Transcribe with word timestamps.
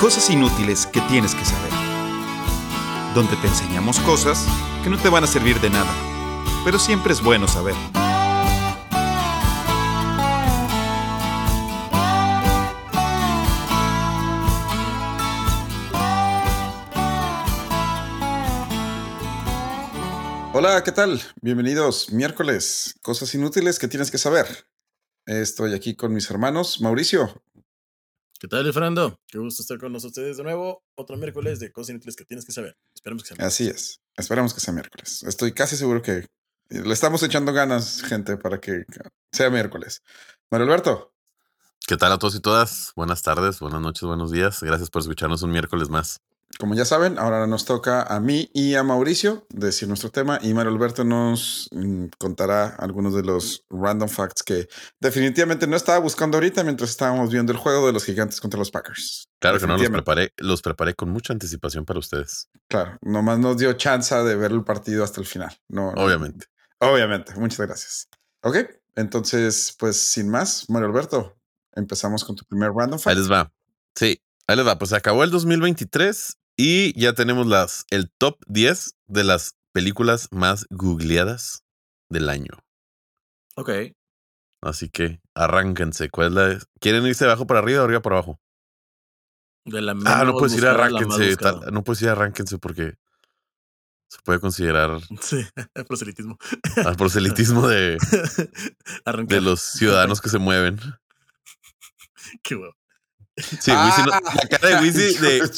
Cosas 0.00 0.28
inútiles 0.28 0.84
que 0.84 1.00
tienes 1.08 1.34
que 1.34 1.42
saber. 1.42 1.72
Donde 3.14 3.34
te 3.36 3.46
enseñamos 3.46 3.98
cosas 4.00 4.46
que 4.84 4.90
no 4.90 4.98
te 4.98 5.08
van 5.08 5.24
a 5.24 5.26
servir 5.26 5.58
de 5.58 5.70
nada, 5.70 5.90
pero 6.66 6.78
siempre 6.78 7.14
es 7.14 7.22
bueno 7.22 7.48
saber. 7.48 7.74
Hola, 20.52 20.84
¿qué 20.84 20.92
tal? 20.92 21.22
Bienvenidos. 21.40 22.12
Miércoles, 22.12 22.96
cosas 23.00 23.34
inútiles 23.34 23.78
que 23.78 23.88
tienes 23.88 24.10
que 24.10 24.18
saber. 24.18 24.46
Estoy 25.24 25.72
aquí 25.72 25.96
con 25.96 26.12
mis 26.12 26.30
hermanos. 26.30 26.82
Mauricio, 26.82 27.42
¿Qué 28.38 28.48
tal, 28.48 28.70
Fernando? 28.70 29.18
Qué 29.26 29.38
gusto 29.38 29.62
estar 29.62 29.78
con 29.78 29.94
ustedes 29.96 30.36
de 30.36 30.42
nuevo. 30.42 30.84
Otro 30.94 31.16
miércoles 31.16 31.58
de 31.58 31.72
cosas 31.72 31.90
inútiles 31.90 32.16
que 32.16 32.24
tienes 32.26 32.44
que 32.44 32.52
saber. 32.52 32.76
Esperemos 32.94 33.22
que 33.22 33.28
sea 33.28 33.36
miércoles. 33.36 33.54
Así 33.54 33.68
es. 33.68 34.00
Esperamos 34.14 34.52
que 34.52 34.60
sea 34.60 34.74
miércoles. 34.74 35.22
Estoy 35.22 35.52
casi 35.52 35.76
seguro 35.76 36.02
que 36.02 36.26
le 36.68 36.92
estamos 36.92 37.22
echando 37.22 37.52
ganas, 37.54 38.02
gente, 38.02 38.36
para 38.36 38.60
que 38.60 38.84
sea 39.32 39.48
miércoles. 39.48 40.02
Mario 40.50 40.66
Alberto. 40.66 41.14
¿Qué 41.86 41.96
tal 41.96 42.12
a 42.12 42.18
todos 42.18 42.34
y 42.34 42.40
todas? 42.40 42.92
Buenas 42.96 43.22
tardes, 43.22 43.60
buenas 43.60 43.80
noches, 43.80 44.02
buenos 44.02 44.32
días. 44.32 44.62
Gracias 44.62 44.90
por 44.90 45.00
escucharnos 45.00 45.42
un 45.42 45.52
miércoles 45.52 45.88
más. 45.88 46.20
Como 46.58 46.74
ya 46.74 46.86
saben, 46.86 47.18
ahora 47.18 47.46
nos 47.46 47.66
toca 47.66 48.02
a 48.02 48.18
mí 48.18 48.50
y 48.54 48.76
a 48.76 48.82
Mauricio 48.82 49.46
decir 49.50 49.88
nuestro 49.88 50.10
tema 50.10 50.38
y 50.40 50.54
Mario 50.54 50.72
Alberto 50.72 51.04
nos 51.04 51.68
mm, 51.70 52.06
contará 52.18 52.68
algunos 52.78 53.14
de 53.14 53.22
los 53.22 53.64
random 53.68 54.08
facts 54.08 54.42
que 54.42 54.66
definitivamente 54.98 55.66
no 55.66 55.76
estaba 55.76 55.98
buscando 55.98 56.38
ahorita 56.38 56.64
mientras 56.64 56.88
estábamos 56.90 57.30
viendo 57.30 57.52
el 57.52 57.58
juego 57.58 57.86
de 57.86 57.92
los 57.92 58.04
gigantes 58.04 58.40
contra 58.40 58.58
los 58.58 58.70
Packers. 58.70 59.28
Claro 59.38 59.58
que 59.58 59.66
no 59.66 59.76
los 59.76 59.90
preparé, 59.90 60.32
los 60.38 60.62
preparé 60.62 60.94
con 60.94 61.10
mucha 61.10 61.34
anticipación 61.34 61.84
para 61.84 61.98
ustedes. 61.98 62.48
Claro, 62.68 62.96
nomás 63.02 63.38
nos 63.38 63.58
dio 63.58 63.74
chance 63.74 64.14
de 64.14 64.34
ver 64.36 64.52
el 64.52 64.64
partido 64.64 65.04
hasta 65.04 65.20
el 65.20 65.26
final. 65.26 65.54
No, 65.68 65.92
no- 65.92 66.02
Obviamente. 66.02 66.46
Obviamente, 66.78 67.34
muchas 67.36 67.60
gracias. 67.66 68.08
Ok, 68.42 68.56
entonces, 68.94 69.74
pues 69.78 69.96
sin 70.00 70.28
más, 70.30 70.70
Mario 70.70 70.88
Alberto, 70.88 71.36
empezamos 71.74 72.24
con 72.24 72.34
tu 72.34 72.44
primer 72.46 72.70
random 72.72 72.98
Ahí 72.98 73.02
fact. 73.02 73.16
les 73.18 73.30
va. 73.30 73.52
Sí, 73.94 74.20
ahí 74.46 74.56
les 74.56 74.66
va. 74.66 74.78
Pues 74.78 74.90
se 74.90 74.96
acabó 74.96 75.24
el 75.24 75.30
2023 75.30 76.38
y 76.56 76.98
ya 76.98 77.12
tenemos 77.12 77.46
las, 77.46 77.84
el 77.90 78.10
top 78.18 78.38
10 78.46 78.94
de 79.06 79.24
las 79.24 79.56
películas 79.72 80.28
más 80.30 80.66
googleadas 80.70 81.64
del 82.10 82.28
año. 82.28 82.52
Ok. 83.56 83.70
Así 84.62 84.88
que 84.88 85.20
arránquense. 85.34 86.08
¿Cuál 86.10 86.28
es 86.28 86.32
la? 86.34 86.58
¿Quieren 86.80 87.06
irse 87.06 87.24
de 87.24 87.30
abajo 87.30 87.46
para 87.46 87.60
arriba 87.60 87.82
o 87.82 87.84
arriba 87.84 88.00
para 88.02 88.16
abajo? 88.16 88.40
De 89.64 89.80
la 89.82 89.92
Ah, 90.06 90.24
no 90.24 90.34
puedes 90.36 90.56
ir 90.56 90.66
arránquense. 90.66 91.36
tal- 91.36 91.60
no 91.72 91.82
puedes 91.84 92.00
ir 92.02 92.08
arránquense 92.08 92.58
porque 92.58 92.94
se 94.08 94.18
puede 94.24 94.38
considerar 94.40 95.00
Sí, 95.20 95.44
proselitismo. 95.88 96.38
al 96.84 96.96
proselitismo 96.96 97.66
de, 97.68 97.98
de 99.26 99.40
los 99.40 99.60
ciudadanos 99.60 100.20
que 100.20 100.28
se 100.28 100.38
mueven. 100.38 100.78
Qué 102.42 102.54
huevo. 102.54 102.74
Sí, 103.36 103.70
Wisi 103.70 104.02
no- 104.02 104.06
la 104.06 104.48
cara 104.48 104.68
de 104.68 104.76
Wisi 104.82 105.18
de, 105.18 105.50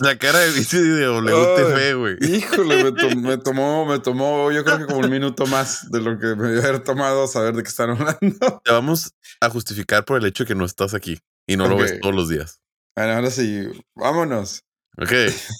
la 0.00 0.18
cara 0.18 0.38
de 0.40 0.50
Wisi 0.52 0.78
de 0.78 1.08
WTF, 1.08 1.96
güey. 1.98 2.16
Híjole, 2.20 2.84
me, 2.84 2.92
to- 2.92 3.16
me 3.16 3.38
tomó, 3.42 3.86
me 3.86 3.98
tomó, 3.98 4.50
yo 4.52 4.62
creo 4.64 4.78
que 4.78 4.86
como 4.86 4.98
un 4.98 5.10
minuto 5.10 5.46
más 5.46 5.90
de 5.90 6.00
lo 6.02 6.18
que 6.18 6.26
me 6.36 6.48
debió 6.48 6.62
haber 6.62 6.80
tomado 6.80 7.26
saber 7.26 7.54
de 7.54 7.62
qué 7.62 7.68
están 7.68 7.90
hablando. 7.90 8.60
Te 8.62 8.70
vamos 8.72 9.12
a 9.40 9.48
justificar 9.48 10.04
por 10.04 10.18
el 10.18 10.26
hecho 10.26 10.44
de 10.44 10.48
que 10.48 10.54
no 10.54 10.64
estás 10.66 10.92
aquí 10.94 11.18
y 11.46 11.56
no 11.56 11.66
lo 11.66 11.76
ves 11.78 11.98
todos 12.00 12.14
los 12.14 12.28
días. 12.28 12.60
Bueno, 12.96 13.14
ahora 13.14 13.30
sí, 13.30 13.68
vámonos. 13.94 14.62
Ok, 14.98 15.10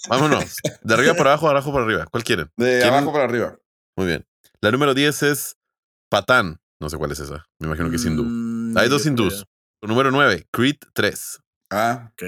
vámonos. 0.07 0.55
De 0.83 0.93
arriba 0.93 1.13
para 1.15 1.31
abajo, 1.31 1.47
de 1.47 1.51
abajo 1.51 1.73
para 1.73 1.83
arriba. 1.85 2.05
¿Cuál 2.11 2.23
quieren? 2.23 2.49
De 2.55 2.77
¿Quieren? 2.79 2.93
abajo 2.93 3.11
para 3.11 3.25
arriba. 3.25 3.57
Muy 3.97 4.07
bien. 4.07 4.25
La 4.61 4.71
número 4.71 4.93
10 4.93 5.23
es 5.23 5.57
Patán. 6.09 6.57
No 6.79 6.89
sé 6.89 6.97
cuál 6.97 7.11
es 7.11 7.19
esa. 7.19 7.43
Me 7.59 7.67
imagino 7.67 7.89
que 7.89 7.95
es 7.97 8.05
hindú. 8.05 8.23
Mm, 8.23 8.77
Hay 8.77 8.87
dos 8.87 9.05
hindús. 9.05 9.45
Número 9.81 10.11
9, 10.11 10.45
Creed 10.51 10.77
3. 10.93 11.39
Ah, 11.75 12.11
Ok. 12.13 12.23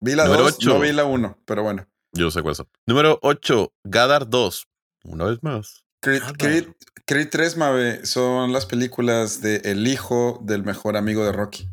vi 0.00 0.14
la 0.14 0.24
Número 0.24 0.44
2, 0.44 0.54
ocho. 0.56 0.68
no 0.70 0.80
vi 0.80 0.92
la 0.92 1.04
1, 1.04 1.38
pero 1.44 1.62
bueno. 1.62 1.86
Yo 2.12 2.24
no 2.26 2.30
sé 2.30 2.42
cuáles 2.42 2.58
son. 2.58 2.68
Número 2.86 3.18
8, 3.22 3.72
Gadar 3.84 4.28
2. 4.28 4.66
Una 5.04 5.24
vez 5.26 5.42
más. 5.42 5.84
Creed, 6.00 6.22
Creed. 6.38 6.68
Creed 7.06 7.28
3, 7.30 7.56
Mabe, 7.56 8.06
son 8.06 8.52
las 8.52 8.66
películas 8.66 9.40
de 9.42 9.56
el 9.64 9.86
hijo 9.86 10.38
del 10.42 10.62
mejor 10.64 10.96
amigo 10.96 11.24
de 11.24 11.32
Rocky. 11.32 11.68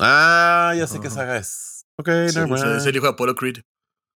Ah, 0.00 0.74
ya 0.76 0.86
sé 0.86 1.00
qué 1.00 1.06
Ajá. 1.08 1.16
saga 1.16 1.36
es. 1.38 1.84
Ok, 1.98 2.08
Sí, 2.28 2.38
es, 2.40 2.48
mind. 2.48 2.76
es 2.76 2.86
el 2.86 2.96
hijo 2.96 3.06
de 3.06 3.12
Apollo 3.12 3.34
Creed. 3.34 3.58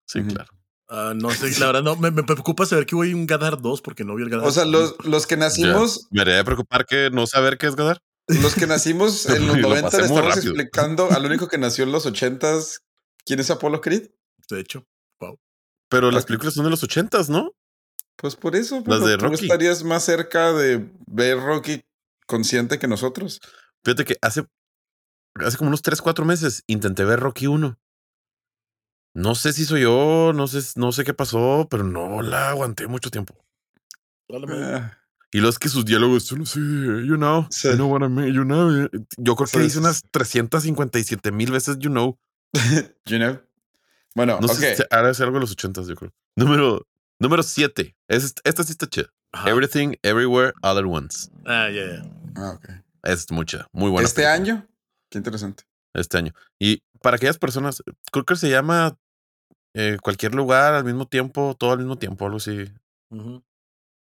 Sí, 0.07 0.23
claro. 0.25 0.51
Ah, 0.89 1.13
no 1.17 1.31
sé, 1.31 1.59
la 1.61 1.67
verdad, 1.73 1.83
no. 1.83 1.97
Me, 1.97 2.11
me 2.11 2.23
preocupa 2.25 2.67
saber 2.67 2.85
que 2.87 2.95
voy 2.97 3.13
a 3.13 3.15
un 3.17 3.27
Gadar 3.27 3.61
2 3.61 3.81
porque 3.83 4.05
no 4.05 4.15
vi 4.17 4.25
el 4.25 4.31
Gadar. 4.31 4.47
O 4.47 4.51
sea, 4.51 4.65
los, 4.65 4.97
los 5.05 5.27
que 5.27 5.37
nacimos, 5.37 6.09
Me 6.11 6.21
haría 6.23 6.43
preocupar 6.45 6.85
que 6.85 7.11
no 7.11 7.27
saber 7.27 7.57
qué 7.59 7.67
es 7.67 7.77
Gadar. 7.77 8.03
Los 8.43 8.55
que 8.55 8.67
nacimos 8.67 9.27
en 9.29 9.47
los 9.47 9.57
Lo 9.57 9.69
90 9.69 9.83
pasé 9.91 9.99
le 9.99 10.05
estamos 10.07 10.25
rápido. 10.35 10.53
explicando 10.53 11.11
al 11.11 11.25
único 11.27 11.49
que 11.49 11.59
nació 11.59 11.85
en 11.85 11.93
los 11.93 12.07
80s. 12.07 12.81
¿Quién 13.25 13.41
es 13.41 13.51
Apollo 13.51 13.81
Creed? 13.81 14.11
De 14.49 14.61
hecho. 14.61 14.85
Pero 15.89 16.11
las 16.13 16.25
películas 16.25 16.55
son 16.55 16.65
de 16.65 16.71
los 16.71 16.83
80 16.85 17.19
¿no? 17.31 17.53
Pues 18.17 18.37
por 18.37 18.55
eso, 18.55 18.77
Las 18.77 18.85
pero 18.85 19.07
de 19.07 19.17
tú 19.17 19.25
Rocky. 19.25 19.45
estarías 19.47 19.83
más 19.83 20.05
cerca 20.05 20.53
de 20.53 20.89
ver 21.07 21.41
Rocky 21.41 21.81
consciente 22.27 22.79
que 22.79 22.87
nosotros. 22.87 23.41
Fíjate 23.85 24.05
que 24.05 24.17
hace, 24.23 24.47
hace 25.35 25.57
como 25.57 25.69
unos 25.69 25.83
3, 25.83 26.01
4 26.01 26.25
meses 26.25 26.63
intenté 26.69 27.05
ver 27.05 27.19
Rocky 27.19 27.47
1. 27.49 27.77
No 29.15 29.35
sé 29.35 29.53
si 29.53 29.65
soy 29.65 29.83
yo, 29.83 30.33
no 30.33 30.47
sé, 30.47 30.61
no 30.79 30.93
sé 30.93 31.03
qué 31.03 31.15
pasó, 31.15 31.67
pero 31.69 31.83
no 31.83 32.23
la 32.23 32.51
aguanté 32.51 32.87
mucho 32.87 33.11
tiempo. 33.11 33.35
Ah, 34.33 34.97
Y 35.33 35.41
lo 35.41 35.49
es 35.49 35.59
que 35.59 35.69
sus 35.69 35.85
diálogos 35.85 36.25
son 36.25 36.43
así, 36.43 36.59
you 36.59 37.17
know, 37.17 37.47
Sí. 37.51 37.69
you 37.69 37.75
know 37.75 37.89
what 37.89 38.03
I 38.05 38.09
mean, 38.09 38.33
you 38.35 38.43
know. 38.45 38.89
Yo 39.17 39.37
creo 39.37 39.47
que 39.49 39.61
Sí, 39.63 39.71
sí, 39.71 39.79
unas 39.79 40.03
357 40.11 41.31
mil 41.33 41.51
veces, 41.53 41.79
you 41.79 41.91
know. 41.91 42.19
you 43.07 43.19
know. 43.19 43.41
Bueno, 44.15 44.39
No 44.41 44.47
ok. 44.49 44.53
sé 44.55 44.77
si 44.77 44.83
ahora 44.91 45.11
es 45.11 45.21
algo 45.21 45.35
de 45.35 45.41
los 45.41 45.53
80, 45.53 45.83
yo 45.83 45.95
creo. 45.95 46.13
Número, 46.37 46.87
número 47.21 47.43
7. 47.45 47.97
Es, 48.09 48.35
esta 48.43 48.65
sí 48.65 48.73
está 48.73 48.87
chida. 48.89 49.07
Everything, 49.47 49.95
Everywhere, 50.03 50.53
All 50.63 50.79
at 50.79 50.85
Once. 50.85 51.31
Ah, 51.47 51.69
ya, 51.71 51.87
ya. 51.87 52.03
Ah, 52.35 52.51
ok. 52.57 52.69
Es 53.05 53.31
mucha, 53.31 53.69
muy 53.73 53.89
buena. 53.91 54.07
¿Este 54.09 54.23
película. 54.23 54.35
año? 54.55 54.69
Qué 55.11 55.19
interesante. 55.19 55.63
Este 55.95 56.19
año. 56.19 56.33
Y 56.59 56.83
para 57.03 57.17
aquellas 57.17 57.39
personas, 57.39 57.83
creo 58.11 58.25
que 58.25 58.35
se 58.37 58.51
llama 58.51 58.99
eh, 59.75 59.97
cualquier 60.03 60.35
lugar 60.35 60.75
al 60.75 60.85
mismo 60.85 61.07
tiempo, 61.07 61.55
todo 61.57 61.73
al 61.73 61.79
mismo 61.79 61.97
tiempo, 61.97 62.25
algo 62.25 62.39
así. 62.39 62.65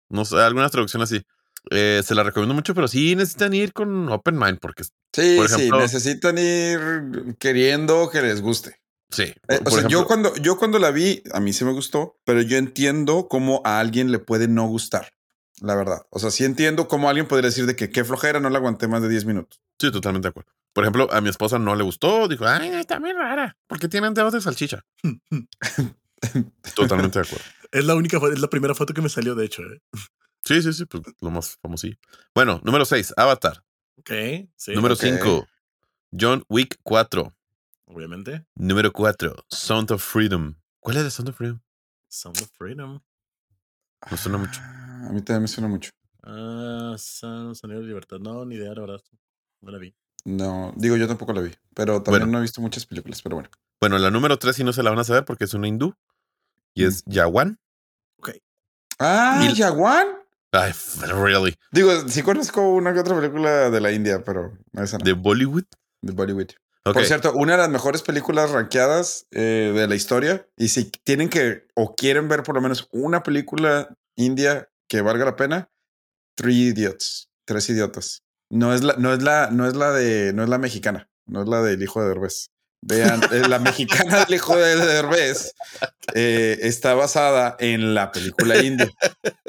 No 0.09 0.25
sé, 0.25 0.37
alguna 0.37 0.69
traducción 0.69 1.01
así. 1.01 1.21
Eh, 1.71 2.01
se 2.03 2.13
la 2.15 2.23
recomiendo 2.23 2.53
mucho, 2.53 2.75
pero 2.75 2.87
sí 2.87 3.15
necesitan 3.15 3.53
ir 3.53 3.71
con 3.73 4.09
open 4.09 4.37
mind, 4.37 4.59
porque 4.59 4.83
Sí, 4.83 5.35
Por 5.37 5.47
sí, 5.47 5.55
ejemplo- 5.55 5.79
necesitan 5.79 6.37
ir 6.37 7.35
queriendo 7.39 8.09
que 8.09 8.21
les 8.21 8.41
guste. 8.41 8.79
sí. 9.11 9.33
Eh, 9.47 9.59
o 9.65 9.69
sea, 9.69 9.87
yo 9.87 10.05
cuando, 10.05 10.35
yo 10.37 10.57
cuando 10.57 10.79
la 10.79 10.91
vi, 10.91 11.21
a 11.33 11.39
mí 11.39 11.53
sí 11.53 11.63
me 11.65 11.71
gustó, 11.71 12.17
pero 12.25 12.41
yo 12.41 12.57
entiendo 12.57 13.27
cómo 13.29 13.61
a 13.63 13.79
alguien 13.79 14.11
le 14.11 14.19
puede 14.19 14.47
no 14.47 14.67
gustar. 14.67 15.09
La 15.61 15.75
verdad. 15.75 16.01
O 16.09 16.19
sea, 16.19 16.31
sí 16.31 16.43
entiendo 16.43 16.87
cómo 16.87 17.07
alguien 17.09 17.27
podría 17.27 17.49
decir 17.49 17.65
de 17.67 17.75
que 17.75 17.89
qué 17.91 18.03
flojera, 18.03 18.39
no 18.39 18.49
la 18.49 18.57
aguanté 18.57 18.87
más 18.87 19.01
de 19.03 19.07
10 19.09 19.23
minutos. 19.25 19.61
Sí, 19.79 19.91
totalmente 19.91 20.25
de 20.25 20.29
acuerdo. 20.31 20.51
Por 20.73 20.83
ejemplo, 20.83 21.07
a 21.13 21.21
mi 21.21 21.29
esposa 21.29 21.59
no 21.59 21.75
le 21.75 21.83
gustó, 21.83 22.27
dijo, 22.27 22.45
ay, 22.47 22.69
está 22.69 22.97
bien 22.99 23.15
rara, 23.15 23.55
porque 23.67 23.87
tienen 23.87 24.13
dedos 24.15 24.33
de 24.33 24.41
salchicha. 24.41 24.83
Totalmente 26.75 27.19
de 27.19 27.25
acuerdo. 27.25 27.45
Es 27.71 27.85
la 27.85 27.95
única, 27.95 28.17
es 28.31 28.39
la 28.39 28.47
primera 28.49 28.75
foto 28.75 28.93
que 28.93 29.01
me 29.01 29.09
salió, 29.09 29.35
de 29.35 29.45
hecho. 29.45 29.63
eh. 29.63 29.81
Sí, 30.45 30.61
sí, 30.61 30.73
sí, 30.73 30.85
pues 30.85 31.03
lo 31.21 31.31
más 31.31 31.57
famoso. 31.61 31.87
Bueno, 32.35 32.59
número 32.63 32.85
6, 32.85 33.13
Avatar. 33.17 33.63
Ok, 33.97 34.11
sí. 34.55 34.73
número 34.73 34.95
ok. 34.95 34.99
5, 35.01 35.47
John 36.19 36.43
Wick 36.49 36.77
4. 36.83 37.33
Obviamente. 37.85 38.45
Número 38.55 38.91
4, 38.91 39.45
Sound 39.49 39.91
of 39.91 40.03
Freedom. 40.03 40.55
¿Cuál 40.79 40.97
es 40.97 41.03
el 41.03 41.11
Sound 41.11 41.29
of 41.29 41.37
Freedom? 41.37 41.59
Sound 42.09 42.41
of 42.41 42.49
Freedom. 42.57 42.99
Me 44.11 44.17
suena 44.17 44.37
mucho. 44.37 44.59
Ah, 44.61 45.07
A 45.09 45.13
mí 45.13 45.21
también 45.21 45.43
me 45.43 45.47
suena 45.47 45.67
mucho. 45.69 45.91
Ah, 46.23 46.95
Sound 46.97 47.55
Sonido 47.55 47.79
de 47.81 47.87
Libertad. 47.87 48.19
No, 48.19 48.43
ni 48.45 48.55
idea, 48.55 48.73
la 48.73 48.81
verdad. 48.81 49.01
No 49.61 49.71
la 49.71 49.77
vi. 49.77 49.95
No, 50.25 50.73
digo, 50.77 50.95
yo 50.97 51.07
tampoco 51.07 51.33
la 51.33 51.41
vi, 51.41 51.51
pero 51.73 52.01
también 52.01 52.21
Bueno. 52.23 52.31
no 52.33 52.37
he 52.39 52.41
visto 52.41 52.61
muchas 52.61 52.85
películas, 52.85 53.21
pero 53.21 53.35
bueno. 53.35 53.49
Bueno, 53.79 53.97
la 53.97 54.09
número 54.11 54.37
3 54.37 54.55
sí 54.55 54.63
no 54.63 54.71
se 54.71 54.81
la 54.83 54.89
van 54.89 54.99
a 54.99 55.03
saber 55.03 55.25
porque 55.25 55.43
es 55.45 55.53
una 55.53 55.67
hindú. 55.67 55.95
Y 56.75 56.85
es 56.85 57.03
Yawan. 57.05 57.59
Ah, 58.99 59.39
Mil- 59.41 59.55
Yaguán. 59.55 60.07
Ay, 60.51 60.71
really. 61.01 61.57
Digo, 61.71 62.07
sí 62.07 62.21
conozco 62.21 62.61
una 62.69 62.93
que 62.93 62.99
otra 62.99 63.15
película 63.19 63.71
de 63.71 63.81
la 63.81 63.91
India, 63.91 64.23
pero 64.23 64.55
esa 64.73 64.99
no. 64.99 65.03
De 65.03 65.13
Bollywood. 65.13 65.63
De 66.01 66.13
Bollywood. 66.13 66.49
Por 66.83 67.03
cierto, 67.05 67.33
una 67.33 67.53
de 67.53 67.57
las 67.59 67.69
mejores 67.69 68.01
películas 68.03 68.51
rankeadas 68.51 69.25
eh, 69.31 69.71
de 69.73 69.87
la 69.87 69.95
historia. 69.95 70.47
Y 70.57 70.67
si 70.67 70.91
tienen 71.03 71.29
que 71.29 71.65
o 71.75 71.95
quieren 71.95 72.27
ver 72.27 72.43
por 72.43 72.55
lo 72.55 72.61
menos 72.61 72.87
una 72.91 73.23
película 73.23 73.95
india 74.15 74.69
que 74.87 75.01
valga 75.01 75.25
la 75.25 75.35
pena, 75.35 75.71
Three 76.35 76.67
Idiots, 76.67 77.29
Tres 77.45 77.69
Idiotas. 77.69 78.21
No 78.51 78.73
es 78.73 78.83
la, 78.83 78.95
no 78.97 79.11
es 79.13 79.23
la, 79.23 79.49
no 79.49 79.65
es 79.67 79.75
la 79.75 79.91
de, 79.91 80.33
no 80.33 80.43
es 80.43 80.49
la 80.49 80.59
mexicana, 80.59 81.09
no 81.25 81.41
es 81.41 81.47
la 81.47 81.61
del 81.63 81.81
hijo 81.81 82.01
de 82.01 82.09
Derbez. 82.09 82.51
Vean, 82.85 83.21
eh, 83.31 83.47
la 83.47 83.59
mexicana 83.59 84.19
del 84.25 84.35
hijo 84.35 84.57
de 84.57 84.75
Derbez 84.75 85.53
eh, 86.13 86.57
está 86.61 86.93
basada 86.95 87.55
en 87.59 87.93
la 87.93 88.11
película 88.11 88.57
india. 88.61 88.89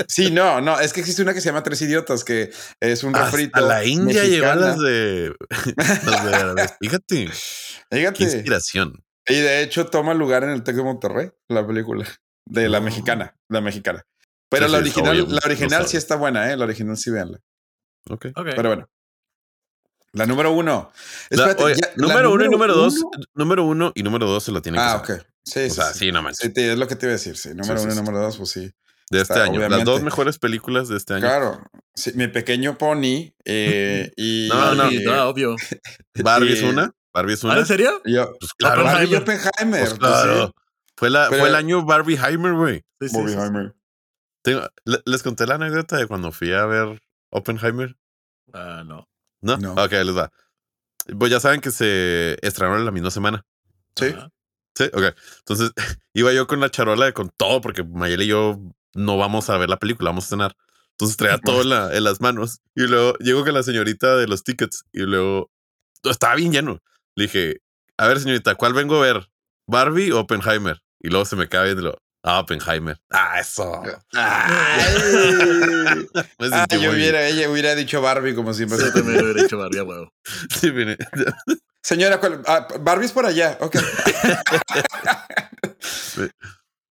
Sí, 0.06 0.30
no, 0.30 0.60
no, 0.60 0.78
es 0.78 0.92
que 0.92 1.00
existe 1.00 1.22
una 1.22 1.34
que 1.34 1.40
se 1.40 1.48
llama 1.48 1.62
Tres 1.64 1.82
Idiotas, 1.82 2.22
que 2.22 2.52
es 2.80 3.02
un 3.02 3.12
refrito. 3.12 3.58
A 3.58 3.60
la 3.62 3.84
India 3.84 4.24
llevan 4.24 4.60
las 4.60 4.78
de. 4.78 5.34
las 5.76 6.24
de 6.24 6.30
Derbez. 6.30 6.74
Fíjate. 6.80 7.24
Qué 7.90 7.96
Fíjate. 7.98 8.22
inspiración. 8.24 9.04
Y 9.26 9.34
de 9.40 9.62
hecho 9.62 9.86
toma 9.86 10.14
lugar 10.14 10.44
en 10.44 10.50
el 10.50 10.62
Tec 10.62 10.76
de 10.76 10.82
Monterrey, 10.84 11.30
la 11.48 11.66
película 11.66 12.06
de 12.46 12.68
la 12.68 12.78
No. 12.78 12.84
mexicana, 12.84 13.34
la 13.48 13.60
mexicana. 13.60 14.04
Pero 14.50 14.66
Sí, 14.66 14.72
la 14.72 14.78
sí, 14.78 14.82
original, 14.84 15.20
obvio, 15.20 15.34
la 15.34 15.40
original 15.44 15.86
sí 15.88 15.96
está 15.96 16.14
buena, 16.16 16.52
¿eh? 16.52 16.56
La 16.56 16.64
original 16.64 16.96
sí 16.96 17.10
véanla. 17.10 17.40
Ok. 18.10 18.26
Ok. 18.36 18.48
Pero 18.54 18.68
bueno. 18.68 18.88
La 20.14 20.26
número 20.26 20.52
uno. 20.52 20.90
La- 21.30 21.36
Espérate, 21.36 21.62
oye, 21.64 21.74
ya- 21.80 21.90
la 21.96 22.06
número 22.08 22.32
uno 22.32 22.44
y 22.44 22.48
número 22.48 22.74
dos. 22.74 22.94
uno- 22.98 23.10
Número 23.34 23.64
uno 23.64 23.92
y 23.94 24.02
número 24.02 24.26
dos 24.26 24.42
se 24.44 24.52
lo 24.52 24.62
tienen 24.62 24.80
que 24.80 24.86
Ah, 24.86 24.96
ok. 24.96 25.10
Sí, 25.44 25.58
O 25.60 25.62
sí, 25.64 25.70
sea, 25.70 25.92
sí. 25.92 25.98
sí, 25.98 26.12
no 26.12 26.22
manches. 26.22 26.50
Sí, 26.54 26.60
es 26.62 26.78
lo 26.78 26.86
que 26.88 26.96
te 26.96 27.06
iba 27.06 27.10
a 27.10 27.16
decir. 27.16 27.36
Sí, 27.36 27.50
número 27.50 27.78
sí, 27.78 27.84
uno 27.84 27.92
y 27.92 27.96
número 27.96 28.18
dos, 28.20 28.36
pues 28.38 28.50
sí. 28.50 28.72
De 29.10 29.20
este 29.20 29.34
está, 29.34 29.44
año. 29.44 29.68
Las 29.68 29.84
dos 29.84 30.02
mejores 30.02 30.38
películas 30.38 30.88
de 30.88 30.96
este 30.96 31.14
año. 31.14 31.22
Claro. 31.26 31.60
Sí, 31.94 32.12
mi 32.14 32.26
pequeño 32.28 32.78
pony 32.78 33.34
eh, 33.44 34.10
y. 34.16 34.48
No, 34.50 34.74
no. 34.74 34.90
No, 34.90 35.28
obvio. 35.28 35.56
Barbie 36.14 36.54
es 36.54 36.62
una. 36.62 36.90
Barbie 37.12 37.34
es 37.34 37.44
¿Ah, 37.44 37.48
una. 37.48 37.58
¿En 37.58 37.66
serio? 37.66 38.00
yo- 38.06 38.32
Pues 38.40 38.52
claro. 38.54 38.84
Barbie 38.84 39.16
Oppenheimer. 39.16 39.80
Pues 39.80 39.90
pues 39.90 39.92
sí. 39.92 39.98
claro. 39.98 40.54
Fue, 40.96 41.10
la, 41.10 41.26
Pero- 41.28 41.40
fue 41.40 41.48
el 41.48 41.54
año 41.56 41.84
Barbie 41.84 42.16
Heimer, 42.16 42.54
güey. 42.54 42.82
Oppenheimer. 43.12 43.74
Tengo- 44.42 44.68
le- 44.84 45.02
les 45.04 45.22
conté 45.22 45.46
la 45.46 45.56
anécdota 45.56 45.96
de 45.96 46.06
cuando 46.06 46.30
fui 46.32 46.52
a 46.52 46.64
ver 46.66 47.00
Oppenheimer. 47.30 47.96
Ah, 48.52 48.82
no. 48.86 49.06
¿No? 49.44 49.56
No. 49.58 49.72
Ok, 49.74 49.92
les 49.92 50.16
va. 50.16 50.30
Pues 51.18 51.30
ya 51.30 51.38
saben 51.38 51.60
que 51.60 51.70
se 51.70 52.38
estrenaron 52.46 52.84
la 52.84 52.90
misma 52.90 53.10
semana. 53.10 53.44
Sí. 53.96 54.06
Ajá. 54.06 54.30
Sí, 54.76 54.84
ok. 54.92 55.14
Entonces 55.38 55.72
iba 56.14 56.32
yo 56.32 56.46
con 56.46 56.60
la 56.60 56.70
charola 56.70 57.06
de 57.06 57.12
con 57.12 57.30
todo, 57.36 57.60
porque 57.60 57.84
Mayel 57.84 58.22
y 58.22 58.26
yo 58.28 58.58
no 58.94 59.16
vamos 59.18 59.50
a 59.50 59.58
ver 59.58 59.68
la 59.68 59.78
película, 59.78 60.10
vamos 60.10 60.24
a 60.26 60.28
cenar. 60.30 60.56
Entonces 60.92 61.16
traía 61.16 61.38
todo 61.38 61.62
en, 61.62 61.68
la- 61.70 61.94
en 61.96 62.04
las 62.04 62.20
manos. 62.20 62.60
Y 62.74 62.82
luego 62.86 63.14
llego 63.18 63.44
con 63.44 63.54
la 63.54 63.62
señorita 63.62 64.16
de 64.16 64.26
los 64.28 64.42
tickets 64.44 64.84
y 64.92 65.00
luego 65.00 65.50
estaba 66.04 66.34
bien 66.36 66.52
lleno. 66.52 66.80
Le 67.16 67.24
dije, 67.24 67.60
a 67.98 68.08
ver, 68.08 68.18
señorita, 68.20 68.54
¿cuál 68.54 68.72
vengo 68.72 68.96
a 68.96 69.00
ver? 69.00 69.28
¿Barbie 69.66 70.12
o 70.12 70.20
Oppenheimer? 70.20 70.80
Y 71.00 71.08
luego 71.10 71.24
se 71.26 71.36
me 71.36 71.48
cae 71.48 71.72
y 71.72 71.74
lo, 71.74 71.98
ah, 72.24 72.40
Oppenheimer. 72.40 72.98
Ah, 73.10 73.38
eso. 73.40 73.82
Ay. 74.12 74.94
Me 76.38 76.46
Ah, 76.50 76.66
sentí 76.66 76.76
yo 76.82 76.90
muy 76.90 76.96
hubiera, 76.98 77.26
ella 77.26 77.48
hubiera 77.50 77.74
dicho 77.76 78.02
Barbie 78.02 78.34
como 78.34 78.52
siempre. 78.52 78.78
Sí, 78.78 78.92
también 78.92 79.18
lo 79.18 79.24
hubiera 79.24 79.42
hecho 79.42 79.58
Barbie 79.58 79.78
a 79.78 79.84
huevo. 79.84 80.12
Sí, 80.60 80.72
mire. 80.72 80.96
Señora, 81.82 82.18
¿cuál? 82.18 82.42
Ah, 82.46 82.66
Barbie 82.80 83.06
es 83.06 83.12
por 83.12 83.26
allá. 83.26 83.58
Ok. 83.60 83.76
me, 86.16 86.30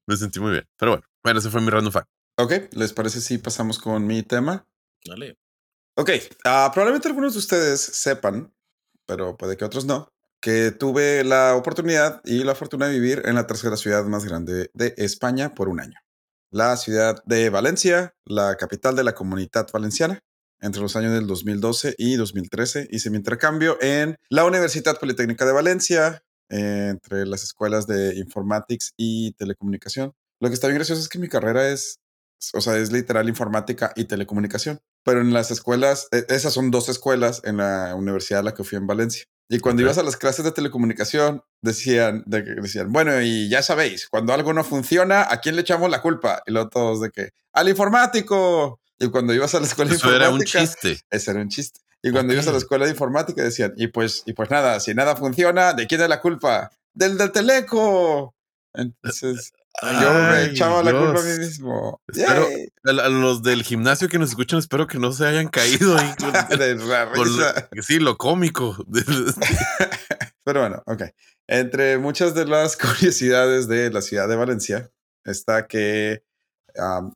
me 0.08 0.18
sentí 0.18 0.40
muy 0.40 0.52
bien. 0.52 0.66
Pero 0.78 0.92
bueno, 0.94 1.06
bueno, 1.24 1.40
ese 1.40 1.50
fue 1.50 1.62
mi 1.62 1.70
random 1.70 1.92
fact. 1.92 2.08
Ok, 2.40 2.54
¿les 2.72 2.94
parece 2.94 3.22
si 3.22 3.38
pasamos 3.38 3.80
con 3.80 4.06
mi 4.06 4.24
tema? 4.24 4.66
Dale. 5.06 5.38
Ok, 5.98 6.10
ah, 6.46 6.72
probablemente 6.74 7.08
algunos 7.08 7.34
de 7.34 7.40
ustedes 7.40 7.80
sepan, 7.82 8.52
pero 9.06 9.38
puede 9.38 9.58
que 9.58 9.66
otros 9.66 9.86
no, 9.86 10.10
que 10.44 10.72
tuve 10.72 11.24
la 11.24 11.56
oportunidad 11.56 12.20
y 12.26 12.44
la 12.44 12.54
fortuna 12.54 12.88
de 12.88 13.00
vivir 13.00 13.22
en 13.24 13.36
la 13.36 13.48
tercera 13.48 13.78
ciudad 13.78 14.04
más 14.04 14.26
grande 14.26 14.70
de 14.74 14.94
España 14.98 15.56
por 15.56 15.70
un 15.70 15.80
año. 15.80 15.98
La 16.52 16.76
ciudad 16.76 17.24
de 17.26 17.50
Valencia, 17.50 18.14
la 18.26 18.58
capital 18.58 18.94
de 18.98 19.06
la 19.06 19.16
comunidad 19.16 19.70
valenciana. 19.72 20.20
Entre 20.60 20.82
los 20.82 20.98
años 20.98 21.14
del 21.14 21.28
2012 21.28 21.96
y 21.98 22.18
2013 22.18 22.90
hice 22.92 23.10
mi 23.10 23.16
intercambio 23.16 23.78
en 23.82 24.18
la 24.28 24.44
Universidad 24.44 25.00
Politécnica 25.00 25.46
de 25.46 25.54
Valencia, 25.54 26.26
entre 26.50 27.26
las 27.26 27.44
escuelas 27.44 27.88
de 27.88 28.16
Informatics 28.18 28.92
y 28.98 29.32
Telecomunicación. 29.36 30.12
Lo 30.42 30.50
que 30.50 30.56
está 30.56 30.68
bien 30.68 30.80
gracioso 30.80 31.02
es 31.02 31.08
que 31.08 31.20
mi 31.20 31.30
carrera 31.30 31.70
es, 31.70 32.02
o 32.54 32.62
sea, 32.62 32.78
es 32.78 32.92
literal 32.92 33.28
informática 33.30 33.94
y 33.96 34.06
telecomunicación. 34.06 34.80
Pero 35.04 35.22
en 35.22 35.34
las 35.34 35.52
escuelas, 35.52 36.08
e- 36.12 36.26
esas 36.30 36.54
son 36.54 36.72
dos 36.72 36.90
escuelas 36.90 37.42
en 37.44 37.58
la 37.58 37.94
universidad 37.96 38.40
a 38.42 38.44
la 38.44 38.54
que 38.54 38.64
fui 38.64 38.78
en 38.78 38.88
Valencia. 38.88 39.26
Y 39.50 39.60
cuando 39.60 39.82
ibas 39.82 39.98
a 39.98 40.04
las 40.04 40.16
clases 40.18 40.46
de 40.46 40.52
telecomunicación, 40.52 41.44
decían, 41.62 42.24
de 42.26 42.42
decían, 42.44 42.92
bueno, 42.92 43.22
y 43.22 43.50
ya 43.50 43.62
sabéis, 43.62 44.08
cuando 44.10 44.34
algo 44.34 44.54
no 44.54 44.64
funciona, 44.64 45.28
¿a 45.30 45.42
quién 45.42 45.56
le 45.56 45.62
echamos 45.62 45.90
la 45.92 46.02
culpa? 46.02 46.42
Y 46.46 46.52
luego 46.52 46.70
todos 46.70 47.02
de 47.02 47.12
que, 47.12 47.30
al 47.52 47.70
informático. 47.70 48.80
Y 49.00 49.10
cuando 49.10 49.34
ibas 49.34 49.54
a 49.56 49.60
la 49.60 49.66
escuela 49.68 49.92
de 49.92 49.98
Eso 49.98 50.16
era 50.16 50.30
un 50.30 50.42
informática, 50.42 50.60
chiste. 50.60 51.06
ese 51.10 51.32
era 51.32 51.42
un 51.42 51.50
chiste. 51.50 51.82
Y 52.02 52.12
cuando 52.12 52.34
ibas 52.34 52.48
a 52.48 52.52
la 52.52 52.58
escuela 52.58 52.86
de 52.86 52.92
informática 52.92 53.44
decían, 53.44 53.74
y 53.78 53.88
pues, 53.88 54.24
y 54.26 54.34
pues 54.34 54.50
nada, 54.50 54.80
si 54.80 54.94
nada 54.94 55.16
funciona, 55.16 55.74
¿de 55.74 55.88
quién 55.88 56.02
es 56.02 56.10
la 56.10 56.20
culpa? 56.22 56.72
Del 56.94 57.18
del 57.18 57.32
teleco. 57.32 58.36
Entonces, 58.74 59.52
yo 59.82 60.14
me 60.14 60.46
echaba 60.46 60.84
la 60.84 60.92
culpa 60.92 61.20
a 61.20 61.24
mí 61.24 61.40
mismo. 61.40 62.02
Espero-. 62.08 62.48
A, 62.86 63.06
a 63.06 63.10
los 63.10 63.42
del 63.44 63.64
gimnasio 63.64 64.08
que 64.10 64.20
nos 64.20 64.30
escuchan, 64.30 64.60
espero 64.60 64.88
que 64.88 65.00
no 65.00 65.12
se 65.12 65.26
hayan 65.26 65.48
caído 65.48 65.98
ahí. 65.98 66.14
con- 66.20 66.32
De 66.60 66.76
la 66.76 67.06
lo- 67.06 67.24
risa. 67.24 67.70
sí, 67.82 68.00
lo 68.00 68.18
cómico. 68.18 68.76
Pero 70.46 70.60
bueno, 70.62 70.84
ok. 70.86 71.04
Entre 71.48 71.98
muchas 71.98 72.36
de 72.36 72.46
las 72.46 72.78
curiosidades 72.78 73.68
de 73.68 73.90
la 73.92 74.02
ciudad 74.02 74.28
de 74.28 74.36
Valencia 74.36 74.90
está 75.26 75.68
que, 75.68 76.24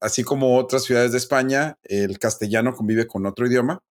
así 0.02 0.24
como 0.24 0.58
otras 0.58 0.84
ciudades 0.84 1.12
de 1.12 1.18
España, 1.18 1.78
el 1.84 2.20
castellano 2.20 2.74
convive 2.74 3.08
con 3.08 3.26
otro 3.26 3.46
idioma. 3.48 3.82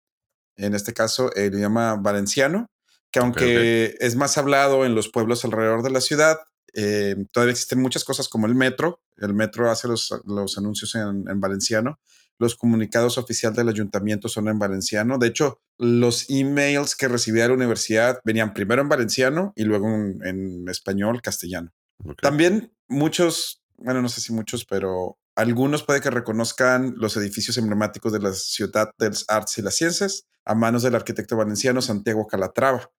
En 0.57 0.75
este 0.75 0.93
caso, 0.95 1.33
el 1.35 1.55
idioma 1.55 1.97
valenciano, 1.97 2.71
que 3.11 3.19
aunque 3.19 3.95
es 4.01 4.17
más 4.17 4.39
hablado 4.39 4.87
en 4.87 4.95
los 4.95 5.09
pueblos 5.09 5.45
alrededor 5.45 5.83
de 5.83 5.91
la 5.91 6.01
ciudad, 6.01 6.39
eh, 6.77 7.17
todavía 7.33 7.53
existen 7.53 7.81
muchas 7.81 8.05
cosas 8.05 8.29
como 8.29 8.47
el 8.47 8.55
metro. 8.55 9.01
El 9.17 9.33
metro 9.33 9.71
hace 9.71 9.89
los, 9.89 10.15
los 10.27 10.59
anuncios 10.59 10.95
en, 10.95 11.25
en 11.29 11.41
valenciano. 11.41 11.99
Los 12.39 12.55
comunicados 12.55 13.17
oficiales 13.17 13.57
del 13.57 13.71
ayuntamiento 13.71 14.29
son 14.29 14.49
en 14.49 14.59
valenciano. 14.59 15.17
De 15.17 15.29
hecho, 15.29 15.59
los 15.79 16.29
emails 16.29 16.95
que 16.95 17.09
recibía 17.09 17.49
la 17.49 17.55
universidad 17.55 18.21
venían 18.25 18.53
primero 18.53 18.83
en 18.83 18.91
valenciano 18.91 19.55
y 19.57 19.65
luego 19.65 19.89
en, 19.89 20.19
en 20.23 20.69
español, 20.69 21.23
castellano. 21.23 21.73
También 22.21 22.75
muchos, 22.89 23.63
bueno, 23.79 24.03
no 24.03 24.11
sé 24.11 24.21
si 24.21 24.35
muchos, 24.35 24.67
pero 24.67 25.19
algunos 25.35 25.83
puede 25.83 26.03
que 26.03 26.11
reconozcan 26.11 26.95
los 26.99 27.17
edificios 27.17 27.57
emblemáticos 27.57 28.13
de 28.13 28.21
la 28.21 28.35
Ciudad 28.35 28.91
de 28.99 29.09
las 29.09 29.25
Artes 29.29 29.57
y 29.57 29.63
las 29.63 29.77
Ciencias 29.77 30.27
a 30.45 30.55
manos 30.55 30.83
del 30.83 30.95
arquitecto 30.95 31.37
valenciano 31.37 31.81
Santiago 31.81 32.27
Calatrava. 32.27 32.91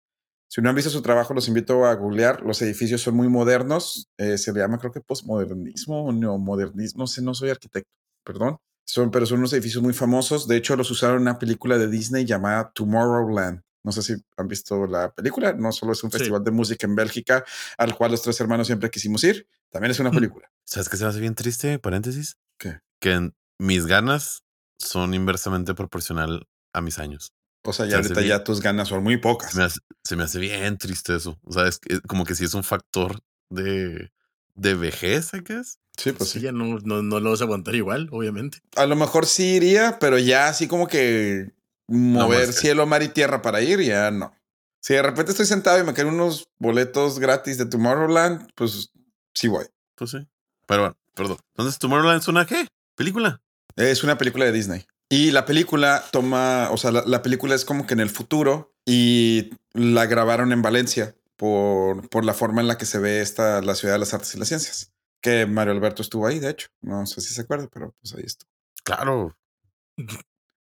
Si 0.50 0.62
no 0.62 0.70
han 0.70 0.76
visto 0.76 0.90
su 0.90 1.02
trabajo, 1.02 1.34
los 1.34 1.48
invito 1.48 1.86
a 1.86 1.94
googlear. 1.96 2.42
Los 2.42 2.62
edificios 2.62 3.02
son 3.02 3.16
muy 3.16 3.28
modernos. 3.28 4.10
eh, 4.18 4.38
se 4.38 4.54
le 4.54 4.60
llama, 4.60 4.78
creo 4.80 4.92
que 4.92 5.02
postmodernismo 5.02 6.06
o 6.06 6.12
neomodernismo. 6.14 7.04
No 7.04 7.08
sé, 7.08 7.22
no 7.22 7.34
soy 7.34 7.50
arquitecto, 7.50 7.90
perdón. 8.24 8.58
Son, 8.86 9.12
pero 9.12 9.26
son 9.26 9.40
unos 9.40 9.52
edificios 9.54 9.84
muy 9.84 9.94
famosos. 9.94 10.48
De 10.48 10.56
hecho, 10.56 10.76
los 10.78 10.90
usaron 10.90 11.18
en 11.18 11.22
una 11.24 11.38
película 11.40 11.78
de 11.78 11.88
Disney 11.90 12.24
llamada 12.26 12.72
Tomorrowland. 12.74 13.62
No 13.84 13.92
sé 13.92 14.02
si 14.02 14.16
han 14.38 14.48
visto 14.48 14.86
la 14.88 15.12
película. 15.14 15.52
No 15.54 15.72
solo 15.74 15.92
es 15.92 16.04
un 16.04 16.12
Sí. 16.12 16.18
festival 16.18 16.44
de 16.44 16.52
música 16.52 16.88
en 16.88 16.96
Bélgica 16.96 17.44
al 17.78 17.96
cual 17.96 18.12
los 18.12 18.22
tres 18.22 18.40
hermanos 18.40 18.68
siempre 18.68 18.90
quisimos 18.90 19.24
ir. 19.26 19.48
También 19.70 19.92
es 19.92 20.00
una 20.00 20.10
Mm. 20.12 20.16
película. 20.16 20.50
¿Sabes 20.66 20.88
qué 20.90 20.96
se 20.98 21.04
me 21.04 21.10
hace 21.10 21.20
bien 21.20 21.36
triste? 21.36 21.80
Paréntesis. 21.80 22.38
¿Qué? 22.58 22.80
Que 23.02 23.32
mis 23.60 23.86
ganas 23.86 24.44
son 24.80 25.14
inversamente 25.14 25.74
proporcional 25.74 26.48
a 26.74 26.82
mis 26.82 27.00
años. 27.00 27.34
O 27.70 27.74
sea, 27.74 27.86
Se 27.86 27.92
ya 27.92 27.98
hace 28.00 28.08
ahorita 28.08 28.22
bien. 28.22 28.38
ya 28.38 28.44
tus 28.44 28.62
ganas 28.62 28.88
son 28.88 29.04
muy 29.04 29.18
pocas. 29.18 29.52
Se 29.52 29.58
me 29.58 29.64
hace, 29.66 29.80
se 30.04 30.16
me 30.16 30.24
hace 30.24 30.40
bien 30.40 30.78
triste 30.78 31.16
eso. 31.16 31.38
O 31.44 31.52
sea, 31.52 31.68
es, 31.68 31.80
que- 31.80 32.00
como 32.02 32.24
que 32.26 32.34
sí 32.36 32.46
es 32.46 32.54
un 32.54 32.64
factor 32.64 33.20
de, 33.50 34.12
de 34.56 34.74
vejez, 34.76 35.34
I 35.34 35.40
guess. 35.46 35.80
Sí, 35.98 36.12
pues 36.14 36.30
Sí, 36.30 36.40
sí. 36.40 36.46
ya 36.46 36.52
no, 36.52 36.78
no, 36.80 37.02
no 37.02 37.20
lo 37.20 37.32
vas 37.32 37.42
a 37.42 37.44
aguantar 37.44 37.76
igual, 37.76 38.08
obviamente. 38.12 38.60
A 38.76 38.86
lo 38.86 38.96
mejor 38.96 39.26
sí 39.26 39.56
iría, 39.56 39.98
pero 40.00 40.18
ya 40.20 40.48
así 40.48 40.68
como 40.68 40.88
que 40.88 41.52
mover 41.88 42.54
cielo, 42.54 42.86
mar 42.86 43.04
y 43.04 43.10
tierra 43.10 43.42
para 43.42 43.62
ir, 43.62 43.82
ya 43.82 44.12
no. 44.12 44.34
Si 44.80 44.94
de 44.94 45.02
repente 45.02 45.32
estoy 45.32 45.46
sentado 45.48 45.80
y 45.80 45.84
me 45.84 45.94
caen 45.94 46.08
unos 46.10 46.48
boletos 46.60 47.20
gratis 47.20 47.58
de 47.58 47.66
Tomorrowland, 47.66 48.48
pues 48.56 48.92
sí 49.34 49.48
voy. 49.48 49.66
Pues 49.96 50.12
sí. 50.12 50.20
Pero 50.68 50.82
bueno, 50.84 50.98
perdón. 51.16 51.38
Entonces, 51.56 51.80
Tomorrowland 51.80 52.22
es 52.22 52.28
una 52.28 52.46
qué? 52.46 52.68
¿Película? 52.96 53.42
Es 53.76 54.04
una 54.04 54.18
película 54.18 54.46
de 54.46 54.52
Disney. 54.52 54.86
Y 55.10 55.32
la 55.32 55.46
película 55.46 56.04
toma, 56.12 56.70
o 56.72 56.78
sea, 56.78 56.92
la, 56.92 57.04
la 57.06 57.22
película 57.22 57.56
es 57.56 57.64
como 57.64 57.88
que 57.88 57.94
en 57.94 58.02
el 58.02 58.10
futuro 58.10 58.74
y 58.86 59.52
la 59.74 60.06
grabaron 60.06 60.52
en 60.52 60.62
Valencia 60.62 61.16
por, 61.38 62.10
por 62.10 62.26
la 62.26 62.34
forma 62.34 62.62
en 62.62 62.68
la 62.68 62.78
que 62.78 62.86
se 62.86 63.00
ve 63.00 63.22
esta, 63.22 63.62
la 63.62 63.76
ciudad 63.76 63.94
de 63.94 64.00
las 64.00 64.14
artes 64.14 64.36
y 64.36 64.40
las 64.40 64.48
ciencias. 64.48 64.92
Que 65.22 65.46
Mario 65.46 65.74
Alberto 65.74 66.02
estuvo 66.02 66.28
ahí, 66.28 66.40
de 66.40 66.50
hecho. 66.50 66.68
No 66.82 67.06
sé 67.06 67.22
si 67.22 67.34
se 67.34 67.42
acuerda, 67.42 67.68
pero 67.72 67.96
pues 68.02 68.14
ahí 68.16 68.24
estuvo. 68.26 68.50
Claro. 68.84 69.38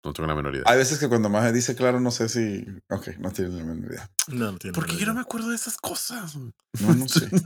No 0.03 0.13
tengo 0.13 0.27
la 0.27 0.35
menor 0.35 0.53
idea. 0.55 0.63
Hay 0.65 0.77
veces 0.77 0.97
que 0.97 1.09
cuando 1.09 1.27
más 1.29 1.51
dice 1.53 1.75
claro, 1.75 1.99
no 1.99 2.09
sé 2.09 2.29
si. 2.29 2.65
Ok, 2.89 3.09
no 3.19 3.31
tiene 3.31 3.57
la 3.57 3.63
menor 3.65 3.91
idea. 3.91 4.09
No, 4.29 4.53
no 4.53 4.57
tiene 4.57 4.73
¿Por 4.73 4.85
qué 4.85 4.93
nada 4.93 5.01
yo 5.01 5.07
no 5.07 5.13
me 5.15 5.21
acuerdo 5.21 5.49
de 5.49 5.55
esas 5.57 5.75
cosas? 5.77 6.35
No, 6.37 6.95
no 6.95 7.07
sé. 7.07 7.29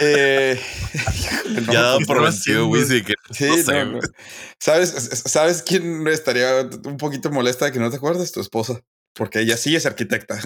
Eh, 0.00 0.60
no 1.66 1.72
ya 1.72 1.82
dado 1.82 1.98
por 2.06 2.22
vencido, 2.22 2.72
sí 2.86 3.02
que- 3.02 3.14
Sí, 3.30 3.46
no 3.48 4.00
sé. 4.00 4.08
¿Sabes, 4.58 4.90
¿Sabes 5.26 5.62
quién 5.62 6.06
estaría 6.08 6.62
un 6.84 6.96
poquito 6.96 7.30
molesta 7.30 7.66
de 7.66 7.72
que 7.72 7.78
no 7.78 7.90
te 7.90 7.96
acuerdes? 7.96 8.32
Tu 8.32 8.40
esposa. 8.40 8.80
Porque 9.14 9.40
ella 9.40 9.56
sí 9.56 9.74
es 9.76 9.84
arquitecta. 9.84 10.38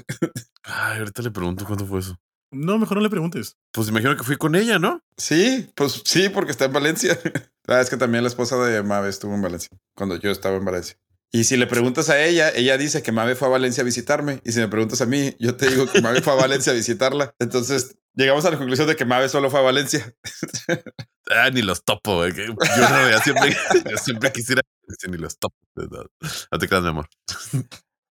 Ay, 0.65 0.99
ahorita 0.99 1.23
le 1.23 1.31
pregunto 1.31 1.65
cuánto 1.67 1.87
fue 1.87 2.01
eso. 2.01 2.17
No, 2.53 2.79
mejor 2.79 2.99
no 2.99 3.03
le 3.03 3.11
preguntes. 3.11 3.57
Pues 3.73 3.89
imagino 3.89 4.17
que 4.17 4.25
fui 4.25 4.37
con 4.37 4.55
ella, 4.55 4.79
¿no? 4.79 5.03
Sí, 5.17 5.71
pues 5.75 6.03
sí, 6.05 6.29
porque 6.29 6.53
está 6.53 6.67
en 6.67 6.73
Valencia. 6.73 7.19
Ah, 7.69 7.81
es 7.81 7.89
que 7.91 7.97
también 7.97 8.25
la 8.25 8.29
esposa 8.29 8.57
de 8.57 8.83
Mabe 8.83 9.09
estuvo 9.09 9.33
en 9.37 9.41
Valencia 9.41 9.69
cuando 9.95 10.17
yo 10.17 10.33
estaba 10.33 10.57
en 10.57 10.65
Valencia. 10.65 10.97
Y 11.31 11.45
si 11.45 11.57
le 11.57 11.69
preguntas 11.69 12.11
a 12.11 12.21
ella, 12.21 12.51
ella 12.51 12.77
dice 12.77 13.03
que 13.05 13.13
Mabe 13.13 13.37
fue 13.37 13.47
a 13.47 13.53
Valencia 13.53 13.83
a 13.83 13.85
visitarme. 13.85 14.41
Y 14.45 14.51
si 14.51 14.59
me 14.59 14.67
preguntas 14.67 15.01
a 15.01 15.07
mí, 15.07 15.37
yo 15.39 15.55
te 15.57 15.71
digo 15.71 15.87
que 15.87 16.03
Mabe 16.03 16.23
fue 16.23 16.33
a 16.33 16.37
Valencia 16.37 16.73
a 16.73 16.75
visitarla. 16.77 17.37
Entonces 17.39 17.97
llegamos 18.15 18.45
a 18.47 18.51
la 18.51 18.59
conclusión 18.59 18.89
de 18.89 18.97
que 18.97 19.05
Mabe 19.05 19.29
solo 19.29 19.49
fue 19.49 19.61
a 19.61 19.63
Valencia. 19.63 20.13
Ah, 21.31 21.51
ni 21.51 21.63
los 21.63 21.85
topo. 21.85 22.17
güey, 22.17 22.35
Yo 22.35 22.49
no, 22.53 23.09
ya 23.11 23.23
siempre, 23.23 23.57
yo 23.91 23.97
siempre 23.97 24.33
quisiera 24.33 24.61
decir 24.87 25.09
ni 25.09 25.17
los 25.17 25.39
topo. 25.39 25.57
No, 25.77 25.87
no 26.51 26.59
te 26.59 26.69
creas, 26.69 26.83
mi 26.83 26.89
amor. 26.91 27.09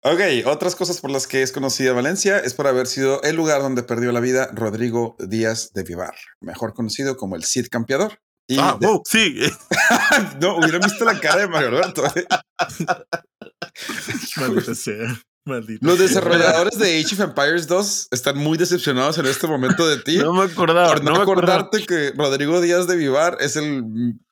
Ok, 0.03 0.21
otras 0.47 0.77
cosas 0.77 0.99
por 1.01 1.11
las 1.11 1.27
que 1.27 1.43
es 1.43 1.53
conocida 1.53 1.93
Valencia 1.93 2.39
es 2.39 2.55
por 2.55 2.67
haber 2.67 2.87
sido 2.87 3.23
el 3.23 3.37
lugar 3.37 3.61
donde 3.61 3.83
perdió 3.83 4.13
la 4.13 4.21
vida 4.21 4.49
Rodrigo 4.55 5.15
Díaz 5.19 5.73
de 5.75 5.83
Vivar, 5.83 6.15
mejor 6.41 6.73
conocido 6.73 7.17
como 7.19 7.37
el 7.37 7.45
Cid 7.45 7.67
Campeador. 7.71 8.19
Y 8.49 8.59
Ah, 8.59 8.77
de- 8.81 8.87
wow, 8.87 9.03
sí. 9.07 9.37
no, 10.41 10.57
hubiera 10.57 10.79
visto 10.79 11.05
la 11.05 11.21
cara 11.21 11.43
de 11.43 11.49
Mario 11.49 11.69
Alberto. 11.69 12.03
¿eh? 12.17 12.25
Maldita 14.37 14.75
sea. 14.75 15.21
Maldita. 15.45 15.87
Los 15.87 15.99
sea. 15.99 16.07
desarrolladores 16.09 16.79
de 16.79 16.99
Age 17.01 17.15
of 17.15 17.21
Empires 17.21 17.67
2 17.67 18.09
están 18.11 18.39
muy 18.39 18.59
decepcionados 18.59 19.19
en 19.19 19.27
este 19.27 19.47
momento 19.47 19.87
de 19.87 19.99
ti 19.99 20.17
No 20.25 20.33
me 20.33 20.45
acordaba. 20.45 20.89
por 20.95 21.05
no, 21.05 21.11
no 21.13 21.17
me 21.19 21.23
acordaba. 21.23 21.61
acordarte 21.61 21.87
que 21.87 22.13
Rodrigo 22.17 22.61
Díaz 22.61 22.87
de 22.87 22.97
Vivar 22.97 23.37
es 23.41 23.57
el 23.57 23.85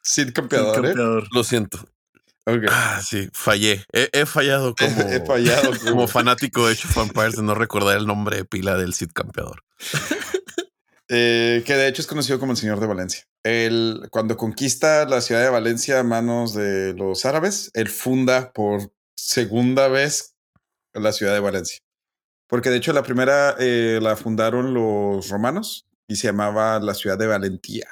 Cid 0.03 0.33
Campeador. 0.33 0.79
¿eh? 0.87 0.89
Campeador. 0.89 1.25
Lo 1.33 1.45
siento. 1.45 1.79
Ok. 2.49 2.65
Ah, 2.71 3.03
sí, 3.05 3.29
fallé. 3.35 3.85
He, 3.93 4.09
he 4.13 4.25
fallado 4.25 4.75
como, 4.79 5.03
He 5.03 5.21
fallado. 5.21 5.71
como 5.85 6.09
fanático 6.09 6.67
de 6.67 6.73
Age 6.73 6.89
of 6.89 6.97
Empires 7.09 7.37
de 7.37 7.43
no 7.43 7.55
recordar 7.55 7.99
el 7.99 8.07
nombre 8.07 8.39
de 8.39 8.45
pila 8.45 8.77
del 8.77 8.95
Cid 8.95 9.11
Campeador. 9.13 9.63
Eh, 11.11 11.63
que 11.67 11.75
de 11.75 11.89
hecho 11.89 12.01
es 12.01 12.07
conocido 12.07 12.39
como 12.39 12.53
el 12.53 12.59
Señor 12.59 12.81
de 12.81 12.87
Valencia. 12.87 13.25
Él, 13.43 14.09
cuando 14.11 14.37
conquista 14.37 15.05
la 15.05 15.21
ciudad 15.21 15.43
de 15.43 15.51
Valencia 15.51 16.01
a 16.01 16.03
manos 16.03 16.55
de 16.55 16.95
los 16.95 17.25
árabes, 17.27 17.71
él 17.75 17.89
funda 17.89 18.53
por 18.53 18.93
segunda 19.15 19.89
vez 19.89 20.35
la 20.95 21.13
ciudad 21.13 21.35
de 21.35 21.41
Valencia. 21.41 21.79
Porque 22.47 22.71
de 22.71 22.79
hecho 22.79 22.95
la 22.95 23.03
primera 23.03 23.57
eh, 23.59 24.01
la 24.03 24.17
fundaron 24.17 24.73
los 24.73 25.29
romanos 25.29 25.87
y 26.07 26.17
se 26.17 26.29
llamaba 26.29 26.81
la 26.81 26.95
ciudad 26.95 27.19
de 27.19 27.27
Valentía. 27.27 27.89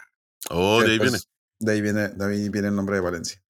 Oh, 0.49 0.83
de 0.83 0.93
ahí 0.93 0.99
pues, 0.99 1.11
viene. 1.11 1.25
De 1.59 1.73
ahí 1.73 1.81
viene, 1.81 2.09
de 2.09 2.25
ahí 2.25 2.49
viene 2.49 2.69
el 2.69 2.75
nombre 2.75 2.97
de 2.97 3.03
Valencia. 3.03 3.43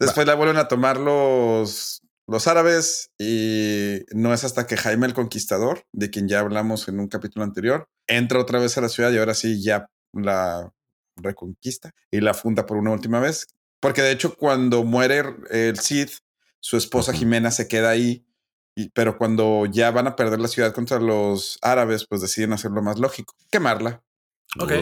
Después 0.00 0.26
la 0.26 0.34
vuelven 0.34 0.56
a 0.56 0.66
tomar 0.66 0.98
los, 0.98 2.02
los 2.26 2.46
árabes 2.46 3.10
y 3.18 4.00
no 4.12 4.32
es 4.32 4.44
hasta 4.44 4.66
que 4.66 4.76
Jaime 4.76 5.06
el 5.06 5.14
Conquistador, 5.14 5.84
de 5.92 6.10
quien 6.10 6.26
ya 6.26 6.40
hablamos 6.40 6.88
en 6.88 6.98
un 6.98 7.08
capítulo 7.08 7.44
anterior, 7.44 7.88
entra 8.06 8.40
otra 8.40 8.58
vez 8.58 8.76
a 8.78 8.80
la 8.80 8.88
ciudad 8.88 9.12
y 9.12 9.18
ahora 9.18 9.34
sí 9.34 9.62
ya 9.62 9.88
la 10.12 10.72
reconquista 11.16 11.92
y 12.10 12.20
la 12.20 12.34
funda 12.34 12.66
por 12.66 12.78
una 12.78 12.92
última 12.92 13.20
vez. 13.20 13.46
Porque 13.78 14.02
de 14.02 14.10
hecho 14.10 14.34
cuando 14.36 14.84
muere 14.84 15.22
el 15.50 15.78
Cid, 15.78 16.08
su 16.60 16.76
esposa. 16.76 17.12
Jimena 17.12 17.50
se 17.50 17.68
queda 17.68 17.90
ahí, 17.90 18.26
y, 18.74 18.90
pero 18.90 19.18
cuando 19.18 19.66
ya 19.66 19.90
van 19.90 20.06
a 20.06 20.16
perder 20.16 20.40
la 20.40 20.48
ciudad 20.48 20.72
contra 20.72 21.00
los 21.00 21.58
árabes, 21.62 22.06
pues 22.08 22.20
deciden 22.20 22.52
hacerlo 22.52 22.82
más 22.82 22.98
lógico, 22.98 23.34
quemarla. 23.50 24.02
Ok. 24.58 24.72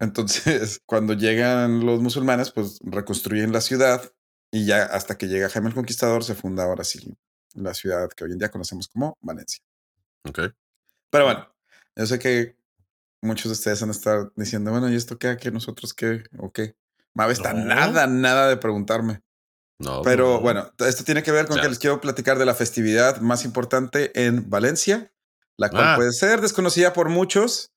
Entonces, 0.00 0.80
cuando 0.86 1.14
llegan 1.14 1.86
los 1.86 2.00
musulmanes, 2.00 2.50
pues 2.50 2.78
reconstruyen 2.82 3.52
la 3.52 3.60
ciudad 3.60 4.12
y 4.50 4.66
ya 4.66 4.84
hasta 4.84 5.16
que 5.16 5.26
llega 5.28 5.48
Jaime 5.48 5.68
el 5.68 5.74
Conquistador 5.74 6.24
se 6.24 6.34
funda 6.34 6.64
ahora 6.64 6.84
sí 6.84 7.16
la 7.54 7.74
ciudad 7.74 8.08
que 8.10 8.24
hoy 8.24 8.32
en 8.32 8.38
día 8.38 8.50
conocemos 8.50 8.88
como 8.88 9.16
Valencia. 9.20 9.60
ok. 10.28 10.40
Pero 11.10 11.24
bueno, 11.24 11.52
yo 11.96 12.06
sé 12.06 12.18
que 12.20 12.56
muchos 13.20 13.46
de 13.46 13.52
ustedes 13.54 13.80
van 13.80 13.90
a 13.90 13.92
estar 13.92 14.32
diciendo, 14.36 14.70
bueno, 14.70 14.88
¿y 14.88 14.94
esto 14.94 15.18
qué? 15.18 15.36
¿Qué 15.36 15.50
nosotros 15.50 15.92
qué? 15.92 16.22
¿O 16.38 16.52
qué? 16.52 16.76
Mabe 17.14 17.32
está 17.32 17.52
No. 17.52 17.64
nada, 17.64 18.06
nada 18.06 18.48
de 18.48 18.56
preguntarme. 18.56 19.22
No, 19.80 20.02
Pero 20.02 20.34
no. 20.34 20.40
bueno, 20.40 20.70
esto 20.78 21.02
tiene 21.04 21.22
que 21.22 21.32
ver 21.32 21.46
con 21.46 21.56
Ya. 21.56 21.62
que 21.62 21.68
les 21.70 21.78
quiero 21.80 22.00
platicar 22.00 22.38
de 22.38 22.44
la 22.46 22.54
festividad 22.54 23.20
más 23.20 23.44
importante 23.44 24.12
en 24.26 24.48
Valencia, 24.48 25.12
la 25.56 25.68
cual 25.70 25.82
Ah. 25.84 25.96
puede 25.96 26.12
ser 26.12 26.40
desconocida 26.40 26.92
por 26.92 27.08
muchos, 27.08 27.72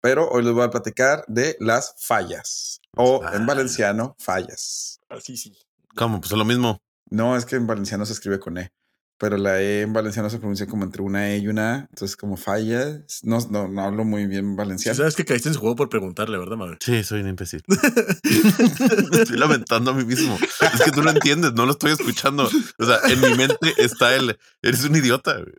pero 0.00 0.28
hoy 0.30 0.42
les 0.42 0.52
voy 0.52 0.64
a 0.64 0.70
platicar 0.70 1.24
de 1.28 1.56
las 1.60 1.94
fallas. 1.98 2.80
O 2.96 3.22
en 3.32 3.42
Ah. 3.42 3.46
valenciano, 3.46 4.16
fallas. 4.18 4.98
Así 5.08 5.36
sí. 5.36 5.56
¿Cómo? 5.96 6.20
Pues 6.20 6.32
es 6.32 6.38
lo 6.38 6.44
mismo. 6.44 6.80
No, 7.10 7.36
es 7.36 7.44
que 7.44 7.56
en 7.56 7.66
valenciano 7.66 8.06
se 8.06 8.12
escribe 8.14 8.38
con 8.40 8.56
E, 8.58 8.72
pero 9.18 9.36
la 9.36 9.60
E 9.60 9.82
en 9.82 9.92
valenciano 9.92 10.30
se 10.30 10.38
pronuncia 10.38 10.66
como 10.66 10.84
entre 10.84 11.02
una 11.02 11.30
E 11.30 11.38
y 11.38 11.48
una 11.48 11.74
A, 11.74 11.78
entonces 11.90 12.16
como 12.16 12.36
fallas. 12.38 13.20
No, 13.22 13.38
no, 13.50 13.68
no 13.68 13.82
hablo 13.82 14.04
muy 14.04 14.26
bien 14.26 14.56
valenciano. 14.56 14.96
sabes 14.96 15.14
que 15.14 15.24
caíste 15.24 15.48
en 15.48 15.54
su 15.54 15.60
juego 15.60 15.76
por 15.76 15.88
preguntarle, 15.90 16.38
¿verdad, 16.38 16.56
madre? 16.56 16.78
Sí, 16.80 17.04
soy 17.04 17.20
un 17.20 17.28
imbécil. 17.28 17.62
Me 17.68 19.18
estoy 19.22 19.36
lamentando 19.36 19.90
a 19.90 19.94
mí 19.94 20.04
mismo. 20.04 20.38
Es 20.74 20.80
que 20.82 20.90
tú 20.90 21.02
no 21.02 21.10
entiendes, 21.10 21.52
no 21.52 21.66
lo 21.66 21.72
estoy 21.72 21.92
escuchando. 21.92 22.48
O 22.78 22.84
sea, 22.86 22.98
en 23.10 23.20
mi 23.20 23.34
mente 23.36 23.74
está 23.76 24.14
el. 24.16 24.38
Eres 24.62 24.84
un 24.84 24.96
idiota. 24.96 25.34
güey. 25.34 25.54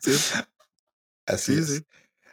Sí, 0.00 0.12
Así 1.26 1.54
sí, 1.54 1.60
es. 1.60 1.66
sí. 1.68 1.82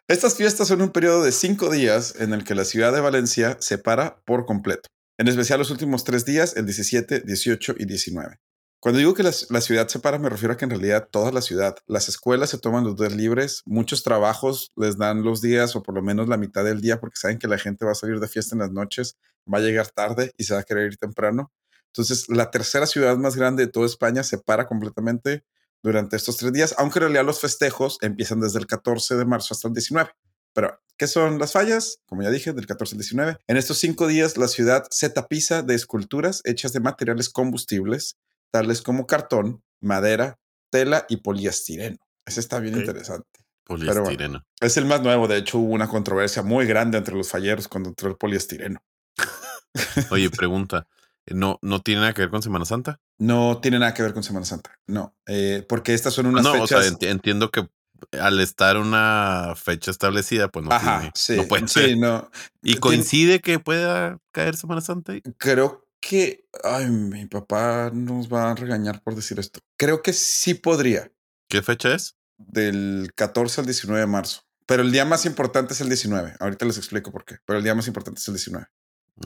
Estas 0.08 0.36
fiestas 0.36 0.68
son 0.68 0.82
un 0.82 0.90
periodo 0.90 1.24
de 1.24 1.32
cinco 1.32 1.70
días 1.72 2.16
en 2.20 2.34
el 2.34 2.44
que 2.44 2.54
la 2.56 2.64
ciudad 2.64 2.94
de 2.94 3.02
Valencia 3.02 3.58
se 3.60 3.78
para 3.78 4.22
por 4.26 4.46
completo. 4.46 4.90
En 5.18 5.30
especial 5.30 5.60
los 5.60 5.72
últimos 5.72 6.04
tres 6.04 6.26
días, 6.26 6.58
el 6.58 6.66
17, 6.66 7.22
18 7.22 7.76
y 7.78 7.86
19. 7.86 8.38
Cuando 8.82 9.00
digo 9.00 9.14
que 9.14 9.24
la, 9.24 9.32
ciudad 9.32 9.88
se 9.88 10.00
para, 10.00 10.20
me 10.20 10.30
refiero 10.30 10.54
a 10.54 10.58
que 10.58 10.66
en 10.66 10.72
realidad 10.72 11.08
toda 11.10 11.32
la 11.32 11.42
ciudad, 11.42 11.76
las 11.88 12.10
escuelas 12.10 12.50
se 12.50 12.60
toman 12.60 12.84
los 12.84 12.98
días 12.98 13.16
libres, 13.16 13.64
muchos 13.66 14.04
trabajos 14.04 14.74
les 14.76 14.98
dan 14.98 15.24
los 15.24 15.42
días 15.42 15.76
o 15.76 15.82
por 15.82 15.96
lo 15.96 16.04
menos 16.04 16.28
la 16.28 16.38
mitad 16.38 16.66
del 16.66 16.82
día 16.82 17.00
porque 17.00 17.18
saben 17.18 17.40
que 17.40 17.48
la 17.48 17.58
gente 17.58 17.86
va 17.86 17.94
a 17.94 17.96
salir 17.96 18.20
de 18.20 18.28
fiesta 18.28 18.56
en 18.56 18.60
las 18.60 18.72
noches, 18.72 19.18
va 19.52 19.60
a 19.60 19.62
llegar 19.62 19.88
tarde 19.88 20.34
y 20.38 20.44
se 20.44 20.54
va 20.54 20.60
a 20.60 20.64
querer 20.64 20.92
ir 20.92 20.98
temprano. 20.98 21.52
Entonces, 21.88 22.28
la 22.28 22.52
tercera 22.52 22.86
ciudad 22.86 23.16
más 23.18 23.38
grande 23.38 23.66
de 23.66 23.72
toda 23.72 23.86
España 23.86 24.22
se 24.22 24.38
para 24.38 24.68
completamente 24.68 25.46
durante 25.82 26.18
estos 26.18 26.38
tres 26.38 26.52
días, 26.52 26.76
aunque 26.78 27.00
en 27.00 27.04
realidad 27.04 27.26
los 27.26 27.40
festejos 27.40 27.98
empiezan 28.02 28.42
desde 28.42 28.60
el 28.60 28.68
14 28.68 29.16
de 29.16 29.26
marzo 29.26 29.54
hasta 29.54 29.70
el 29.70 29.74
19. 29.74 30.12
Pero, 30.56 30.80
¿qué 30.98 31.06
son 31.06 31.38
las 31.38 31.52
fallas? 31.52 32.00
Como 32.08 32.24
ya 32.24 32.32
dije, 32.32 32.54
del 32.54 32.66
14 32.66 32.96
al 32.96 33.00
19. 33.00 33.38
En 33.48 33.58
estos 33.58 33.78
cinco 33.78 34.08
días, 34.08 34.38
la 34.38 34.48
ciudad 34.48 34.88
se 34.90 35.10
tapiza 35.10 35.62
de 35.62 35.76
esculturas 35.76 36.42
hechas 36.46 36.72
de 36.72 36.80
materiales 36.80 37.30
combustibles, 37.30 38.18
tales 38.52 38.82
como 38.82 39.06
cartón, 39.06 39.64
madera, 39.82 40.40
tela 40.72 41.06
y 41.10 41.18
poliestireno. 41.18 41.98
Ese 42.26 42.40
está 42.40 42.60
bien 42.60 42.78
interesante. 42.78 43.28
Poliestireno. 43.66 44.46
Es 44.62 44.78
el 44.78 44.86
más 44.86 45.02
nuevo. 45.02 45.28
De 45.28 45.38
hecho, 45.38 45.60
hubo 45.60 45.74
una 45.74 45.90
controversia 45.90 46.42
muy 46.42 46.66
grande 46.66 46.98
entre 46.98 47.16
los 47.16 47.30
falleros 47.30 47.68
cuando 47.68 47.90
entró 47.90 48.10
el 48.10 48.16
poliestireno. 48.16 48.80
Oye, 50.12 50.30
pregunta. 50.30 50.88
¿No, 51.28 51.60
¿No 51.62 51.82
tiene 51.82 52.02
nada 52.02 52.14
que 52.14 52.22
ver 52.22 52.30
con 52.30 52.42
Semana 52.42 52.66
Santa? 52.66 53.02
No 53.18 53.60
tiene 53.60 53.80
nada 53.80 53.94
que 53.94 54.04
ver 54.04 54.14
con 54.14 54.24
Semana 54.24 54.46
Santa. 54.46 54.80
No, 54.88 55.18
eh, 55.26 55.66
porque 55.68 55.94
estas 55.94 56.14
son 56.14 56.28
unas 56.28 56.44
no, 56.44 56.62
o 56.62 56.68
sea, 56.68 56.82
entiendo 56.86 57.50
que 57.50 57.68
al 58.12 58.40
estar 58.40 58.78
una 58.78 59.54
fecha 59.56 59.92
establecida, 59.92 60.48
pues 60.50 60.66
no, 60.66 60.72
Ajá, 60.72 61.00
tiene, 61.00 61.12
sí. 61.16 61.36
no 61.38 61.48
puede 61.48 61.68
sí, 61.68 61.80
ser. 61.80 61.98
no. 61.98 62.30
¿Y 62.62 62.74
Tien- 62.76 62.80
coincide 62.80 63.40
que 63.42 63.60
pueda 63.60 64.18
caer 64.32 64.56
Semana 64.56 64.82
Santa? 64.82 65.14
Creo 65.38 65.88
que. 66.02 66.46
Ay, 66.64 66.90
mi 66.90 67.26
papá 67.26 67.92
nos 67.94 68.32
va 68.32 68.52
a 68.52 68.56
regañar 68.56 69.02
por 69.02 69.16
decir 69.16 69.40
esto. 69.40 69.60
Creo 69.78 70.02
que 70.02 70.14
sí 70.14 70.54
podría. 70.54 71.12
¿Qué 71.50 71.62
fecha 71.62 71.94
es? 71.96 72.16
Del 72.38 73.12
14 73.16 73.62
al 73.62 73.68
19 73.68 74.00
de 74.02 74.08
marzo. 74.08 74.42
Pero 74.68 74.82
el 74.82 74.92
día 74.92 75.06
más 75.06 75.26
importante 75.26 75.74
es 75.74 75.82
el 75.82 75.90
19. 75.90 76.36
Ahorita 76.40 76.66
les 76.66 76.78
explico 76.78 77.12
por 77.12 77.24
qué. 77.24 77.38
Pero 77.46 77.58
el 77.60 77.64
día 77.64 77.76
más 77.76 77.88
importante 77.88 78.20
es 78.20 78.28
el 78.28 78.34
19. 78.36 78.66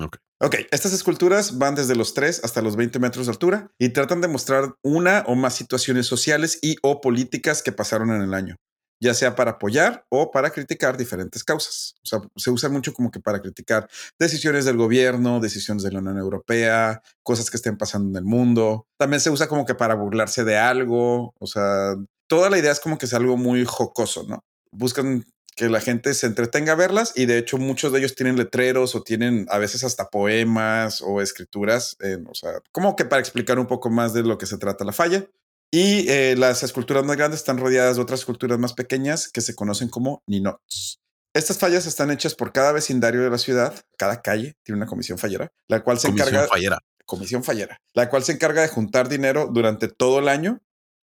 Ok. 0.01 0.17
Ok, 0.41 0.55
estas 0.71 0.93
esculturas 0.93 1.57
van 1.57 1.73
desde 1.75 1.95
los 1.95 2.13
3 2.13 2.41
hasta 2.43 2.61
los 2.61 2.75
20 2.75 2.99
metros 2.99 3.25
de 3.25 3.31
altura 3.31 3.71
y 3.79 3.89
tratan 3.89 4.21
de 4.21 4.27
mostrar 4.27 4.75
una 4.83 5.23
o 5.27 5.35
más 5.35 5.55
situaciones 5.55 6.05
sociales 6.07 6.59
y 6.61 6.75
o 6.83 7.01
políticas 7.01 7.63
que 7.63 7.71
pasaron 7.71 8.11
en 8.11 8.21
el 8.21 8.33
año, 8.33 8.55
ya 8.99 9.13
sea 9.13 9.35
para 9.35 9.51
apoyar 9.51 10.05
o 10.09 10.31
para 10.31 10.51
criticar 10.51 10.97
diferentes 10.97 11.43
causas. 11.43 11.95
O 12.03 12.05
sea, 12.05 12.21
se 12.35 12.51
usa 12.51 12.69
mucho 12.69 12.93
como 12.93 13.11
que 13.11 13.19
para 13.19 13.41
criticar 13.41 13.89
decisiones 14.17 14.65
del 14.65 14.77
gobierno, 14.77 15.39
decisiones 15.39 15.83
de 15.83 15.91
la 15.91 15.99
Unión 15.99 16.17
Europea, 16.17 17.01
cosas 17.23 17.49
que 17.49 17.57
estén 17.57 17.77
pasando 17.77 18.09
en 18.09 18.23
el 18.23 18.29
mundo. 18.29 18.87
También 18.97 19.21
se 19.21 19.29
usa 19.29 19.47
como 19.47 19.65
que 19.65 19.75
para 19.75 19.95
burlarse 19.95 20.43
de 20.43 20.57
algo. 20.57 21.33
O 21.39 21.47
sea, 21.47 21.95
toda 22.27 22.49
la 22.49 22.57
idea 22.57 22.71
es 22.71 22.79
como 22.79 22.97
que 22.97 23.05
es 23.05 23.13
algo 23.13 23.37
muy 23.37 23.65
jocoso, 23.65 24.25
¿no? 24.27 24.43
Buscan 24.71 25.25
que 25.55 25.67
la 25.67 25.81
gente 25.81 26.13
se 26.13 26.25
entretenga 26.25 26.71
a 26.71 26.77
verlas 26.77 27.11
y 27.17 27.25
de 27.25 27.37
hecho 27.37 27.57
muchos 27.57 27.91
de 27.91 27.99
ellos 27.99 28.15
tienen 28.15 28.37
letreros 28.37 28.95
o 28.95 29.03
tienen 29.03 29.45
a 29.49 29.57
veces 29.57 29.83
hasta 29.83 30.09
poemas 30.09 31.01
o 31.01 31.21
escrituras, 31.21 31.97
o 32.29 32.33
sea, 32.33 32.61
como 32.71 32.95
que 32.95 33.03
para 33.03 33.19
explicar 33.19 33.59
un 33.59 33.67
poco 33.67 33.89
más 33.89 34.13
de 34.13 34.23
lo 34.23 34.37
que 34.37 34.45
se 34.45 34.57
trata 34.57 34.85
la 34.85 34.93
falla. 34.93 35.27
Y 35.71 36.09
eh, 36.09 36.35
las 36.37 36.63
esculturas 36.63 37.03
más 37.05 37.15
grandes 37.17 37.41
están 37.41 37.57
rodeadas 37.57 37.97
de 37.97 38.01
otras 38.01 38.21
esculturas 38.21 38.57
más 38.57 38.73
pequeñas 38.73 39.29
que 39.29 39.41
se 39.41 39.53
conocen 39.55 39.89
como 39.89 40.23
ninots. 40.27 40.99
Estas 41.33 41.59
fallas 41.59 41.85
están 41.85 42.09
hechas 42.09 42.33
por 42.33 42.51
cada 42.51 42.71
vecindario 42.71 43.21
de 43.21 43.29
la 43.29 43.37
ciudad, 43.37 43.75
cada 43.97 44.21
calle 44.21 44.55
tiene 44.63 44.77
una 44.77 44.87
comisión 44.87 45.19
fallera, 45.19 45.51
la 45.67 45.83
cual 45.83 45.99
se 45.99 46.07
Comisión 46.07 46.29
encarga 46.29 46.47
fallera. 46.47 46.79
comisión 47.05 47.43
fallera, 47.43 47.77
la 47.93 48.09
cual 48.09 48.23
se 48.23 48.31
encarga 48.31 48.63
de 48.63 48.67
juntar 48.67 49.07
dinero 49.09 49.47
durante 49.51 49.87
todo 49.87 50.19
el 50.19 50.27
año 50.27 50.59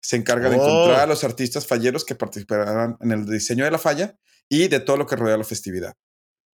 se 0.00 0.16
encarga 0.16 0.50
de 0.50 0.56
Oh. 0.56 0.62
encontrar 0.62 1.00
a 1.00 1.06
los 1.06 1.24
artistas 1.24 1.66
falleros 1.66 2.04
que 2.04 2.14
participarán 2.14 2.96
en 3.00 3.10
el 3.10 3.24
diseño 3.26 3.64
de 3.64 3.70
la 3.70 3.78
falla 3.78 4.16
y 4.50 4.68
de 4.68 4.78
todo 4.78 4.98
lo 4.98 5.06
que 5.06 5.16
rodea 5.16 5.36
la 5.38 5.44
festividad. 5.44 5.94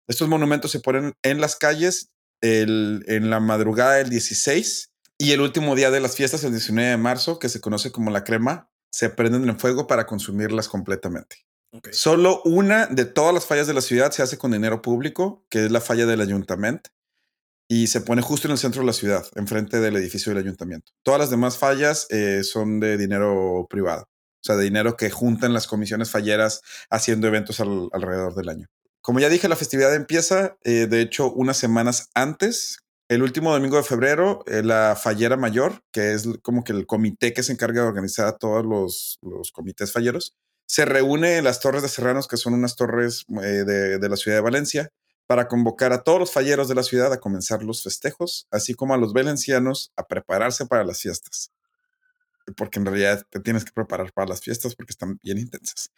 Estos 0.07 0.27
monumentos 0.27 0.71
se 0.71 0.79
ponen 0.79 1.13
en 1.23 1.39
las 1.39 1.55
calles 1.55 2.09
el- 2.41 3.03
en 3.07 3.29
la 3.29 3.39
madrugada 3.39 3.93
del 3.95 4.09
16 4.09 4.89
y 5.17 5.31
el 5.31 5.41
último 5.41 5.75
día 5.75 5.91
de 5.91 5.99
las 5.99 6.15
fiestas, 6.15 6.43
el 6.43 6.51
19 6.51 6.89
de 6.91 6.97
marzo, 6.97 7.39
que 7.39 7.49
se 7.49 7.61
conoce 7.61 7.91
como 7.91 8.11
la 8.11 8.23
crema, 8.23 8.69
se 8.91 9.09
prenden 9.09 9.47
en 9.47 9.59
fuego 9.59 9.87
para 9.87 10.05
consumirlas 10.05 10.67
completamente. 10.69 11.45
Solo 11.91 12.41
una 12.43 12.85
de 12.87 13.03
todas 13.05 13.33
las 13.33 13.45
fallas 13.45 13.67
de 13.67 13.73
la 13.73 13.81
ciudad 13.81 14.11
se 14.11 14.21
hace 14.23 14.37
con 14.37 14.51
dinero 14.51 14.81
público, 14.81 15.45
que 15.49 15.65
es 15.65 15.71
la 15.71 15.81
falla 15.81 16.05
del 16.05 16.21
ayuntamiento, 16.21 16.89
y 17.67 17.87
se 17.87 17.99
pone 18.01 18.21
justo 18.21 18.47
en 18.47 18.53
el 18.53 18.57
centro 18.57 18.81
de 18.81 18.87
la 18.87 18.93
ciudad, 18.93 19.25
enfrente 19.35 19.79
del 19.79 19.95
edificio 19.97 20.31
del 20.33 20.43
ayuntamiento. 20.43 20.91
Todas 21.03 21.19
las 21.19 21.29
demás 21.29 21.57
fallas 21.57 22.07
eh, 22.11 22.43
son 22.43 22.79
de 22.79 22.97
dinero 22.97 23.67
privado, 23.69 24.03
o 24.03 24.43
sea, 24.43 24.55
de 24.55 24.63
dinero 24.63 24.95
que 24.95 25.09
juntan 25.09 25.53
las 25.53 25.67
comisiones 25.67 26.09
falleras 26.11 26.61
haciendo 26.89 27.27
eventos 27.27 27.59
al- 27.59 27.89
alrededor 27.91 28.35
del 28.35 28.49
año. 28.49 28.67
Como 29.01 29.19
ya 29.19 29.29
dije, 29.29 29.47
la 29.49 29.55
festividad 29.55 29.93
empieza, 29.95 30.57
eh, 30.63 30.87
de 30.89 31.01
hecho, 31.01 31.31
unas 31.31 31.57
semanas 31.57 32.09
antes. 32.13 32.77
El 33.07 33.21
último 33.21 33.53
domingo 33.53 33.77
de 33.77 33.83
febrero, 33.83 34.43
eh, 34.47 34.63
la 34.63 34.95
fallera 34.95 35.37
mayor, 35.37 35.83
que 35.91 36.13
es 36.13 36.27
como 36.41 36.63
que 36.63 36.73
el 36.73 36.87
comité 36.87 37.33
que 37.33 37.43
se 37.43 37.51
encarga 37.51 37.83
de 37.83 37.87
organizar 37.87 38.25
a 38.25 38.37
todos 38.37 38.65
los, 38.65 39.19
los 39.21 39.51
comités 39.51 39.91
falleros, 39.91 40.35
se 40.65 40.85
reúne 40.85 41.37
en 41.37 41.43
las 41.43 41.59
Torres 41.59 41.83
de 41.83 41.89
Serranos, 41.89 42.27
que 42.27 42.37
son 42.37 42.55
unas 42.55 42.75
torres 42.75 43.25
eh, 43.43 43.63
de, 43.63 43.99
de 43.99 44.09
la 44.09 44.15
ciudad 44.17 44.37
de 44.37 44.41
Valencia, 44.41 44.89
para 45.27 45.47
convocar 45.47 45.93
a 45.93 46.03
todos 46.03 46.19
los 46.19 46.31
falleros 46.31 46.67
de 46.67 46.75
la 46.75 46.81
ciudad 46.81 47.13
a 47.13 47.19
comenzar 47.19 47.61
los 47.61 47.83
festejos, 47.83 48.47
así 48.49 48.73
como 48.73 48.95
a 48.95 48.97
los 48.97 49.13
valencianos 49.13 49.91
a 49.95 50.07
prepararse 50.07 50.65
para 50.65 50.83
las 50.83 50.99
fiestas. 50.99 51.51
Porque 52.57 52.79
en 52.79 52.85
realidad 52.85 53.23
te 53.29 53.39
tienes 53.39 53.65
que 53.65 53.71
preparar 53.71 54.13
para 54.13 54.29
las 54.29 54.41
fiestas 54.41 54.75
porque 54.75 54.91
están 54.91 55.19
bien 55.23 55.37
intensas. 55.37 55.91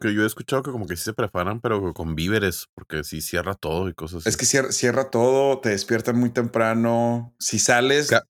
Que 0.00 0.14
yo 0.14 0.22
he 0.22 0.26
escuchado 0.26 0.62
que 0.62 0.70
como 0.70 0.86
que 0.86 0.96
sí 0.96 1.02
se 1.04 1.12
preparan, 1.12 1.60
pero 1.60 1.92
con 1.92 2.14
víveres, 2.14 2.68
porque 2.74 3.02
sí 3.02 3.20
cierra 3.20 3.54
todo 3.54 3.88
y 3.88 3.94
cosas 3.94 4.18
así. 4.18 4.28
Es 4.28 4.36
que 4.36 4.46
cierra, 4.46 4.70
cierra 4.70 5.10
todo, 5.10 5.58
te 5.60 5.70
despiertan 5.70 6.18
muy 6.18 6.30
temprano. 6.30 7.34
Si 7.40 7.58
sales, 7.58 8.08
Ca- 8.10 8.22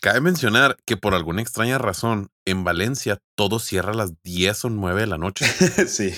Cabe 0.00 0.20
mencionar 0.20 0.76
que 0.86 0.96
por 0.96 1.12
alguna 1.14 1.42
extraña 1.42 1.76
razón, 1.76 2.30
en 2.46 2.62
Valencia 2.64 3.20
todo 3.34 3.58
cierra 3.58 3.90
a 3.90 3.96
las 3.96 4.12
10 4.22 4.64
o 4.64 4.70
9 4.70 5.00
de 5.02 5.06
la 5.08 5.18
noche. 5.18 5.44
sí, 5.88 6.14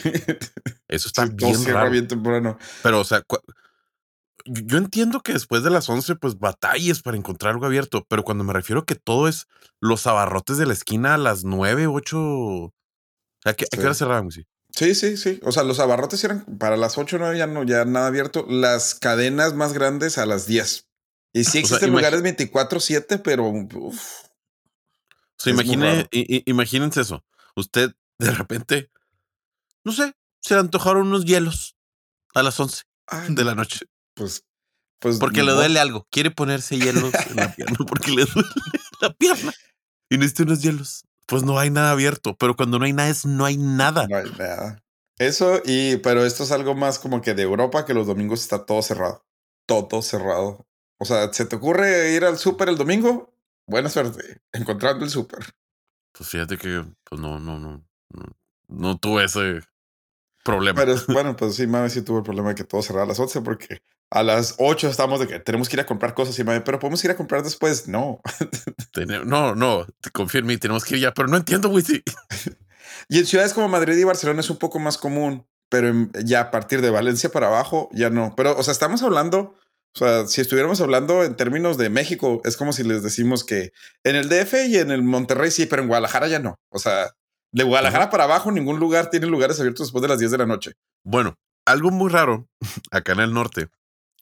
Eso 0.86 1.08
está 1.08 1.26
Sí, 1.26 1.34
todo 1.36 1.48
bien 1.48 1.58
cierra 1.60 1.80
raro. 1.80 1.90
bien 1.90 2.06
temprano. 2.06 2.58
Pero, 2.82 3.00
o 3.00 3.04
sea, 3.04 3.24
yo 4.44 4.78
entiendo 4.78 5.20
que 5.22 5.32
después 5.32 5.62
de 5.62 5.70
las 5.70 5.88
11, 5.88 6.14
pues 6.14 6.38
batalles 6.38 7.02
para 7.02 7.16
encontrar 7.16 7.52
algo 7.54 7.66
abierto, 7.66 8.04
pero 8.08 8.22
cuando 8.22 8.44
me 8.44 8.52
refiero 8.52 8.84
que 8.84 8.94
todo 8.94 9.28
es 9.28 9.46
los 9.80 10.06
abarrotes 10.06 10.58
de 10.58 10.66
la 10.66 10.72
esquina 10.74 11.14
a 11.14 11.18
las 11.18 11.44
9, 11.44 11.86
8. 11.86 12.18
O 12.20 12.72
sea, 13.42 13.52
¿a 13.52 13.54
qué, 13.54 13.64
a 13.64 13.68
qué 13.70 13.80
Sí. 13.80 13.84
hora 13.86 13.94
cerraban? 13.94 14.24
güey? 14.28 14.46
Sí, 14.80 14.94
sí, 14.94 15.18
sí. 15.18 15.38
O 15.42 15.52
sea, 15.52 15.62
los 15.62 15.78
abarrotes 15.78 16.24
eran 16.24 16.42
para 16.58 16.78
las 16.78 16.96
8 16.96 17.16
o 17.16 17.18
9 17.18 17.36
ya 17.36 17.46
no, 17.46 17.64
ya 17.64 17.84
nada 17.84 18.06
abierto. 18.06 18.46
Las 18.48 18.94
cadenas 18.94 19.52
más 19.52 19.74
grandes 19.74 20.16
a 20.16 20.24
las 20.24 20.46
10. 20.46 20.88
Y 21.34 21.44
sí 21.44 21.48
O 21.48 21.50
sea, 21.50 21.60
existen 21.60 21.90
lugares 21.92 22.22
24-7, 22.22 23.20
pero 23.22 23.44
uf, 23.44 23.74
O 23.74 23.92
sea, 25.36 25.52
Es 25.52 25.54
muy 25.54 25.74
imagine, 25.74 26.08
imagínense 26.46 27.02
eso. 27.02 27.22
Usted 27.54 27.92
de 28.18 28.30
repente, 28.30 28.90
no 29.84 29.92
sé, 29.92 30.14
se 30.40 30.54
le 30.54 30.60
antojaron 30.60 31.08
unos 31.08 31.26
hielos 31.26 31.76
a 32.32 32.42
las 32.42 32.58
11 32.58 32.84
ay, 33.08 33.34
de 33.34 33.44
la 33.44 33.54
noche. 33.54 33.80
pues, 34.14 34.46
pues. 34.98 35.18
Porque 35.18 35.42
le 35.42 35.52
duele 35.52 35.78
algo. 35.78 36.06
Quiere 36.10 36.30
ponerse 36.30 36.78
hielos 36.78 37.12
en 37.28 37.36
la 37.36 37.54
pierna 37.54 37.76
porque 37.86 38.12
le 38.12 38.24
duele 38.24 38.48
la 39.02 39.12
pierna. 39.18 39.52
Y 40.08 40.16
necesita 40.16 40.44
unos 40.44 40.62
hielos. 40.62 41.04
Pues 41.30 41.44
no 41.44 41.60
hay 41.60 41.70
nada 41.70 41.92
abierto. 41.92 42.36
Pero 42.36 42.56
cuando 42.56 42.80
no 42.80 42.84
hay 42.84 42.92
nada 42.92 43.08
es 43.08 43.24
no 43.24 43.44
hay 43.44 43.56
nada. 43.56 44.08
No 44.08 44.16
hay 44.16 44.30
nada. 44.36 44.82
Eso, 45.16 45.62
y, 45.64 45.96
pero 45.98 46.26
esto 46.26 46.42
es 46.42 46.50
algo 46.50 46.74
más 46.74 46.98
como 46.98 47.22
que 47.22 47.34
de 47.34 47.42
Europa, 47.42 47.86
que 47.86 47.94
los 47.94 48.08
domingos 48.08 48.40
está 48.40 48.66
todo 48.66 48.82
cerrado. 48.82 49.24
Todo 49.64 50.02
cerrado. 50.02 50.66
O 50.98 51.04
sea, 51.04 51.32
¿se 51.32 51.46
te 51.46 51.54
ocurre 51.54 52.12
ir 52.14 52.24
al 52.24 52.36
súper 52.36 52.68
el 52.68 52.76
domingo? 52.76 53.32
Buena 53.64 53.88
suerte 53.88 54.40
encontrando 54.52 55.04
el 55.04 55.10
súper. 55.10 55.54
Pues 56.12 56.28
fíjate 56.28 56.58
que 56.58 56.84
pues 57.04 57.20
no, 57.20 57.38
no, 57.38 57.60
no, 57.60 57.86
no, 58.10 58.24
no 58.66 58.98
tuve 58.98 59.24
ese 59.24 59.60
problema. 60.44 60.80
Pero 60.84 60.96
bueno, 61.08 61.36
pues 61.36 61.54
sí, 61.54 61.68
mami, 61.68 61.90
sí 61.90 62.02
tuve 62.02 62.18
el 62.18 62.24
problema 62.24 62.48
de 62.48 62.56
que 62.56 62.64
todo 62.64 62.82
cerraba 62.82 63.04
a 63.04 63.08
las 63.08 63.20
11 63.20 63.40
porque 63.42 63.82
a 64.10 64.22
las 64.22 64.56
8 64.58 64.88
estamos 64.88 65.20
de 65.20 65.28
que 65.28 65.38
tenemos 65.38 65.68
que 65.68 65.76
ir 65.76 65.80
a 65.80 65.86
comprar 65.86 66.14
cosas 66.14 66.38
y 66.38 66.44
mami, 66.44 66.60
pero 66.60 66.78
podemos 66.78 67.02
ir 67.04 67.10
a 67.10 67.16
comprar 67.16 67.42
después. 67.42 67.88
No. 67.88 68.20
No, 69.24 69.54
no, 69.54 69.86
te 70.00 70.10
confío 70.10 70.40
en 70.40 70.46
mí, 70.46 70.58
tenemos 70.58 70.84
que 70.84 70.96
ir 70.96 71.02
ya, 71.02 71.14
pero 71.14 71.28
no 71.28 71.36
entiendo, 71.36 71.68
güey. 71.68 71.84
Sí. 71.84 72.02
Y 73.08 73.18
en 73.18 73.26
ciudades 73.26 73.54
como 73.54 73.68
Madrid 73.68 73.96
y 73.96 74.04
Barcelona 74.04 74.40
es 74.40 74.50
un 74.50 74.58
poco 74.58 74.78
más 74.78 74.98
común, 74.98 75.46
pero 75.68 75.92
ya 76.24 76.40
a 76.40 76.50
partir 76.50 76.80
de 76.80 76.90
Valencia 76.90 77.30
para 77.30 77.48
abajo 77.48 77.88
ya 77.92 78.10
no. 78.10 78.34
Pero, 78.36 78.56
o 78.56 78.62
sea, 78.62 78.72
estamos 78.72 79.02
hablando, 79.02 79.56
o 79.94 79.98
sea, 79.98 80.26
si 80.26 80.40
estuviéramos 80.40 80.80
hablando 80.80 81.24
en 81.24 81.34
términos 81.34 81.76
de 81.78 81.88
México, 81.88 82.40
es 82.44 82.56
como 82.56 82.72
si 82.72 82.84
les 82.84 83.02
decimos 83.02 83.44
que 83.44 83.72
en 84.04 84.16
el 84.16 84.28
DF 84.28 84.54
y 84.68 84.78
en 84.78 84.90
el 84.90 85.02
Monterrey 85.02 85.50
sí, 85.50 85.66
pero 85.66 85.82
en 85.82 85.88
Guadalajara 85.88 86.28
ya 86.28 86.38
no. 86.38 86.56
O 86.70 86.78
sea, 86.78 87.10
de 87.52 87.64
Guadalajara 87.64 88.10
para 88.10 88.24
abajo 88.24 88.52
ningún 88.52 88.78
lugar 88.78 89.10
tiene 89.10 89.26
lugares 89.26 89.58
abiertos 89.58 89.88
después 89.88 90.02
de 90.02 90.08
las 90.08 90.18
10 90.18 90.30
de 90.32 90.38
la 90.38 90.46
noche. 90.46 90.72
Bueno, 91.04 91.36
algo 91.66 91.90
muy 91.90 92.10
raro 92.10 92.48
acá 92.90 93.12
en 93.12 93.20
el 93.20 93.32
norte, 93.32 93.68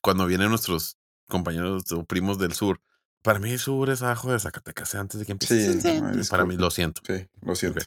cuando 0.00 0.26
vienen 0.26 0.50
nuestros 0.50 0.98
compañeros 1.28 1.90
o 1.92 2.04
primos 2.04 2.38
del 2.38 2.52
sur, 2.52 2.80
para 3.22 3.38
mí 3.40 3.50
el 3.52 3.58
sur 3.58 3.90
es 3.90 4.02
abajo 4.02 4.32
de 4.32 4.38
Zacatecas 4.38 4.94
¿eh? 4.94 4.98
antes 4.98 5.20
de 5.20 5.26
que 5.26 5.32
empiece. 5.32 5.80
Sí, 5.80 5.88
ay, 5.88 6.22
para 6.30 6.44
mí 6.44 6.56
lo 6.56 6.70
siento. 6.70 7.02
Sí, 7.04 7.28
lo 7.42 7.54
siento. 7.54 7.80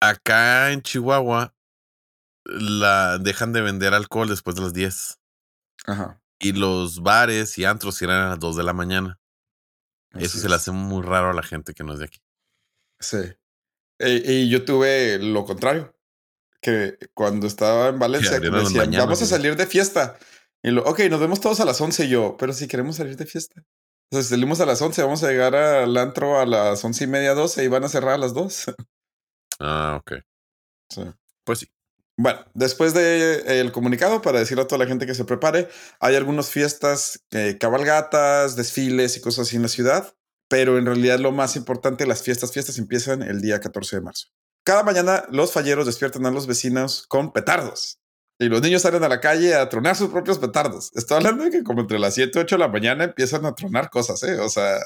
Acá 0.00 0.70
en 0.70 0.82
Chihuahua 0.82 1.54
la 2.44 3.18
dejan 3.18 3.52
de 3.52 3.60
vender 3.60 3.94
alcohol 3.94 4.28
después 4.28 4.56
de 4.56 4.62
las 4.62 4.72
10 4.72 5.18
Ajá. 5.86 6.22
y 6.38 6.52
los 6.52 7.02
bares 7.02 7.58
y 7.58 7.64
antros 7.64 7.96
cierran 7.96 8.22
a 8.26 8.28
las 8.30 8.38
2 8.38 8.56
de 8.56 8.62
la 8.62 8.72
mañana. 8.72 9.18
Eso 10.14 10.38
se 10.38 10.48
le 10.48 10.54
hace 10.54 10.72
muy 10.72 11.02
raro 11.02 11.30
a 11.30 11.34
la 11.34 11.42
gente 11.42 11.74
que 11.74 11.84
no 11.84 11.92
es 11.92 11.98
de 12.00 12.06
aquí. 12.06 12.20
Sí. 12.98 13.18
E- 13.98 14.22
Y, 14.24 14.48
yo 14.48 14.64
tuve 14.64 15.18
lo 15.18 15.44
contrario, 15.44 15.94
que 16.60 16.98
cuando 17.14 17.46
estaba 17.46 17.88
en 17.88 17.98
Valencia, 17.98 18.40
que 18.40 18.50
me 18.50 18.60
decían, 18.60 18.90
vamos 18.92 19.22
a 19.22 19.26
salir 19.26 19.56
de 19.56 19.66
fiesta. 19.66 20.18
Y 20.62 20.70
lo, 20.70 20.84
ok, 20.84 21.00
nos 21.10 21.20
vemos 21.20 21.40
todos 21.40 21.60
a 21.60 21.64
las 21.64 21.80
11 21.80 22.04
y 22.04 22.08
yo, 22.08 22.36
pero 22.38 22.52
si 22.52 22.68
queremos 22.68 22.96
salir 22.96 23.16
de 23.16 23.26
fiesta. 23.26 23.62
Entonces 24.10 24.30
salimos 24.30 24.60
a 24.60 24.66
las 24.66 24.82
11, 24.82 25.02
vamos 25.02 25.22
a 25.22 25.30
llegar 25.30 25.54
al 25.54 25.96
antro 25.96 26.38
a 26.38 26.44
las 26.44 26.84
once 26.84 27.04
y 27.04 27.06
media, 27.06 27.34
12 27.34 27.64
y 27.64 27.68
van 27.68 27.84
a 27.84 27.88
cerrar 27.88 28.14
a 28.14 28.18
las 28.18 28.34
2. 28.34 28.74
Ah, 29.62 29.98
ok. 30.00 30.12
Sí. 30.88 31.02
Pues 31.44 31.58
sí. 31.58 31.66
Bueno, 32.16 32.40
después 32.54 32.94
del 32.94 33.72
comunicado, 33.72 34.22
para 34.22 34.38
decirle 34.38 34.62
a 34.62 34.66
toda 34.66 34.78
la 34.78 34.86
gente 34.86 35.04
que 35.04 35.14
se 35.14 35.26
prepare, 35.26 35.68
hay 36.00 36.16
algunas 36.16 36.48
fiestas, 36.48 37.26
eh, 37.30 37.58
cabalgatas, 37.60 38.56
desfiles 38.56 39.18
y 39.18 39.20
cosas 39.20 39.46
así 39.46 39.56
en 39.56 39.62
la 39.62 39.68
ciudad, 39.68 40.14
pero 40.48 40.78
en 40.78 40.86
realidad 40.86 41.18
lo 41.18 41.30
más 41.30 41.56
importante, 41.56 42.06
las 42.06 42.22
fiestas, 42.22 42.52
fiestas 42.52 42.78
empiezan 42.78 43.20
el 43.20 43.42
día 43.42 43.60
14 43.60 43.96
de 43.96 44.02
marzo. 44.02 44.28
Cada 44.64 44.82
mañana 44.82 45.26
los 45.30 45.52
falleros 45.52 45.84
despiertan 45.84 46.24
a 46.24 46.30
los 46.30 46.46
vecinos 46.46 47.06
con 47.06 47.32
petardos 47.32 47.99
y 48.40 48.48
los 48.48 48.62
niños 48.62 48.82
salen 48.82 49.04
a 49.04 49.08
la 49.08 49.20
calle 49.20 49.54
a 49.54 49.68
tronar 49.68 49.94
sus 49.94 50.08
propios 50.08 50.38
petardos. 50.38 50.90
Estoy 50.94 51.18
hablando 51.18 51.44
de 51.44 51.50
que 51.50 51.62
como 51.62 51.82
entre 51.82 51.98
las 51.98 52.14
7 52.14 52.32
y 52.38 52.40
8 52.42 52.56
de 52.56 52.58
la 52.58 52.68
mañana 52.68 53.04
empiezan 53.04 53.44
a 53.44 53.54
tronar 53.54 53.90
cosas, 53.90 54.22
¿eh? 54.22 54.40
O 54.40 54.48
sea, 54.48 54.78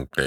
Ok. 0.00 0.18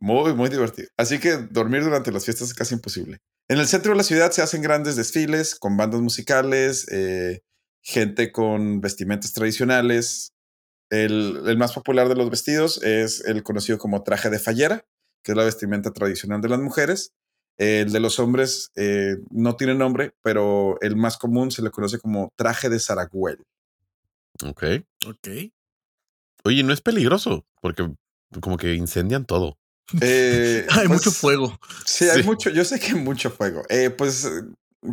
muy, 0.00 0.34
muy 0.34 0.48
divertido. 0.48 0.88
Así 0.96 1.18
que 1.20 1.36
dormir 1.36 1.84
durante 1.84 2.10
las 2.10 2.24
fiestas 2.24 2.48
es 2.48 2.54
casi 2.54 2.74
imposible. 2.74 3.18
En 3.48 3.58
el 3.58 3.66
centro 3.66 3.92
de 3.92 3.96
la 3.98 4.02
ciudad 4.02 4.32
se 4.32 4.42
hacen 4.42 4.60
grandes 4.60 4.96
desfiles 4.96 5.54
con 5.54 5.76
bandas 5.76 6.00
musicales, 6.00 6.86
eh, 6.90 7.40
gente 7.82 8.32
con 8.32 8.80
vestimentas 8.80 9.32
tradicionales. 9.32 10.32
El, 10.90 11.42
el 11.46 11.56
más 11.56 11.72
popular 11.72 12.08
de 12.08 12.16
los 12.16 12.28
vestidos 12.30 12.82
es 12.82 13.24
el 13.24 13.44
conocido 13.44 13.78
como 13.78 14.02
traje 14.02 14.30
de 14.30 14.40
fallera, 14.40 14.84
que 15.22 15.32
es 15.32 15.36
la 15.38 15.44
vestimenta 15.44 15.92
tradicional 15.92 16.40
de 16.40 16.48
las 16.48 16.58
mujeres. 16.58 17.12
El 17.60 17.92
de 17.92 18.00
los 18.00 18.18
hombres 18.18 18.70
eh, 18.74 19.16
no 19.30 19.54
tiene 19.54 19.74
nombre, 19.74 20.14
pero 20.22 20.80
el 20.80 20.96
más 20.96 21.18
común 21.18 21.50
se 21.50 21.60
le 21.60 21.70
conoce 21.70 21.98
como 21.98 22.32
traje 22.34 22.70
de 22.70 22.80
Saragüel. 22.80 23.36
Ok. 24.46 24.64
Ok. 25.06 25.28
Oye, 26.44 26.62
no 26.62 26.72
es 26.72 26.80
peligroso, 26.80 27.44
porque 27.60 27.86
como 28.40 28.56
que 28.56 28.72
incendian 28.74 29.26
todo. 29.26 29.58
Eh, 30.00 30.66
Hay 30.70 30.86
pues, 30.88 31.00
mucho 31.00 31.10
fuego. 31.10 31.58
Sí, 31.84 32.08
hay 32.08 32.22
Sí. 32.22 32.26
mucho, 32.26 32.48
yo 32.48 32.64
sé 32.64 32.80
que 32.80 32.86
hay 32.86 32.94
mucho 32.94 33.30
fuego. 33.30 33.62
Eh, 33.68 33.90
pues 33.90 34.26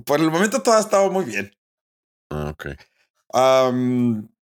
por 0.05 0.19
el 0.19 0.29
momento 0.29 0.61
todo 0.61 0.75
ha 0.75 0.81
estado 0.81 1.09
muy 1.09 1.23
bien. 1.23 1.49
Ah, 2.29 2.49
ok. 2.49 2.65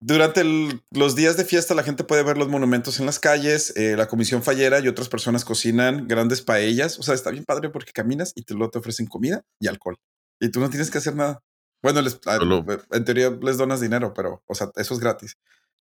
Durante 0.00 0.40
el- 0.42 0.82
los 0.90 1.16
días 1.16 1.36
de 1.36 1.44
fiesta 1.44 1.74
la 1.74 1.82
gente 1.82 2.04
puede 2.04 2.22
ver 2.22 2.36
los 2.36 2.48
monumentos 2.48 3.00
en 3.00 3.06
las 3.06 3.18
calles, 3.18 3.72
eh, 3.76 3.96
la 3.96 4.06
comisión 4.08 4.42
fallera 4.42 4.80
y 4.80 4.88
otras 4.88 5.08
personas 5.08 5.44
cocinan 5.44 6.06
grandes 6.08 6.42
paellas. 6.42 6.98
O 6.98 7.02
sea, 7.02 7.14
está 7.14 7.30
bien 7.30 7.44
padre 7.44 7.70
porque 7.70 7.92
caminas 7.92 8.32
y 8.34 8.42
te, 8.42 8.54
lo 8.54 8.68
te 8.70 8.78
ofrecen 8.78 9.06
comida 9.06 9.42
y 9.58 9.68
alcohol. 9.68 9.96
Y 10.40 10.50
tú 10.50 10.60
no 10.60 10.68
tienes 10.68 10.90
que 10.90 10.98
hacer 10.98 11.14
nada. 11.14 11.42
Bueno, 11.82 12.02
les, 12.02 12.18
ah, 12.26 12.36
Solo- 12.36 12.64
en 12.92 13.04
teoría 13.04 13.30
les 13.42 13.56
donas 13.56 13.80
dinero, 13.80 14.12
pero, 14.14 14.42
o 14.46 14.54
sea, 14.54 14.70
eso 14.76 14.94
es 14.94 15.00
gratis. 15.00 15.36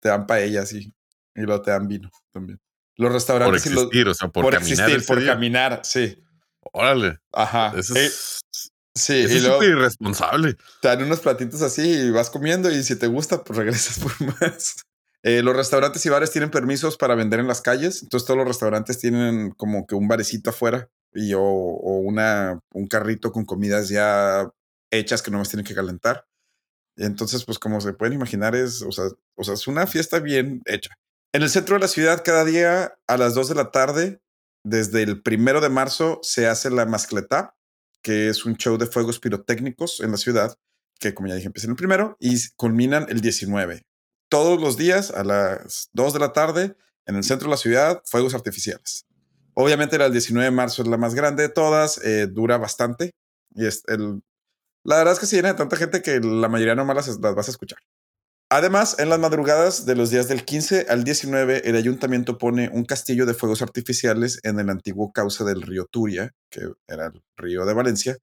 Te 0.01 0.09
dan 0.09 0.27
paellas 0.27 0.73
y, 0.73 0.93
y 1.35 1.43
luego 1.43 1.63
te 1.63 1.71
dan 1.73 1.89
vino 1.89 2.11
también. 2.33 2.61
Los 2.97 3.09
Por 3.09 3.15
restaurantes 3.15 3.67
y 3.67 3.71
los... 3.71 3.85
existir, 3.85 4.09
o 4.09 4.15
sea, 4.15 4.29
por, 4.29 4.45
por 4.45 4.55
caminar. 4.55 4.91
existir, 4.91 5.07
por 5.07 5.21
día. 5.21 5.33
caminar, 5.33 5.81
sí. 5.85 6.21
Órale. 6.73 7.19
Ajá. 7.33 7.73
Eso 7.77 7.95
Eh, 7.97 8.07
es, 8.07 8.41
sí, 8.99 9.21
eso 9.21 9.35
y 9.35 9.37
es 9.37 9.45
luego 9.45 9.65
irresponsable. 9.65 10.57
te 10.81 10.89
dan 10.89 11.03
unos 11.03 11.21
platitos 11.21 11.63
así 11.63 11.83
y 11.83 12.11
vas 12.11 12.31
comiendo 12.31 12.71
y 12.71 12.83
si 12.83 12.97
te 12.97 13.07
gusta, 13.07 13.43
pues 13.43 13.57
regresas 13.57 13.99
por 13.99 14.13
más. 14.41 14.83
Eh, 15.23 15.43
los 15.43 15.57
restaurantes 15.57 16.05
y 16.07 16.09
bares 16.09 16.31
tienen 16.31 16.51
permisos 16.51 16.97
para 16.97 17.15
vender 17.15 17.41
en 17.41 17.49
las 17.49 17.61
calles, 17.61 18.03
entonces 18.03 18.27
todos 18.27 18.39
los 18.39 18.47
restaurantes 18.47 18.99
tienen 18.99 19.51
como 19.53 19.87
que 19.87 19.95
un 19.95 20.07
barecito 20.07 20.51
afuera 20.51 20.89
y 21.13 21.35
o, 21.35 21.43
o 21.43 21.99
una, 21.99 22.61
un 22.73 22.87
carrito 22.87 23.33
con 23.33 23.45
comidas 23.45 23.89
ya 23.89 24.49
hechas 24.91 25.23
que 25.23 25.31
nomás 25.31 25.49
tienen 25.49 25.67
que 25.67 25.75
calentar. 25.75 26.25
Entonces, 26.97 27.45
pues 27.45 27.59
como 27.59 27.81
se 27.81 27.93
pueden 27.93 28.15
imaginar, 28.15 28.55
es, 28.57 28.83
o 28.83 28.91
sea, 28.91 29.05
o 29.37 29.45
sea, 29.45 29.55
es 29.55 29.67
una 29.69 29.87
fiesta 29.87 30.19
bien 30.19 30.63
hecha. 30.67 30.91
En 31.33 31.43
el 31.43 31.51
centro 31.51 31.77
de 31.77 31.81
la 31.81 31.89
ciudad, 31.89 32.23
cada 32.25 32.45
día 32.45 32.95
a 33.07 33.17
las 33.17 33.35
2 33.35 33.51
de 33.51 33.55
la 33.55 33.71
tarde, 33.71 34.21
desde 34.65 35.03
el 35.03 35.23
primero 35.23 35.61
de 35.61 35.69
marzo, 35.69 36.19
se 36.23 36.49
hace 36.49 36.71
la 36.71 36.87
mascletá, 36.87 37.55
que 38.09 38.31
es 38.31 38.47
un 38.47 38.57
show 38.57 38.79
de 38.79 38.87
fuegos 38.87 39.21
pirotécnicos 39.21 40.01
en 40.01 40.13
la 40.13 40.17
ciudad, 40.17 40.57
que 40.99 41.13
como 41.13 41.29
ya 41.29 41.35
dije, 41.35 41.49
empieza 41.49 41.67
en 41.67 41.73
el 41.73 41.77
primero 41.77 42.17
y 42.19 42.39
culminan 42.57 43.05
el 43.11 43.21
19. 43.21 43.83
Todos 44.31 44.59
los 44.59 44.79
días 44.79 45.11
a 45.11 45.25
las 45.25 45.91
2 45.93 46.15
de 46.15 46.19
la 46.19 46.33
tarde, 46.33 46.75
en 47.05 47.17
el 47.17 47.25
centro 47.25 47.49
de 47.49 47.51
la 47.51 47.59
ciudad, 47.59 48.01
fuegos 48.07 48.33
artificiales. 48.33 49.05
Obviamente 49.53 49.99
la 49.99 50.05
del 50.05 50.15
19 50.15 50.43
de 50.47 50.51
marzo 50.51 50.81
es 50.81 50.89
la 50.89 50.97
más 50.97 51.15
grande 51.15 51.43
de 51.43 51.49
todas, 51.51 52.03
eh, 52.03 52.27
dura 52.29 52.57
bastante 52.57 53.11
y 53.55 53.67
es 53.67 53.83
el... 53.89 54.23
La 54.85 54.97
verdad 54.97 55.13
es 55.13 55.21
que 55.21 55.27
se 55.27 55.37
llena 55.37 55.49
de 55.49 55.59
tanta 55.59 55.77
gente 55.77 56.01
que 56.01 56.19
la 56.19 56.49
mayoría 56.49 56.75
nomás 56.75 56.97
las, 56.97 57.21
las 57.21 57.35
vas 57.35 57.49
a 57.49 57.51
escuchar. 57.51 57.79
Además, 58.51 58.97
en 58.99 59.11
las 59.11 59.19
madrugadas 59.19 59.85
de 59.85 59.95
los 59.95 60.11
días 60.11 60.27
del 60.27 60.47
15 60.47 60.87
al 60.89 61.05
19, 61.05 61.69
el 61.69 61.77
ayuntamiento 61.77 62.39
pone 62.39 62.71
un 62.71 62.87
castillo 62.87 63.27
de 63.27 63.35
fuegos 63.35 63.61
artificiales 63.61 64.41
en 64.43 64.59
el 64.59 64.71
antiguo 64.71 65.13
cauce 65.13 65.45
del 65.45 65.61
río 65.61 65.85
Turia, 65.85 66.33
que 66.51 66.63
era 66.87 67.07
el 67.07 67.23
río 67.37 67.67
de 67.67 67.75
Valencia. 67.75 68.17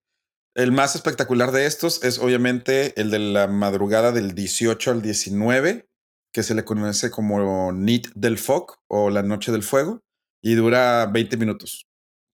El 0.55 0.71
más 0.71 0.95
espectacular 0.95 1.51
de 1.51 1.67
estos 1.67 2.03
es 2.03 2.17
obviamente 2.17 2.99
el 2.99 3.11
de 3.11 3.19
la 3.19 3.47
madrugada 3.47 4.11
del 4.11 4.33
18 4.33 4.89
al 4.89 5.01
19, 5.03 5.85
que 6.33 6.43
se 6.43 6.55
le 6.55 6.65
conoce 6.65 7.11
como 7.11 7.71
Nit 7.71 8.07
del 8.15 8.39
Fog 8.39 8.77
o 8.87 9.11
la 9.11 9.21
Noche 9.21 9.51
del 9.51 9.61
Fuego, 9.61 10.01
y 10.41 10.55
dura 10.55 11.05
20 11.05 11.37
minutos. 11.37 11.85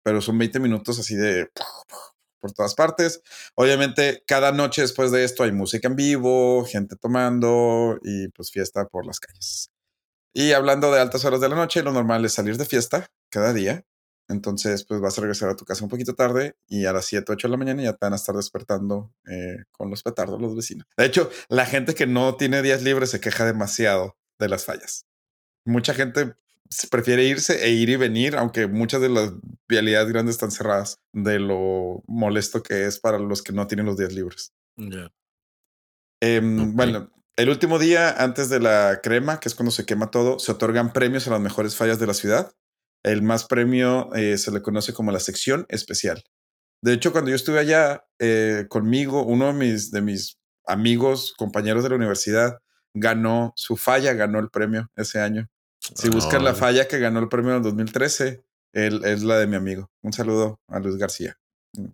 Pero 0.05 0.21
son 0.21 0.37
20 0.37 0.61
minutos 0.61 0.99
así 0.99 1.15
de 1.15 1.49
por 2.41 2.53
todas 2.53 2.75
partes. 2.75 3.23
Obviamente, 3.55 4.23
cada 4.27 4.53
noche 4.53 4.83
después 4.83 5.11
de 5.11 5.25
esto 5.25 5.43
hay 5.43 5.53
música 5.53 5.89
en 5.89 5.97
vivo, 5.97 6.65
gente 6.65 6.97
tomando 6.97 7.99
y 8.03 8.29
pues 8.29 8.51
fiesta 8.51 8.87
por 8.87 9.07
las 9.07 9.21
calles. 9.21 9.71
Y 10.33 10.53
hablando 10.53 10.93
de 10.93 11.01
altas 11.01 11.25
horas 11.25 11.41
de 11.41 11.49
la 11.49 11.57
noche, 11.57 11.83
lo 11.83 11.93
normal 11.93 12.25
es 12.25 12.35
salir 12.35 12.57
de 12.57 12.65
fiesta 12.65 13.11
cada 13.31 13.53
día. 13.53 13.85
Entonces, 14.29 14.85
pues 14.85 15.01
vas 15.01 15.17
a 15.17 15.23
regresar 15.23 15.49
a 15.49 15.57
tu 15.57 15.65
casa 15.65 15.83
un 15.83 15.91
poquito 15.91 16.15
tarde 16.15 16.55
y 16.67 16.85
a 16.85 16.93
las 16.93 17.07
7, 17.07 17.33
8 17.33 17.49
de 17.49 17.51
la 17.51 17.57
mañana 17.57 17.83
ya 17.83 17.93
te 17.93 17.99
van 18.03 18.13
a 18.13 18.17
estar 18.17 18.35
despertando 18.35 19.13
eh, 19.27 19.65
con 19.73 19.89
los 19.89 20.03
petardos 20.03 20.41
los 20.41 20.55
vecinos. 20.55 20.87
De 20.99 21.07
hecho, 21.07 21.31
la 21.49 21.65
gente 21.65 21.95
que 21.95 22.07
no 22.07 22.37
tiene 22.37 22.61
días 22.61 22.83
libres 22.83 23.11
se 23.11 23.21
queja 23.21 23.47
demasiado 23.47 24.19
de 24.39 24.49
las 24.49 24.67
fallas. 24.67 25.07
Mucha 25.65 25.95
gente 25.95 26.35
prefiere 26.91 27.25
irse 27.25 27.65
e 27.65 27.71
ir 27.71 27.89
y 27.89 27.97
venir, 27.97 28.37
aunque 28.37 28.67
muchas 28.67 29.01
de 29.01 29.09
las 29.09 29.33
vialidades 29.69 30.09
grandes 30.09 30.35
están 30.35 30.51
cerradas 30.51 30.99
de 31.13 31.39
lo 31.39 32.03
molesto 32.07 32.63
que 32.63 32.87
es 32.87 32.99
para 32.99 33.19
los 33.19 33.43
que 33.43 33.53
no 33.53 33.67
tienen 33.67 33.87
los 33.87 33.97
días 33.97 34.13
libres. 34.13 34.53
Em. 36.21 36.75
Bueno, 36.75 37.11
el 37.37 37.49
último 37.49 37.79
día 37.79 38.11
antes 38.23 38.49
de 38.49 38.61
la 38.61 39.01
crema, 39.03 39.41
que 39.41 39.49
es 39.49 39.55
cuando 39.55 39.71
se 39.71 39.87
quema 39.87 40.11
todo, 40.11 40.39
se 40.39 40.53
otorgan 40.53 40.93
premios 40.93 41.27
a 41.27 41.31
las 41.31 41.41
mejores 41.41 41.77
fallas 41.77 41.99
de 41.99 42.07
la 42.07 42.15
ciudad. 42.15 42.53
El 43.05 43.23
más 43.23 43.45
premio 43.45 44.13
eh, 44.15 44.37
se 44.39 44.51
le 44.51 44.61
conoce 44.61 44.93
como 44.93 45.13
la 45.13 45.21
sección 45.21 45.65
especial. 45.69 46.25
De 46.83 46.93
hecho, 46.93 47.13
cuando 47.13 47.31
yo 47.31 47.37
estuve 47.37 47.59
allá, 47.59 48.05
eh, 48.19 48.67
conmigo, 48.69 49.25
uno 49.25 49.47
de 49.47 49.53
mis, 49.53 49.91
de 49.91 50.03
mis 50.03 50.39
amigos, 50.67 51.35
compañeros 51.37 51.83
de 51.83 51.91
la 51.91 51.97
universidad, 51.97 52.59
ganó 52.95 53.53
su 53.57 53.77
falla, 53.77 54.13
ganó 54.15 54.39
el 54.39 54.51
premio 54.51 54.91
ese 54.97 55.21
año. 55.21 55.49
Si 55.95 56.09
buscan 56.09 56.45
la 56.45 56.55
falla 56.55 56.87
que 56.89 56.99
ganó 56.99 57.21
el 57.21 57.29
premio 57.29 57.57
en 57.57 57.63
2013, 57.63 58.45
él, 58.73 59.05
es 59.05 59.23
la 59.23 59.39
de 59.39 59.47
mi 59.47 59.57
amigo. 59.57 59.91
Un 60.03 60.13
saludo 60.13 60.61
a 60.69 60.79
Luis 60.79 60.97
García. 60.97 61.39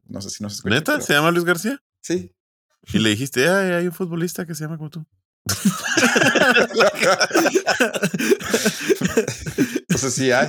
No 0.06 0.20
sé 0.20 0.30
si 0.30 0.42
nos 0.42 0.54
escucha. 0.54 0.74
¿Neta? 0.74 0.92
pero- 0.94 1.04
¿Se 1.04 1.12
llama 1.14 1.30
Luis 1.30 1.44
García? 1.44 1.80
Sí. 2.02 2.32
Y 2.92 2.98
le 2.98 3.10
dijiste, 3.10 3.48
ay, 3.48 3.72
hay 3.72 3.86
un 3.86 3.92
futbolista 3.92 4.44
que 4.46 4.54
se 4.54 4.64
llama 4.64 4.76
como 4.76 4.90
tú. 4.90 5.04
O 9.94 9.98
sea, 9.98 10.10
sí 10.10 10.30
hay. 10.32 10.48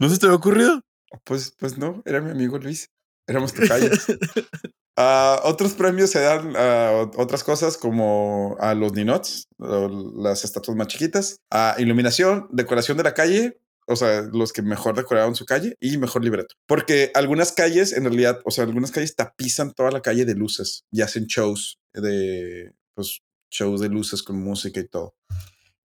¿No 0.00 0.08
se 0.08 0.18
te 0.18 0.26
había 0.26 0.36
ocurrido? 0.36 0.82
Pues, 1.24 1.54
pues 1.58 1.78
no, 1.78 2.02
era 2.06 2.20
mi 2.20 2.30
amigo 2.30 2.58
Luis. 2.58 2.90
Éramos 3.26 3.52
tocayos. 3.54 4.06
Ah, 4.96 5.40
otros 5.44 5.72
premios 5.72 6.10
se 6.10 6.20
dan 6.20 6.54
a 6.54 6.92
ot- 6.92 7.14
otras 7.16 7.42
cosas 7.44 7.78
como 7.78 8.56
a 8.60 8.74
los 8.74 8.92
ninots, 8.92 9.48
las 9.58 10.44
estatuas 10.44 10.76
más 10.76 10.88
chiquitas, 10.88 11.36
a 11.50 11.76
iluminación, 11.78 12.46
decoración 12.50 12.98
de 12.98 13.04
la 13.04 13.14
calle, 13.14 13.58
o 13.86 13.96
sea, 13.96 14.22
los 14.32 14.52
que 14.52 14.60
mejor 14.62 14.94
decoraron 14.94 15.34
su 15.34 15.46
calle 15.46 15.76
y 15.80 15.96
mejor 15.96 16.22
libreto. 16.22 16.54
Porque 16.66 17.10
algunas 17.14 17.52
calles, 17.52 17.92
en 17.94 18.04
realidad, 18.04 18.40
o 18.44 18.50
sea, 18.50 18.64
algunas 18.64 18.90
calles 18.90 19.16
tapizan 19.16 19.72
toda 19.72 19.90
la 19.90 20.02
calle 20.02 20.24
de 20.26 20.34
luces 20.34 20.84
y 20.90 21.00
hacen 21.00 21.24
shows 21.26 21.78
de, 21.94 22.72
pues, 22.94 23.20
shows 23.50 23.80
de 23.80 23.88
luces 23.88 24.22
con 24.22 24.36
música 24.36 24.78
y 24.78 24.88
todo. 24.88 25.14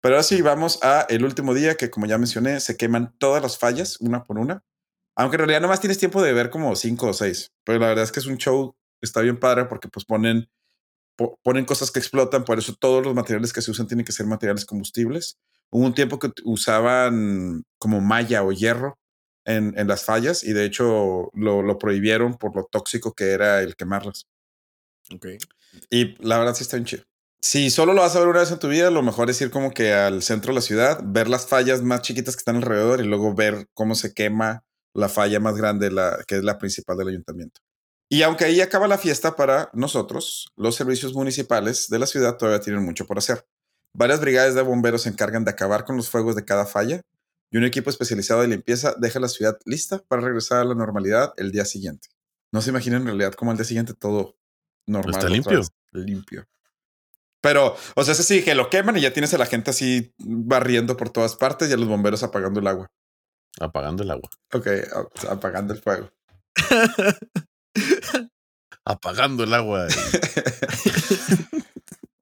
Pero 0.02 0.16
ahora 0.16 0.24
sí, 0.24 0.42
vamos 0.42 0.80
a 0.84 1.06
el 1.10 1.24
último 1.24 1.54
día 1.54 1.76
que, 1.76 1.90
como 1.90 2.06
ya 2.06 2.18
mencioné, 2.18 2.60
se 2.60 2.78
queman 2.78 3.16
todas 3.18 3.42
las 3.42 3.58
fallas 3.58 3.98
una 4.00 4.24
por 4.26 4.38
una. 4.38 4.64
Aunque 5.16 5.36
en 5.36 5.40
realidad 5.40 5.62
nomás 5.62 5.80
tienes 5.80 5.98
tiempo 5.98 6.22
de 6.22 6.34
ver 6.34 6.50
como 6.52 6.76
cinco 6.76 7.08
o 7.08 7.14
seis. 7.14 7.52
Pero 7.64 7.80
la 7.80 7.88
verdad 7.88 8.04
es 8.04 8.12
que 8.12 8.20
es 8.20 8.28
un 8.28 8.38
show, 8.38 8.76
está 9.02 9.22
bien 9.22 9.40
padre 9.40 9.66
porque 9.66 9.88
pues 9.90 10.06
ponen, 10.06 10.50
po- 11.18 11.40
ponen 11.44 11.66
cosas 11.66 11.92
que 11.92 12.00
explotan. 12.00 12.46
Por 12.46 12.60
eso 12.60 12.76
todos 12.80 13.06
los 13.06 13.16
materiales 13.16 13.54
que 13.54 13.62
se 13.62 13.72
usan 13.72 13.88
tienen 13.88 14.06
que 14.06 14.12
ser 14.12 14.26
materiales 14.28 14.66
combustibles. 14.66 15.38
Hubo 15.72 15.86
un 15.86 15.94
tiempo 15.94 16.20
que 16.20 16.32
usaban 16.46 17.64
como 17.80 18.02
malla 18.02 18.44
o 18.44 18.52
hierro 18.52 18.98
en, 19.46 19.74
en 19.78 19.88
las 19.88 20.06
fallas 20.06 20.44
y 20.44 20.54
de 20.54 20.66
hecho 20.66 21.30
lo, 21.34 21.62
lo 21.62 21.78
prohibieron 21.78 22.38
por 22.38 22.56
lo 22.56 22.66
tóxico 22.72 23.14
que 23.14 23.32
era 23.32 23.62
el 23.62 23.76
quemarlas. 23.76 24.26
Ok. 25.14 25.28
Y 25.90 26.16
la 26.26 26.38
verdad 26.40 26.56
sí 26.56 26.64
está 26.64 26.78
bien 26.78 26.86
chido. 26.86 27.04
Si 27.40 27.70
solo 27.70 27.94
lo 27.94 28.02
vas 28.02 28.16
a 28.16 28.20
ver 28.20 28.28
una 28.30 28.40
vez 28.40 28.52
en 28.52 28.60
tu 28.60 28.68
vida, 28.68 28.90
lo 28.90 29.04
mejor 29.04 29.30
es 29.30 29.40
ir 29.42 29.52
como 29.52 29.72
que 29.72 29.94
al 29.94 30.24
centro 30.24 30.52
de 30.52 30.56
la 30.56 30.62
ciudad, 30.62 31.00
ver 31.04 31.30
las 31.30 31.48
fallas 31.48 31.84
más 31.84 32.02
chiquitas 32.02 32.36
que 32.36 32.40
están 32.40 32.56
alrededor 32.58 33.00
y 33.00 33.04
luego 33.04 33.34
ver 33.36 33.68
cómo 33.74 33.94
se 33.96 34.14
quema 34.14 34.64
la 34.94 35.08
falla 35.08 35.40
más 35.40 35.56
grande, 35.56 35.92
la, 35.92 36.24
que 36.28 36.38
es 36.38 36.44
la 36.44 36.58
principal 36.58 36.98
del 36.98 37.10
ayuntamiento. 37.10 37.62
Y 38.10 38.22
aunque 38.22 38.46
ahí 38.46 38.62
acaba 38.62 38.88
la 38.88 38.98
fiesta 38.98 39.36
para 39.36 39.70
nosotros, 39.74 40.48
los 40.56 40.76
servicios 40.76 41.14
municipales 41.14 41.90
de 41.90 42.00
la 42.00 42.08
ciudad 42.08 42.38
todavía 42.38 42.62
tienen 42.62 42.84
mucho 42.84 43.06
por 43.06 43.18
hacer. 43.18 43.46
Varias 43.94 44.22
brigadas 44.22 44.56
de 44.56 44.62
bomberos 44.62 45.02
se 45.02 45.10
encargan 45.10 45.44
de 45.44 45.52
acabar 45.52 45.84
con 45.84 45.98
los 45.98 46.10
fuegos 46.10 46.36
de 46.36 46.46
cada 46.46 46.66
falla 46.66 47.02
y 47.52 47.58
un 47.58 47.66
equipo 47.66 47.90
especializado 47.90 48.42
de 48.42 48.48
limpieza 48.48 48.96
deja 48.98 49.20
la 49.20 49.28
ciudad 49.28 49.58
lista 49.66 50.04
para 50.08 50.22
regresar 50.22 50.60
a 50.60 50.66
la 50.66 50.76
normalidad 50.76 51.34
el 51.38 51.52
día 51.52 51.66
siguiente. 51.66 52.10
No 52.52 52.62
se 52.62 52.70
imaginan 52.70 53.02
en 53.02 53.08
realidad 53.08 53.34
cómo 53.34 53.52
al 53.52 53.58
día 53.58 53.66
siguiente 53.66 53.94
todo 53.94 54.38
normal. 54.86 55.16
Está 55.16 55.30
limpio. 55.30 55.62
limpio. 55.92 56.48
Pero, 57.42 57.76
o 57.96 58.04
sea, 58.04 58.14
es 58.14 58.20
así 58.20 58.44
que 58.44 58.56
lo 58.56 58.70
queman 58.70 58.98
y 58.98 59.02
ya 59.02 59.14
tienes 59.14 59.34
a 59.34 59.38
la 59.38 59.46
gente 59.46 59.70
así 59.70 60.14
barriendo 60.18 60.98
por 60.98 61.10
todas 61.10 61.36
partes 61.36 61.70
y 61.70 61.74
a 61.74 61.78
los 61.78 61.88
bomberos 61.88 62.24
apagando 62.24 62.60
el 62.60 62.68
agua. 62.68 62.92
Apagando 63.60 64.04
el 64.04 64.12
agua. 64.12 64.30
Ok, 64.54 64.68
apagando 65.30 65.74
el 65.74 65.82
fuego. 65.82 66.12
Apagando 68.86 69.44
el 69.44 69.54
agua. 69.54 69.88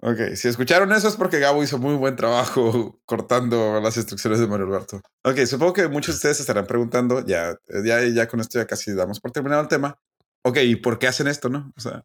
Ok, 0.08 0.36
si 0.36 0.48
escucharon 0.48 0.91
eso 0.94 1.08
es 1.08 1.15
porque 1.15 1.39
Gabo 1.39 1.63
hizo 1.63 1.80
muy 1.80 1.96
buen 1.96 2.15
trabajo 2.15 3.00
cortando 3.06 3.80
las 3.82 3.98
instrucciones 3.98 4.39
de 4.39 4.46
Mario 4.46 4.68
Alberto. 4.68 5.02
Ok, 5.24 5.39
supongo 5.48 5.74
que 5.74 5.88
muchos 5.88 6.13
de 6.13 6.18
ustedes 6.18 6.38
se 6.38 6.44
estarán 6.44 6.68
preguntando, 6.68 7.26
ya, 7.26 7.56
ya, 7.84 8.04
ya 8.04 8.28
con 8.28 8.39
esto 8.39 8.60
ya 8.60 8.68
casi 8.68 8.94
damos 8.94 9.20
por 9.20 9.32
terminado 9.32 9.63
el 9.63 9.68
tema. 9.68 9.98
Ok, 10.44 10.58
¿y 10.58 10.76
por 10.76 11.00
qué 11.00 11.08
hacen 11.08 11.26
esto, 11.26 11.50
no? 11.50 11.74
O 11.76 11.82
sea, 11.82 12.04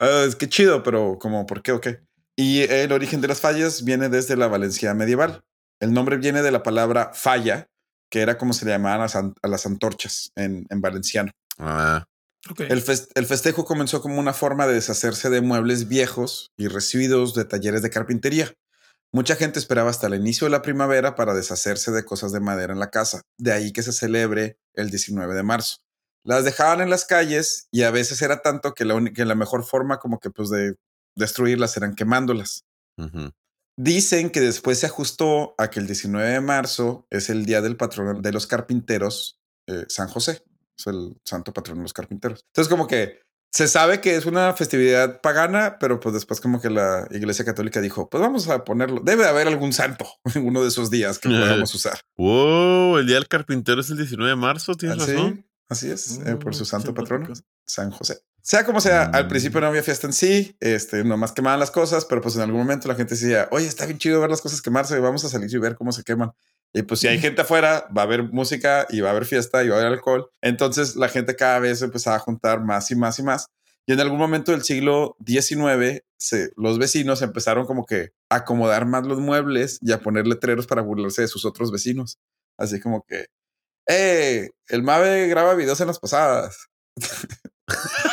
ah, 0.00 0.24
es 0.26 0.34
que 0.34 0.48
chido, 0.48 0.82
pero 0.82 1.18
como, 1.20 1.44
¿por 1.44 1.62
qué 1.62 1.72
o 1.72 1.80
qué? 1.82 2.00
Y 2.36 2.62
el 2.62 2.90
origen 2.90 3.20
de 3.20 3.28
las 3.28 3.42
fallas 3.42 3.84
viene 3.84 4.08
desde 4.08 4.34
la 4.36 4.48
Valencia 4.48 4.94
medieval. 4.94 5.44
El 5.78 5.92
nombre 5.92 6.16
viene 6.16 6.40
de 6.40 6.52
la 6.52 6.62
palabra 6.62 7.10
falla, 7.12 7.68
que 8.10 8.22
era 8.22 8.38
como 8.38 8.54
se 8.54 8.64
le 8.64 8.70
llamaban 8.70 9.00
a 9.00 9.02
las, 9.02 9.16
an- 9.16 9.34
a 9.42 9.48
las 9.48 9.66
antorchas 9.66 10.32
en, 10.36 10.64
en 10.70 10.80
valenciano. 10.80 11.30
Ah, 11.58 12.06
El, 12.58 12.82
el 13.14 13.26
festejo 13.26 13.64
comenzó 13.64 14.02
como 14.02 14.18
una 14.18 14.32
forma 14.32 14.66
de 14.66 14.74
deshacerse 14.74 15.30
de 15.30 15.40
muebles 15.40 15.88
viejos 15.88 16.50
y 16.56 16.68
residuos 16.68 17.34
de 17.34 17.44
talleres 17.44 17.82
de 17.82 17.90
carpintería. 17.90 18.52
Mucha 19.12 19.36
gente 19.36 19.58
esperaba 19.58 19.90
hasta 19.90 20.06
el 20.06 20.14
inicio 20.14 20.46
de 20.46 20.52
la 20.52 20.62
primavera 20.62 21.14
para 21.14 21.34
deshacerse 21.34 21.92
de 21.92 22.04
cosas 22.04 22.32
de 22.32 22.40
madera 22.40 22.72
en 22.72 22.80
la 22.80 22.90
casa. 22.90 23.20
De 23.38 23.52
ahí 23.52 23.72
que 23.72 23.82
se 23.82 23.92
celebre 23.92 24.58
el 24.74 24.90
19 24.90 25.34
de 25.34 25.42
marzo. 25.42 25.76
Las 26.24 26.44
dejaban 26.44 26.80
en 26.80 26.90
las 26.90 27.04
calles 27.04 27.68
y 27.70 27.82
a 27.82 27.90
veces 27.90 28.22
era 28.22 28.42
tanto 28.42 28.74
que 28.74 28.84
la, 28.84 28.98
que 29.12 29.24
la 29.24 29.34
mejor 29.34 29.64
forma 29.64 29.98
como 29.98 30.18
que 30.18 30.30
pues 30.30 30.48
de 30.48 30.76
destruirlas 31.14 31.76
eran 31.76 31.94
quemándolas. 31.94 32.64
Dicen 33.76 34.30
que 34.30 34.40
después 34.40 34.78
se 34.78 34.86
ajustó 34.86 35.54
a 35.58 35.68
que 35.68 35.80
el 35.80 35.86
19 35.86 36.28
de 36.28 36.40
marzo 36.40 37.06
es 37.10 37.28
el 37.30 37.44
día 37.44 37.60
del 37.60 37.76
patrón 37.76 38.22
de 38.22 38.32
los 38.32 38.46
carpinteros, 38.46 39.40
eh, 39.66 39.84
San 39.88 40.08
José. 40.08 40.42
Es 40.90 40.94
el 40.94 41.16
santo 41.24 41.52
patrón 41.52 41.78
de 41.78 41.82
los 41.82 41.92
carpinteros. 41.92 42.44
Entonces, 42.48 42.68
como 42.70 42.86
que 42.86 43.20
se 43.54 43.68
sabe 43.68 44.00
que 44.00 44.16
es 44.16 44.24
una 44.24 44.54
festividad 44.54 45.20
pagana, 45.20 45.76
pero 45.78 46.00
pues 46.00 46.14
después 46.14 46.40
como 46.40 46.60
que 46.60 46.70
la 46.70 47.06
Iglesia 47.10 47.44
Católica 47.44 47.80
dijo, 47.82 48.08
pues 48.08 48.22
vamos 48.22 48.48
a 48.48 48.64
ponerlo, 48.64 49.00
debe 49.04 49.26
haber 49.26 49.46
algún 49.46 49.72
santo 49.74 50.06
en 50.34 50.46
uno 50.46 50.62
de 50.62 50.68
esos 50.68 50.90
días 50.90 51.18
que 51.18 51.28
podamos 51.68 51.74
usar. 51.74 52.00
Wow, 52.16 52.96
el 52.98 53.06
día 53.06 53.16
del 53.16 53.28
carpintero 53.28 53.80
es 53.80 53.90
el 53.90 53.98
19 53.98 54.30
de 54.30 54.36
marzo, 54.36 54.74
tienes 54.74 54.98
razón. 54.98 55.46
así 55.68 55.90
es, 55.90 56.18
eh, 56.26 56.36
por 56.36 56.54
su 56.54 56.62
Mm, 56.62 56.66
santo 56.66 56.94
patrono. 56.94 57.28
San 57.66 57.90
José. 57.90 58.20
Sea 58.44 58.64
como 58.66 58.80
sea, 58.80 59.04
al 59.04 59.26
Mm. 59.26 59.28
principio 59.28 59.60
no 59.60 59.68
había 59.68 59.82
fiesta 59.82 60.06
en 60.06 60.12
sí, 60.12 60.56
este, 60.58 61.04
nomás 61.04 61.32
quemaban 61.32 61.60
las 61.60 61.70
cosas, 61.70 62.04
pero 62.06 62.20
pues 62.20 62.34
en 62.36 62.40
algún 62.42 62.58
momento 62.58 62.88
la 62.88 62.94
gente 62.96 63.14
decía, 63.14 63.48
oye, 63.52 63.66
está 63.68 63.86
bien 63.86 63.98
chido 63.98 64.20
ver 64.20 64.30
las 64.30 64.40
cosas 64.40 64.60
quemarse, 64.62 64.98
vamos 64.98 65.24
a 65.24 65.28
salir 65.28 65.52
y 65.54 65.58
ver 65.58 65.76
cómo 65.76 65.92
se 65.92 66.02
queman. 66.02 66.32
Y 66.74 66.82
pues 66.82 67.00
si 67.00 67.08
hay 67.08 67.18
gente 67.18 67.42
afuera, 67.42 67.86
va 67.96 68.02
a 68.02 68.04
haber 68.04 68.24
música 68.32 68.86
y 68.90 69.00
va 69.00 69.08
a 69.08 69.12
haber 69.12 69.26
fiesta 69.26 69.62
y 69.64 69.68
va 69.68 69.76
a 69.76 69.80
haber 69.80 69.92
alcohol. 69.92 70.30
Entonces 70.40 70.96
la 70.96 71.08
gente 71.08 71.36
cada 71.36 71.58
vez 71.58 71.82
empezaba 71.82 72.16
a 72.16 72.20
juntar 72.20 72.60
más 72.64 72.90
y 72.90 72.96
más 72.96 73.18
y 73.18 73.22
más. 73.22 73.46
Y 73.86 73.92
en 73.92 74.00
algún 74.00 74.18
momento 74.18 74.52
del 74.52 74.62
siglo 74.62 75.16
XIX, 75.24 76.04
se- 76.16 76.50
los 76.56 76.78
vecinos 76.78 77.20
empezaron 77.22 77.66
como 77.66 77.84
que 77.84 78.10
a 78.30 78.36
acomodar 78.36 78.86
más 78.86 79.06
los 79.06 79.18
muebles 79.20 79.78
y 79.82 79.92
a 79.92 80.00
poner 80.00 80.26
letreros 80.26 80.66
para 80.66 80.82
burlarse 80.82 81.22
de 81.22 81.28
sus 81.28 81.44
otros 81.44 81.70
vecinos. 81.72 82.18
Así 82.58 82.80
como 82.80 83.02
que, 83.08 83.26
¡eh! 83.88 84.50
El 84.68 84.82
Mave 84.84 85.28
graba 85.28 85.54
videos 85.54 85.80
en 85.80 85.88
las 85.88 85.98
pasadas. 86.00 86.68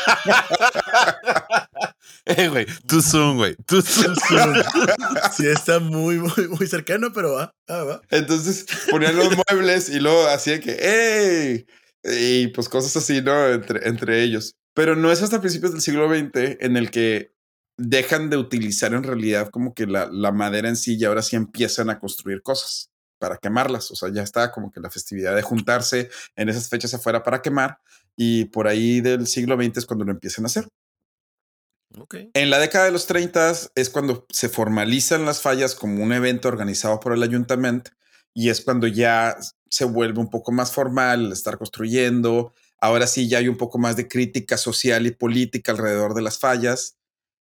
eh, 2.25 2.47
güey, 2.49 2.65
tú 2.87 3.01
zoom, 3.01 3.37
güey. 3.37 3.55
Tú 3.65 3.81
zoom. 3.81 4.15
Sí, 5.35 5.47
está 5.47 5.79
muy, 5.79 6.17
muy, 6.17 6.47
muy 6.49 6.67
cercano, 6.67 7.11
pero 7.13 7.33
va, 7.33 7.55
ah, 7.67 7.83
va. 7.83 8.01
Entonces 8.09 8.65
ponían 8.89 9.15
los 9.15 9.29
muebles 9.49 9.89
y 9.89 9.99
luego 9.99 10.27
de 10.27 10.59
que, 10.59 10.71
¡ey! 10.71 11.65
Y 12.03 12.47
pues 12.47 12.69
cosas 12.69 12.95
así, 12.95 13.21
¿no? 13.21 13.47
Entre, 13.47 13.87
entre 13.87 14.23
ellos. 14.23 14.55
Pero 14.73 14.95
no 14.95 15.11
es 15.11 15.21
hasta 15.21 15.41
principios 15.41 15.73
del 15.73 15.81
siglo 15.81 16.09
XX 16.09 16.57
en 16.59 16.77
el 16.77 16.91
que 16.91 17.33
dejan 17.77 18.29
de 18.29 18.37
utilizar 18.37 18.93
en 18.93 19.03
realidad 19.03 19.49
como 19.49 19.73
que 19.73 19.87
la, 19.87 20.09
la 20.11 20.31
madera 20.31 20.69
en 20.69 20.75
sí 20.75 20.97
y 20.97 21.05
ahora 21.05 21.21
sí 21.21 21.35
empiezan 21.35 21.89
a 21.89 21.99
construir 21.99 22.41
cosas 22.41 22.89
para 23.19 23.37
quemarlas. 23.37 23.91
O 23.91 23.95
sea, 23.95 24.09
ya 24.09 24.23
está 24.23 24.51
como 24.51 24.71
que 24.71 24.79
la 24.79 24.89
festividad 24.89 25.35
de 25.35 25.41
juntarse 25.41 26.09
en 26.35 26.49
esas 26.49 26.69
fechas 26.69 26.93
afuera 26.93 27.23
para 27.23 27.41
quemar 27.41 27.79
y 28.21 28.43
por 28.45 28.67
ahí 28.67 28.99
del 28.99 29.27
siglo 29.27 29.55
XX 29.55 29.77
es 29.77 29.85
cuando 29.85 30.03
lo 30.03 30.11
empiezan 30.11 30.43
a 30.43 30.47
hacer. 30.47 30.67
Ok. 31.97 32.15
En 32.33 32.49
la 32.49 32.59
década 32.59 32.83
de 32.83 32.91
los 32.91 33.07
30 33.07 33.53
es 33.75 33.89
cuando 33.89 34.25
se 34.29 34.49
formalizan 34.49 35.23
las 35.23 35.41
fallas 35.41 35.73
como 35.73 36.03
un 36.03 36.11
evento 36.11 36.49
organizado 36.49 36.99
por 36.99 37.13
el 37.13 37.23
ayuntamiento 37.23 37.91
y 38.33 38.49
es 38.49 38.59
cuando 38.59 38.87
ya 38.87 39.37
se 39.69 39.85
vuelve 39.85 40.19
un 40.19 40.29
poco 40.29 40.51
más 40.51 40.73
formal 40.73 41.27
el 41.27 41.31
estar 41.31 41.57
construyendo. 41.57 42.53
Ahora 42.81 43.07
sí 43.07 43.29
ya 43.29 43.37
hay 43.37 43.47
un 43.47 43.55
poco 43.55 43.77
más 43.77 43.95
de 43.95 44.09
crítica 44.09 44.57
social 44.57 45.07
y 45.07 45.11
política 45.11 45.71
alrededor 45.71 46.13
de 46.13 46.21
las 46.21 46.39
fallas. 46.39 46.97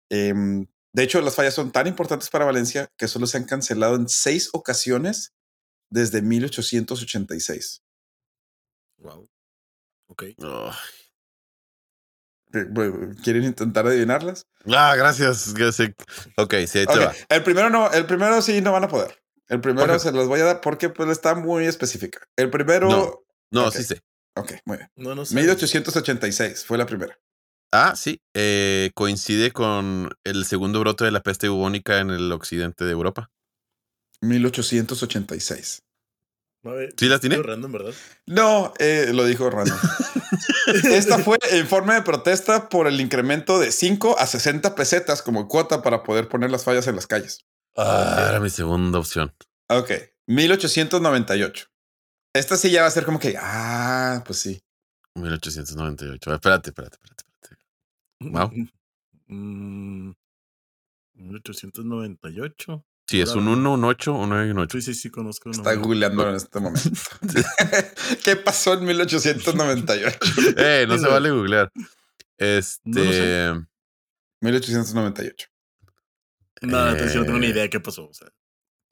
Em, 0.10 0.68
de 0.94 1.04
hecho, 1.04 1.20
las 1.20 1.36
fallas 1.36 1.56
son 1.56 1.74
tan 1.74 1.88
importantes 1.88 2.30
para 2.30 2.46
Valencia 2.46 2.90
que 2.96 3.10
solo 3.10 3.28
se 3.28 3.36
han 3.36 3.44
cancelado 3.44 3.98
en 3.98 4.08
seis 4.08 4.50
ocasiones 4.54 5.34
desde 5.90 6.22
1886. 6.22 7.84
Wow. 9.00 9.28
Ok. 10.14 10.26
Oh. 10.44 10.72
Eh, 12.54 12.68
¿Quieren 13.24 13.44
intentar 13.46 13.88
adivinarlas? 13.88 14.46
Ah, 14.72 14.94
gracias. 14.96 15.54
Ok, 16.38 16.54
sí, 16.68 16.80
ahí 16.80 16.86
te 16.86 17.00
va. 17.00 17.14
El 17.30 17.42
primero 17.42 17.72
no, 17.72 17.92
el 17.92 18.06
primero 18.06 18.40
sí 18.44 18.62
no 18.62 18.72
van 18.72 18.84
a 18.84 18.88
poder. 18.88 19.24
El 19.50 19.60
primero 19.60 19.98
se 19.98 20.12
los 20.12 20.28
voy 20.28 20.40
a 20.42 20.46
dar 20.46 20.62
porque 20.62 20.90
pues 20.90 21.10
está 21.10 21.34
muy 21.34 21.66
específica. 21.66 22.20
El 22.36 22.52
primero, 22.52 23.24
No. 23.50 23.72
Sí 23.72 23.84
sé. 23.84 24.02
ok, 24.36 24.52
muy 24.66 24.78
bien. 24.78 24.90
No, 24.96 25.16
no 25.16 25.26
sé. 25.26 25.34
1886 25.34 26.64
fue 26.66 26.78
la 26.78 26.86
primera. 26.86 27.18
Ah, 27.72 27.96
sí. 27.96 28.22
eh, 28.36 28.92
coincide 28.94 29.52
con 29.52 30.12
el 30.24 30.46
segundo 30.46 30.80
brote 30.80 31.06
de 31.06 31.12
la 31.12 31.24
peste 31.24 31.50
bubónica 31.50 32.00
en 32.00 32.12
el 32.12 32.32
occidente 32.32 32.86
de 32.86 32.92
Europa. 32.92 33.32
1886. 34.22 35.82
¿Sí 36.98 37.08
las 37.10 37.20
tiene? 37.20 37.42
random, 37.42 37.72
¿verdad? 37.74 37.94
No, 38.26 38.74
eh, 38.80 39.12
lo 39.14 39.26
dijo 39.26 39.50
Randall. 39.50 39.78
Esta 40.86 41.20
fue 41.20 41.38
en 41.52 41.68
forma 41.68 41.96
de 41.96 42.04
protesta 42.04 42.70
por 42.70 42.88
el 42.88 43.02
incremento 43.02 43.60
de 43.60 43.72
5 43.72 44.18
a 44.18 44.26
60 44.26 44.74
pesetas 44.74 45.22
como 45.22 45.48
cuota 45.50 45.82
para 45.82 46.04
poder 46.04 46.30
poner 46.30 46.52
las 46.52 46.64
fallas 46.64 46.88
en 46.88 46.96
las 46.96 47.06
calles. 47.06 47.46
Ah, 47.76 48.28
era 48.30 48.40
mi 48.40 48.50
segunda 48.50 49.00
opción. 49.00 49.34
Ok, 49.68 49.92
1898. 50.28 51.66
Esta 52.34 52.56
sí 52.56 52.72
ya 52.72 52.82
va 52.84 52.88
a 52.88 52.92
ser 52.92 53.04
como 53.06 53.20
que, 53.20 53.36
ah, 53.38 54.24
pues 54.26 54.40
sí. 54.40 54.62
1898. 55.16 56.30
A 56.30 56.34
ver, 56.34 56.38
Espérate, 56.38 56.70
espérate, 56.70 56.96
espérate. 56.96 57.24
espérate. 57.42 57.66
Wow. 58.20 58.52
Mm, 59.28 60.12
1898. 61.16 62.86
Sí, 63.08 63.20
es 63.22 63.30
un 63.36 63.48
1, 63.48 63.74
un 63.74 63.84
8, 63.84 64.14
un 64.14 64.30
9 64.30 64.48
y 64.48 64.52
un 64.52 64.60
8. 64.60 64.78
Sí, 64.80 64.94
sí, 64.94 64.94
sí, 64.94 65.10
conozco. 65.10 65.52
Está 65.52 65.74
googleando 65.76 66.28
en 66.30 66.36
este 66.36 66.60
momento. 66.60 66.90
¿Qué 68.24 68.36
pasó 68.38 68.74
en 68.74 68.86
1898? 68.86 70.18
Eh, 70.58 70.86
no 70.88 70.98
se 70.98 71.08
vale 71.08 71.30
googlear. 71.32 71.70
Este. 72.38 72.82
No 72.86 73.04
lo 73.04 73.12
sé. 73.12 73.54
1898. 74.42 75.48
No, 76.62 76.90
entonces 76.90 77.14
yo 77.14 77.20
no 77.20 77.26
tengo 77.26 77.40
ni 77.40 77.48
Eh, 77.48 77.50
idea 77.50 77.64
de 77.64 77.70
qué 77.70 77.80
pasó. 77.80 78.08
O 78.08 78.14
sea, 78.14 78.30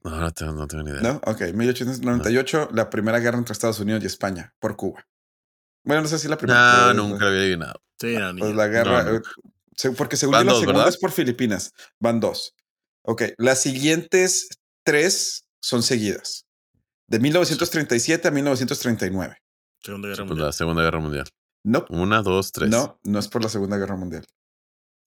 No, 0.03 0.19
no 0.19 0.31
tengo, 0.31 0.53
no 0.53 0.67
tengo 0.67 0.83
ni 0.83 0.91
idea. 0.91 1.01
¿No? 1.01 1.21
Ok, 1.25 1.41
1898, 1.53 2.69
la 2.73 2.89
primera 2.89 3.19
guerra 3.19 3.37
entre 3.37 3.53
Estados 3.53 3.79
Unidos 3.79 4.03
y 4.03 4.07
España 4.07 4.53
por 4.59 4.75
Cuba. 4.75 5.07
Bueno, 5.83 6.01
no 6.03 6.07
sé 6.09 6.19
si 6.19 6.27
la 6.27 6.37
primera. 6.37 6.59
No, 6.59 6.77
pero- 6.89 6.93
nunca 6.93 7.23
lo 7.25 7.29
había 7.31 7.41
adivinado. 7.41 7.81
sí, 7.99 8.15
no, 8.17 8.33
ni 8.33 8.39
Pues 8.41 8.55
la 8.55 8.67
guerra. 8.67 9.03
No, 9.03 9.11
no. 9.13 9.17
eh, 9.17 9.91
porque 9.97 10.17
según 10.17 10.35
yo, 10.35 10.43
la 10.43 10.51
dos, 10.51 10.59
segunda 10.59 10.79
¿verdad? 10.81 10.93
es 10.93 10.99
por 10.99 11.11
Filipinas. 11.11 11.73
Van 11.99 12.19
dos. 12.19 12.53
Ok, 13.03 13.23
las 13.37 13.61
siguientes 13.61 14.49
tres 14.85 15.45
son 15.61 15.83
seguidas. 15.83 16.45
De 17.07 17.19
1937 17.19 18.27
a 18.27 18.31
1939. 18.31 19.37
Segunda 19.83 20.07
Guerra 20.09 20.25
Mundial. 20.25 20.45
la 20.47 20.51
Segunda 20.53 20.83
Guerra 20.83 20.99
Mundial. 20.99 21.27
No, 21.63 21.85
Una, 21.89 22.21
dos, 22.21 22.51
tres. 22.51 22.69
no, 22.69 22.99
no 23.03 23.19
es 23.19 23.27
por 23.27 23.43
la 23.43 23.49
Segunda 23.49 23.77
Guerra 23.77 23.95
Mundial. 23.95 24.25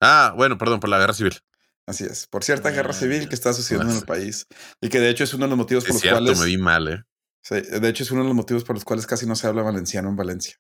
Ah, 0.01 0.35
bueno, 0.37 0.59
perdón, 0.59 0.81
por 0.81 0.91
la 0.91 0.99
Guerra 0.99 1.15
Civil. 1.15 1.39
Así 1.87 2.05
es, 2.05 2.27
por 2.27 2.43
cierta 2.45 2.71
guerra 2.71 2.91
Ah, 2.91 2.95
civil 2.95 3.29
que 3.29 3.35
está 3.35 3.53
sucediendo 3.53 3.93
en 3.93 3.99
el 3.99 4.05
país 4.07 4.47
y 4.81 4.89
que 4.89 5.01
de 5.01 5.11
hecho 5.11 5.23
es 5.25 5.35
uno 5.35 5.45
de 5.45 5.51
los 5.51 5.59
motivos 5.59 5.85
por 5.85 5.91
Es 5.91 5.95
los 5.97 6.01
cierto, 6.03 6.19
cuales 6.21 6.39
me 6.41 6.47
vi 6.47 6.57
mal, 6.57 6.89
¿eh? 6.89 7.03
Sí, 7.43 7.57
de 7.61 7.89
hecho 7.91 8.05
es 8.05 8.11
uno 8.11 8.23
de 8.23 8.29
los 8.29 8.35
motivos 8.35 8.65
por 8.65 8.75
los 8.75 8.87
cuales 8.87 9.07
casi 9.07 9.27
no 9.27 9.37
se 9.37 9.47
habla 9.47 9.63
valenciano 9.63 10.09
en 10.09 10.17
Valencia. 10.17 10.57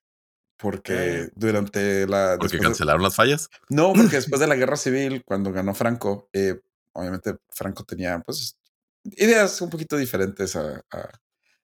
Porque 0.59 1.20
Eh. 1.23 1.29
durante 1.35 2.07
la... 2.07 2.37
Porque 2.38 2.59
de- 2.59 2.62
cancelaron 2.62 3.03
las 3.03 3.14
fallas. 3.14 3.49
no, 3.70 3.94
porque 3.94 4.16
después 4.16 4.38
de 4.38 4.47
la 4.47 4.55
guerra 4.55 4.77
civil, 4.77 5.23
cuando 5.25 5.51
ganó 5.51 5.73
Franco, 5.75 6.29
eh, 6.35 6.61
obviamente 6.95 7.37
Franco 7.51 7.85
tenía 7.85 8.19
pues 8.21 8.57
ideas 9.05 9.61
un 9.61 9.71
poquito 9.71 9.97
diferentes 9.97 10.57
a, 10.57 10.83
a- 10.91 11.11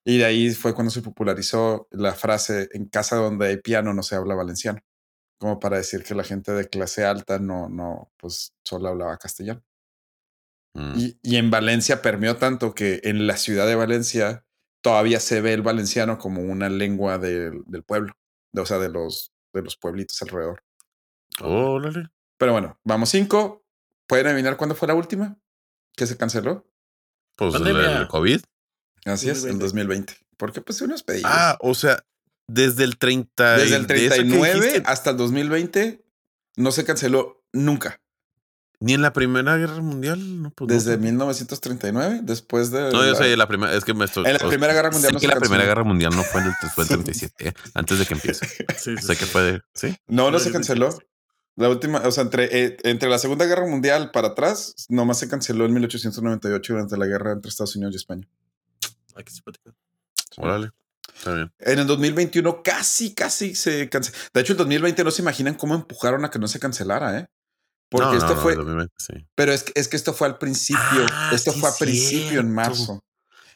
Y 0.04 0.18
de 0.18 0.24
ahí 0.26 0.50
fue 0.50 0.74
cuando 0.74 0.90
se 0.90 1.02
popularizó 1.02 1.88
la 1.90 2.14
frase, 2.14 2.68
en 2.72 2.86
casa 2.88 3.16
donde 3.16 3.46
hay 3.48 3.56
piano 3.58 3.92
no 3.94 4.02
se 4.02 4.14
habla 4.16 4.34
valenciano. 4.34 4.80
Como 5.38 5.58
para 5.58 5.78
decir 5.78 6.02
que 6.04 6.14
la 6.14 6.24
gente 6.24 6.52
de 6.52 6.68
clase 6.68 7.04
alta 7.04 7.38
no, 7.38 7.68
no, 7.68 8.12
pues 8.18 8.52
solo 8.62 8.88
hablaba 8.88 9.16
castellano. 9.16 9.62
Mm. 10.74 10.92
Y, 10.96 11.18
y 11.22 11.36
en 11.36 11.50
Valencia 11.50 12.00
permeó 12.02 12.36
tanto 12.36 12.74
que 12.74 13.00
en 13.04 13.26
la 13.26 13.36
ciudad 13.36 13.66
de 13.66 13.74
Valencia 13.74 14.44
todavía 14.82 15.18
se 15.20 15.40
ve 15.40 15.52
el 15.52 15.62
valenciano 15.62 16.18
como 16.18 16.42
una 16.42 16.68
lengua 16.68 17.18
del, 17.18 17.62
del 17.66 17.82
pueblo, 17.84 18.14
de- 18.52 18.62
o 18.62 18.66
sea, 18.66 18.78
de 18.78 18.88
los, 18.88 19.32
de 19.52 19.62
los 19.62 19.76
pueblitos 19.76 20.20
alrededor. 20.22 20.62
Órale. 21.42 22.08
Pero 22.38 22.52
bueno, 22.52 22.78
vamos 22.84 23.10
cinco. 23.10 23.64
¿Pueden 24.10 24.26
adivinar 24.26 24.56
cuándo 24.56 24.74
fue 24.74 24.88
la 24.88 24.94
última 24.94 25.38
que 25.96 26.04
se 26.04 26.16
canceló? 26.16 26.66
Pues 27.36 27.54
el, 27.54 27.62
Pandemia. 27.62 27.98
el 27.98 28.08
COVID. 28.08 28.40
Así 29.04 29.30
es, 29.30 29.44
el 29.44 29.58
2020. 29.60 30.14
2020. 30.14 30.14
Porque 30.36 30.60
pues 30.60 30.80
unos 30.82 31.04
pedidos. 31.04 31.30
Ah, 31.32 31.56
o 31.60 31.74
sea, 31.74 32.04
desde 32.48 32.82
el 32.82 32.98
30. 32.98 33.56
Desde 33.58 33.76
el 33.76 33.86
de 33.86 33.94
eso 34.06 34.14
que 34.16 34.20
39 34.22 34.54
dijiste, 34.54 34.82
hasta 34.84 35.10
el 35.10 35.16
2020 35.16 36.04
no 36.56 36.72
se 36.72 36.84
canceló 36.84 37.44
nunca. 37.52 38.00
Ni 38.80 38.94
en 38.94 39.02
la 39.02 39.12
Primera 39.12 39.56
Guerra 39.58 39.80
Mundial. 39.80 40.42
No, 40.42 40.50
pues 40.50 40.68
no 40.68 40.74
Desde 40.74 40.94
fue. 40.94 41.02
1939, 41.04 42.20
después 42.24 42.70
de... 42.72 42.90
No, 42.90 43.04
yo 43.04 43.12
la- 43.12 43.14
sé, 43.18 43.36
la 43.36 43.46
primera. 43.46 43.74
Es 43.74 43.84
que 43.84 43.94
me 43.94 44.06
estoy. 44.06 44.24
En 44.24 44.30
la 44.32 44.36
o 44.36 44.40
sea, 44.40 44.48
Primera 44.48 44.72
Guerra 44.72 44.90
Mundial 44.90 45.10
sé 45.10 45.14
no 45.14 45.20
que 45.20 45.26
se 45.26 45.32
la 45.34 45.38
Primera 45.38 45.58
canceló. 45.62 45.70
Guerra 45.70 45.84
Mundial 45.84 46.16
no 46.16 46.22
fue 46.24 46.40
en 46.40 46.46
el, 46.48 46.54
fue 46.74 46.84
el 46.84 46.88
37, 47.04 47.48
¿eh? 47.48 47.54
antes 47.74 47.98
de 48.00 48.06
que 48.06 48.14
empiece. 48.14 48.46
Sí, 48.76 48.96
sí, 48.96 49.06
Sé 49.06 49.16
que 49.16 49.24
sí. 49.26 49.30
fue 49.30 49.42
de. 49.42 49.60
Sí. 49.74 49.96
No, 50.08 50.30
no 50.32 50.38
se 50.40 50.46
sí, 50.46 50.52
canceló. 50.52 50.98
La 51.60 51.68
última, 51.68 51.98
o 51.98 52.10
sea, 52.10 52.22
entre, 52.22 52.44
eh, 52.64 52.76
entre 52.84 53.08
la 53.10 53.18
Segunda 53.18 53.44
Guerra 53.44 53.66
Mundial 53.66 54.10
para 54.12 54.28
atrás, 54.28 54.74
nomás 54.88 55.18
se 55.18 55.28
canceló 55.28 55.66
en 55.66 55.74
1898 55.74 56.72
durante 56.72 56.96
la 56.96 57.06
guerra 57.06 57.32
entre 57.32 57.50
Estados 57.50 57.76
Unidos 57.76 57.92
y 57.94 57.96
España. 57.98 58.26
Ah, 59.14 59.22
qué 59.22 59.30
simpático. 59.30 59.74
Órale. 60.38 60.70
Está 61.14 61.34
bien. 61.34 61.52
En 61.58 61.78
el 61.80 61.86
2021 61.86 62.62
casi, 62.62 63.14
casi 63.14 63.54
se 63.54 63.90
canceló. 63.90 64.16
De 64.32 64.40
hecho, 64.40 64.54
el 64.54 64.56
2020 64.56 65.04
no 65.04 65.10
se 65.10 65.20
imaginan 65.20 65.54
cómo 65.54 65.74
empujaron 65.74 66.24
a 66.24 66.30
que 66.30 66.38
no 66.38 66.48
se 66.48 66.58
cancelara, 66.58 67.18
¿eh? 67.18 67.26
Porque 67.90 68.06
No, 68.06 68.14
esto 68.14 68.36
no, 68.36 68.40
fue, 68.40 68.54
2020, 68.54 68.94
sí. 68.96 69.26
pero 69.34 69.52
es 69.52 69.64
que, 69.64 69.72
es 69.74 69.88
que 69.88 69.96
esto 69.96 70.14
fue 70.14 70.28
al 70.28 70.38
principio, 70.38 71.04
Ah, 71.12 71.30
esto 71.34 71.52
sí, 71.52 71.60
fue 71.60 71.68
a 71.68 71.72
principio 71.78 72.40
en 72.40 72.54
marzo. 72.54 73.04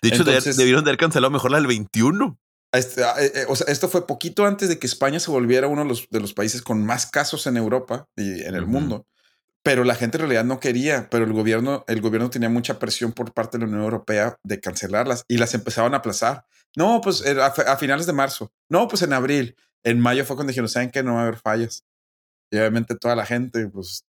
De 0.03 0.09
hecho, 0.11 0.25
Entonces- 0.25 0.59
debieron 0.59 0.85
de 0.85 0.91
haber 0.91 0.99
cancelado 0.99 1.31
mejor 1.31 1.53
la 1.53 1.57
del 1.57 1.69
21. 1.69 2.39
Este, 2.75 3.03
eh, 3.03 3.33
eh, 3.35 3.45
o 3.49 3.55
sea, 3.57 3.67
esto 3.73 3.89
fue 3.89 4.07
poquito 4.07 4.45
antes 4.47 4.69
de 4.69 4.79
que 4.79 4.87
España 4.87 5.21
se 5.21 5.31
volviera 5.31 5.69
uno 5.69 5.83
de 5.83 5.89
los, 5.89 6.09
de 6.11 6.21
los 6.21 6.35
países 6.35 6.61
con 6.61 6.85
más 6.85 7.07
casos 7.07 7.47
en 7.47 7.57
Europa 7.57 8.09
y 8.17 8.43
en 8.43 8.55
el 8.55 8.65
Ujú. 8.65 8.73
mundo. 8.73 9.07
Pero 9.63 9.85
la 9.85 9.95
gente 9.95 10.19
en 10.19 10.23
realidad 10.23 10.45
no 10.45 10.61
quería, 10.61 11.09
pero 11.11 11.25
el 11.25 11.33
gobierno, 11.33 11.85
el 11.89 12.01
gobierno 12.03 12.29
tenía 12.31 12.51
mucha 12.51 12.79
presión 12.79 13.13
por 13.13 13.33
parte 13.33 13.57
de 13.57 13.63
la 13.65 13.69
Unión 13.71 13.85
Europea 13.85 14.37
de 14.43 14.61
cancelarlas 14.61 15.25
y 15.29 15.39
las 15.39 15.55
empezaban 15.55 15.95
a 15.95 15.99
aplazar. 15.99 16.45
No, 16.77 17.01
pues 17.01 17.25
a 17.27 17.77
finales 17.79 18.07
de 18.07 18.13
marzo. 18.13 18.53
No, 18.69 18.89
pues 18.89 19.03
en 19.03 19.13
abril. 19.15 19.57
En 19.85 20.01
mayo 20.01 20.25
fue 20.25 20.37
cuando 20.37 20.51
dijeron, 20.51 20.69
¿saben 20.69 20.91
que 20.91 21.03
No 21.03 21.15
va 21.15 21.21
a 21.21 21.23
haber 21.23 21.39
fallas. 21.39 21.85
Y 22.51 22.59
obviamente 22.59 22.97
toda 22.97 23.17
la 23.17 23.25
gente, 23.25 23.67
pues... 23.69 24.05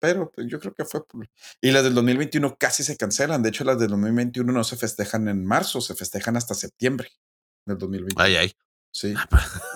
Pero 0.00 0.30
pues, 0.30 0.46
yo 0.48 0.58
creo 0.60 0.72
que 0.72 0.84
fue... 0.84 1.06
por- 1.06 1.28
Y 1.60 1.70
las 1.72 1.82
del 1.84 1.94
2021 1.94 2.56
casi 2.58 2.82
se 2.84 2.96
cancelan. 2.96 3.42
De 3.42 3.48
hecho, 3.50 3.64
las 3.64 3.78
del 3.78 3.90
2021 3.90 4.52
no 4.52 4.64
se 4.64 4.76
festejan 4.76 5.28
en 5.28 5.44
marzo, 5.44 5.80
se 5.80 5.94
festejan 5.94 6.36
hasta 6.36 6.54
septiembre 6.54 7.08
del 7.66 7.78
2021. 7.78 8.22
Ay, 8.24 8.36
ay. 8.36 8.52
Sí, 8.92 9.14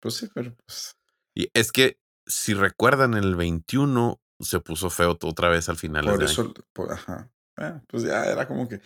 pues 0.00 0.14
sí, 0.14 0.28
pero 0.34 0.54
pues... 0.66 0.96
Y 1.34 1.48
es 1.54 1.72
que 1.72 1.98
si 2.26 2.54
recuerdan, 2.54 3.14
el 3.14 3.36
21 3.36 4.20
se 4.40 4.60
puso 4.60 4.90
feo 4.90 5.16
otra 5.22 5.48
vez 5.48 5.68
al 5.68 5.76
final. 5.76 6.04
Por 6.04 6.22
eso, 6.22 6.52
por- 6.72 6.92
ajá. 6.92 7.30
Bueno, 7.56 7.82
pues 7.88 8.02
ya 8.02 8.24
era 8.24 8.46
como 8.46 8.68
que... 8.68 8.80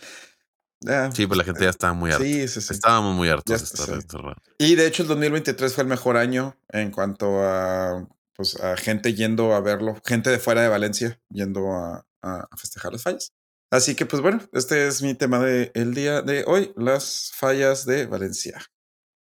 ya, 0.81 1.11
Sí, 1.11 1.25
pues 1.27 1.37
la 1.37 1.43
gente 1.43 1.63
ya 1.63 1.69
estaba 1.69 1.93
muy 1.93 2.11
harta. 2.11 2.23
Sí, 2.23 2.47
sí, 2.47 2.61
sí. 2.61 2.73
Estábamos 2.73 3.15
muy 3.15 3.27
hartos 3.29 3.45
Ya 3.51 3.57
de 3.57 3.99
estar. 3.99 4.41
Y 4.59 4.75
de 4.75 4.87
hecho 4.87 5.03
el 5.03 5.09
2023 5.09 5.73
fue 5.73 5.83
el 5.83 5.89
mejor 5.89 6.17
año 6.17 6.55
en 6.69 6.91
cuanto 6.91 7.43
a, 7.43 8.07
pues, 8.33 8.59
a 8.61 8.77
gente 8.77 9.13
yendo 9.13 9.53
a 9.53 9.59
verlo, 9.61 9.99
gente 10.05 10.29
de 10.29 10.39
fuera 10.39 10.61
de 10.61 10.67
Valencia 10.69 11.19
yendo 11.29 11.71
a- 11.73 12.05
a 12.21 12.57
festejar 12.57 12.91
las 12.91 13.03
fallas. 13.03 13.33
Así 13.69 13.95
que 13.95 14.05
pues 14.05 14.21
bueno, 14.21 14.41
este 14.53 14.87
es 14.87 15.01
mi 15.01 15.13
tema 15.13 15.39
del 15.39 15.71
el 15.73 15.93
día 15.93 16.21
de 16.21 16.43
hoy, 16.47 16.71
las 16.77 17.31
fallas 17.35 17.85
de 17.85 18.05
Valencia. 18.05 18.61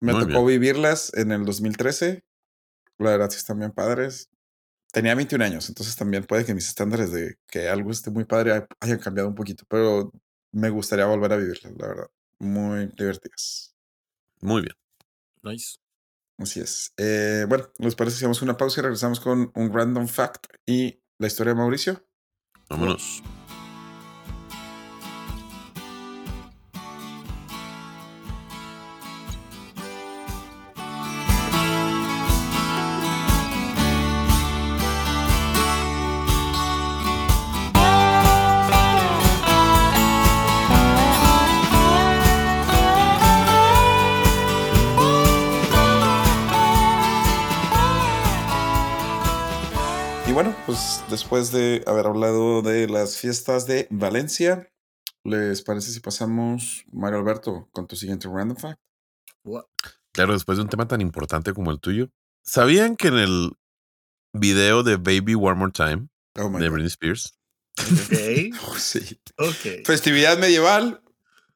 Me 0.00 0.12
Muy 0.14 0.26
tocó 0.26 0.44
vivirlas 0.46 1.12
en 1.14 1.30
el 1.32 1.44
2013. 1.44 2.24
La 2.98 3.10
verdad 3.10 3.30
sí 3.30 3.36
están 3.36 3.58
bien 3.58 3.72
padres. 3.72 4.30
Tenía 4.92 5.14
21 5.14 5.42
años, 5.44 5.68
entonces 5.68 5.94
también 5.94 6.24
puede 6.24 6.44
que 6.44 6.54
mis 6.54 6.66
estándares 6.68 7.12
de 7.12 7.36
que 7.46 7.68
algo 7.68 7.90
esté 7.90 8.10
muy 8.10 8.24
padre 8.24 8.52
hay- 8.52 8.62
hayan 8.80 8.98
cambiado 8.98 9.28
un 9.28 9.34
poquito, 9.34 9.64
pero 9.68 10.10
me 10.52 10.68
gustaría 10.70 11.04
volver 11.06 11.32
a 11.32 11.36
vivirlas, 11.36 11.72
la 11.78 11.86
verdad. 11.88 12.10
Muy 12.38 12.86
divertidas. 12.96 13.74
Muy 14.40 14.62
bien. 14.62 14.74
Nice. 15.42 15.76
Así 16.38 16.60
es. 16.60 16.92
Eh, 16.96 17.44
bueno, 17.48 17.70
¿les 17.78 17.94
parece 17.94 18.16
si 18.16 18.24
hacemos 18.24 18.40
una 18.42 18.56
pausa 18.56 18.80
y 18.80 18.82
regresamos 18.82 19.20
con 19.20 19.52
un 19.54 19.72
random 19.72 20.08
fact 20.08 20.46
y 20.66 21.00
la 21.18 21.26
historia 21.26 21.52
de 21.52 21.58
Mauricio? 21.58 22.04
Vámonos. 22.68 23.22
Después 51.10 51.52
de 51.52 51.82
haber 51.86 52.06
hablado 52.06 52.62
de 52.62 52.88
las 52.88 53.16
fiestas 53.18 53.66
de 53.66 53.86
Valencia, 53.90 54.70
¿les 55.24 55.62
parece 55.62 55.90
si 55.90 56.00
pasamos, 56.00 56.84
Mario 56.92 57.18
Alberto, 57.18 57.68
con 57.72 57.86
tu 57.86 57.96
siguiente 57.96 58.28
random 58.28 58.56
fact? 58.56 58.80
What? 59.44 59.64
Claro, 60.12 60.32
después 60.32 60.58
de 60.58 60.62
un 60.64 60.70
tema 60.70 60.88
tan 60.88 61.00
importante 61.00 61.52
como 61.52 61.70
el 61.70 61.80
tuyo. 61.80 62.08
¿Sabían 62.42 62.96
que 62.96 63.08
en 63.08 63.18
el 63.18 63.52
video 64.32 64.82
de 64.82 64.96
Baby 64.96 65.34
One 65.34 65.54
More 65.56 65.72
Time 65.72 66.08
Oh 66.36 66.48
de 66.48 66.68
God. 66.68 66.72
Britney 66.72 66.86
Spears. 66.86 67.36
Oh, 68.62 68.76
sí. 68.76 69.20
Festividad 69.84 70.38
medieval, 70.38 71.02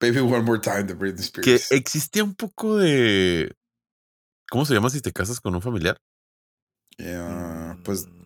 Baby 0.01 0.19
One 0.21 0.43
More 0.43 0.61
Time 0.61 0.85
de 0.85 0.95
Britney 0.95 1.29
que 1.43 1.55
Spears. 1.57 1.73
existía 1.73 2.25
un 2.25 2.35
poco 2.35 2.77
de. 2.77 3.55
¿Cómo 4.51 4.65
se 4.65 4.75
llama 4.75 4.91
si 4.91 5.01
te 5.01 5.13
casas 5.13 5.41
con 5.41 5.55
un 5.55 5.63
familiar? 5.63 5.99
Yeah, 6.97 7.79
pues, 7.85 8.07
Mm, 8.07 8.24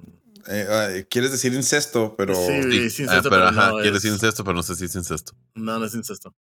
eh, 0.49 0.67
ah, 0.69 1.07
quieres 1.11 1.31
decir 1.33 1.53
incesto, 1.55 2.17
pero 2.17 2.35
Sí, 2.35 2.91
Sí, 2.91 3.03
es 3.05 3.09
ah, 3.11 3.21
pero 3.23 3.31
pero 3.31 3.45
ajá, 3.49 3.69
no 3.71 3.75
quiere 3.77 3.93
decir 3.93 4.09
es- 4.11 4.15
incesto, 4.17 4.45
pero 4.45 4.55
no 4.57 4.63
sé 4.63 4.75
si 4.75 4.87
es 4.87 4.95
incesto. 4.95 5.33
No, 5.55 5.79
no 5.79 5.85
es 5.85 5.95
incesto. 5.95 6.35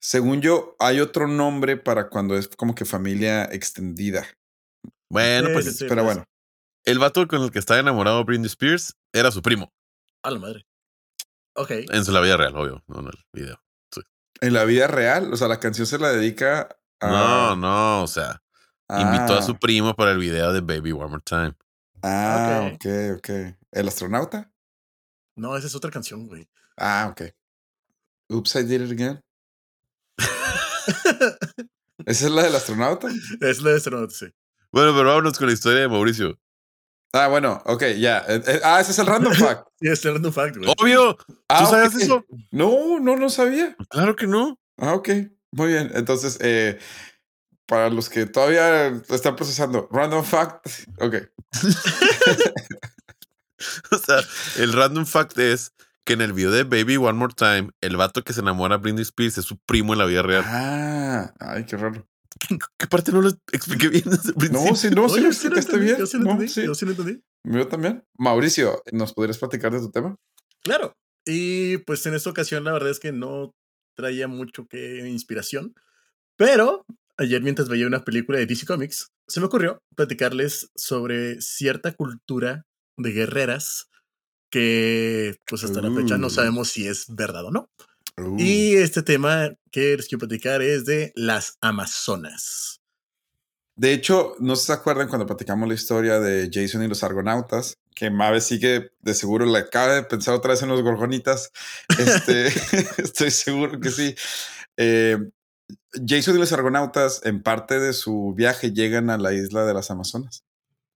según 0.00 0.40
yo, 0.42 0.76
hay 0.80 1.00
otro 1.00 1.26
nombre 1.28 1.76
para 1.76 2.08
cuando 2.10 2.36
es 2.36 2.48
como 2.48 2.74
que 2.74 2.84
familia 2.84 3.44
extendida. 3.44 4.26
Bueno, 5.10 5.48
Sí, 5.48 5.52
pues 5.54 5.64
sí, 5.66 5.70
sí. 5.72 5.84
pero 5.88 6.02
pues. 6.02 6.16
bueno, 6.16 6.24
el 6.84 6.98
vato 6.98 7.26
con 7.28 7.42
el 7.42 7.50
que 7.50 7.58
estaba 7.58 7.80
enamorado 7.80 8.24
Britney 8.24 8.46
Spears 8.46 8.94
era 9.12 9.30
su 9.30 9.40
primo. 9.42 9.72
A 10.22 10.30
la 10.30 10.38
madre. 10.38 10.66
Ok. 11.56 11.70
En 11.70 12.04
su 12.04 12.12
la 12.12 12.20
vida 12.20 12.36
real, 12.36 12.54
obvio, 12.56 12.82
no 12.88 13.00
en 13.00 13.06
el 13.06 13.24
video. 13.32 13.60
en 14.40 14.52
la 14.52 14.64
vida 14.64 14.88
real, 14.88 15.32
o 15.32 15.36
sea, 15.36 15.48
la 15.48 15.60
canción 15.60 15.86
se 15.86 15.98
la 15.98 16.10
dedica 16.12 16.76
a. 17.00 17.08
No, 17.08 17.56
no, 17.56 18.02
o 18.02 18.06
sea, 18.08 18.42
invitó 18.90 19.38
a 19.38 19.42
su 19.42 19.52
Ah, 19.52 19.58
primo 19.60 19.94
para 19.94 20.10
el 20.10 20.18
video 20.18 20.52
de 20.52 20.60
Baby 20.60 20.92
One 20.92 21.08
More 21.08 21.22
Time. 21.24 21.54
Ah, 22.06 22.70
Ok. 22.74 22.74
ok, 22.74 23.18
ok. 23.18 23.30
¿El 23.72 23.88
astronauta? 23.88 24.52
No, 25.36 25.56
esa 25.56 25.66
es 25.66 25.74
otra 25.74 25.90
canción, 25.90 26.26
güey. 26.28 26.46
Ah, 26.76 27.08
ok. 27.10 27.22
Oops, 28.28 28.54
I 28.56 28.62
did 28.64 28.82
it 28.82 28.92
again. 28.92 29.20
¿Esa 32.06 32.26
es 32.26 32.30
la 32.30 32.42
del 32.42 32.54
astronauta? 32.54 33.08
es 33.40 33.62
la 33.62 33.70
de 33.70 33.76
astronauta, 33.76 34.14
sí. 34.14 34.26
Bueno, 34.72 34.92
pero 34.94 35.08
vámonos 35.08 35.38
con 35.38 35.46
la 35.46 35.52
historia 35.54 35.80
de 35.82 35.88
Mauricio. 35.88 36.38
Ah, 37.12 37.28
bueno, 37.28 37.62
ok, 37.66 37.82
ya. 37.98 38.24
Eh, 38.28 38.42
eh, 38.46 38.60
ah, 38.64 38.80
ese 38.80 38.90
es 38.90 38.98
el 38.98 39.06
random 39.06 39.32
fact. 39.34 39.68
Sí, 39.80 39.88
es 39.88 40.04
el 40.04 40.14
random 40.14 40.32
fact, 40.32 40.56
güey. 40.56 40.72
Obvio, 40.78 41.16
Ah, 41.48 41.64
¿tú 41.70 41.76
ok. 41.96 42.02
eso? 42.02 42.24
No, 42.50 42.98
no, 43.00 43.16
no 43.16 43.30
sabía. 43.30 43.76
Claro 43.88 44.16
que 44.16 44.26
no. 44.26 44.58
Ah, 44.78 44.94
ok. 44.94 45.08
Muy 45.52 45.68
bien. 45.68 45.90
Entonces, 45.94 46.38
eh, 46.40 46.78
para 47.66 47.90
los 47.90 48.08
que 48.08 48.26
todavía 48.26 48.88
están 49.08 49.36
procesando, 49.36 49.88
random 49.90 50.24
fact. 50.24 50.66
Ok. 51.00 51.16
O 53.90 53.96
sea, 53.98 54.20
el 54.58 54.72
random 54.72 55.06
fact 55.06 55.38
es 55.38 55.72
que 56.04 56.12
en 56.12 56.20
el 56.20 56.32
video 56.34 56.50
de 56.50 56.64
Baby 56.64 56.96
One 56.98 57.14
More 57.18 57.32
Time, 57.34 57.70
el 57.80 57.96
vato 57.96 58.22
que 58.22 58.32
se 58.34 58.40
enamora 58.40 58.76
de 58.76 58.82
Britney 58.82 59.02
Spears 59.02 59.38
es 59.38 59.44
su 59.46 59.56
primo 59.58 59.94
en 59.94 60.00
la 60.00 60.04
vida 60.04 60.22
real. 60.22 60.44
Ah, 60.46 61.32
ay, 61.40 61.64
qué 61.64 61.76
raro. 61.76 62.06
¿Qué 62.78 62.86
parte 62.88 63.10
no 63.12 63.22
lo 63.22 63.30
expliqué 63.52 63.88
bien 63.88 64.02
desde 64.04 64.30
el 64.30 64.34
principio? 64.34 64.70
No, 64.70 64.76
sí, 64.76 64.90
no, 64.90 65.08
sí 65.08 65.14
Oye, 65.14 65.22
lo 65.28 65.32
sí 65.32 65.48
lo 65.48 65.56
entendí, 65.56 65.84
bien. 65.86 65.96
Yo 65.98 66.06
sí 66.06 66.18
lo 66.18 66.24
No, 66.24 66.30
entendí. 66.32 66.52
sí. 66.52 66.64
Yo 66.64 66.74
sí 66.74 66.84
lo 66.84 66.90
entendí. 66.90 67.22
Yo 67.44 67.68
también. 67.68 68.04
Mauricio, 68.18 68.82
¿nos 68.92 69.14
podrías 69.14 69.38
platicar 69.38 69.72
de 69.72 69.78
tu 69.78 69.90
tema? 69.90 70.16
Claro. 70.62 70.94
Y 71.24 71.78
pues 71.78 72.04
en 72.04 72.14
esta 72.14 72.28
ocasión 72.28 72.64
la 72.64 72.72
verdad 72.72 72.90
es 72.90 73.00
que 73.00 73.12
no 73.12 73.54
traía 73.96 74.28
mucho 74.28 74.66
que 74.66 75.08
inspiración. 75.08 75.74
Pero 76.36 76.84
ayer 77.16 77.42
mientras 77.42 77.68
veía 77.68 77.86
una 77.86 78.04
película 78.04 78.38
de 78.38 78.46
DC 78.46 78.66
Comics, 78.66 79.12
se 79.28 79.40
me 79.40 79.46
ocurrió 79.46 79.82
platicarles 79.96 80.70
sobre 80.74 81.40
cierta 81.40 81.92
cultura 81.92 82.66
de 82.96 83.12
guerreras 83.12 83.88
que 84.50 85.36
pues 85.46 85.64
hasta 85.64 85.82
la 85.82 85.90
fecha 85.94 86.16
no 86.18 86.28
Uh. 86.28 86.30
sabemos 86.30 86.68
si 86.70 86.86
es 86.86 87.06
verdad 87.08 87.44
o 87.46 87.50
no. 87.50 87.70
Uh, 88.16 88.36
Y 88.38 88.74
este 88.76 89.02
tema 89.02 89.50
que 89.72 89.96
les 89.96 90.06
quiero 90.06 90.20
platicar 90.20 90.62
es 90.62 90.84
de 90.84 91.12
las 91.16 91.56
Amazonas. 91.60 92.80
De 93.76 93.92
hecho, 93.92 94.36
no 94.38 94.54
se 94.54 94.72
acuerdan 94.72 95.08
cuando 95.08 95.26
platicamos 95.26 95.66
la 95.68 95.74
historia 95.74 96.20
de 96.20 96.48
Jason 96.52 96.84
y 96.84 96.88
los 96.88 97.02
argonautas, 97.02 97.74
que 97.96 98.08
Mabe 98.08 98.40
sigue 98.40 98.92
de 99.00 99.14
seguro 99.14 99.46
le 99.46 99.58
acaba 99.58 99.94
de 99.94 100.04
pensar 100.04 100.34
otra 100.34 100.52
vez 100.52 100.62
en 100.62 100.68
los 100.68 100.80
gorgonitas. 100.82 101.50
Este, 101.98 102.46
estoy 103.02 103.32
seguro 103.32 103.80
que 103.80 103.90
sí. 103.90 104.14
Eh, 104.76 105.18
Jason 106.06 106.36
y 106.36 106.38
los 106.38 106.52
argonautas, 106.52 107.20
en 107.24 107.42
parte 107.42 107.78
de 107.80 107.92
su 107.92 108.34
viaje, 108.36 108.72
llegan 108.72 109.10
a 109.10 109.18
la 109.18 109.32
isla 109.32 109.64
de 109.64 109.74
las 109.74 109.90
Amazonas. 109.90 110.44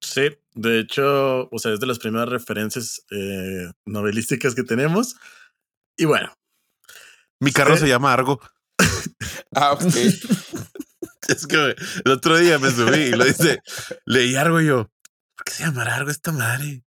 Sí, 0.00 0.28
de 0.54 0.80
hecho, 0.80 1.48
o 1.50 1.58
sea, 1.58 1.72
es 1.72 1.80
de 1.80 1.86
las 1.86 1.98
primeras 1.98 2.28
referencias 2.28 3.04
eh, 3.10 3.70
novelísticas 3.86 4.54
que 4.54 4.62
tenemos. 4.62 5.16
Y 5.96 6.04
bueno, 6.04 6.32
Mi 7.40 7.52
carro 7.52 7.74
Sí. 7.76 7.82
se 7.82 7.88
llama 7.88 8.12
Argo. 8.12 8.40
Ah, 9.54 9.72
ok. 9.72 9.82
Es 11.28 11.46
que 11.46 11.74
el 12.04 12.10
otro 12.12 12.38
día 12.38 12.58
me 12.58 12.70
subí 12.70 12.98
y 13.00 13.10
lo 13.10 13.24
dice, 13.24 13.60
leí 14.06 14.34
Argo 14.34 14.60
y 14.62 14.66
yo, 14.66 14.90
¿por 15.36 15.44
qué 15.44 15.52
se 15.52 15.64
llamará 15.64 15.96
Argo 15.96 16.10
esta 16.10 16.32
madre? 16.32 16.82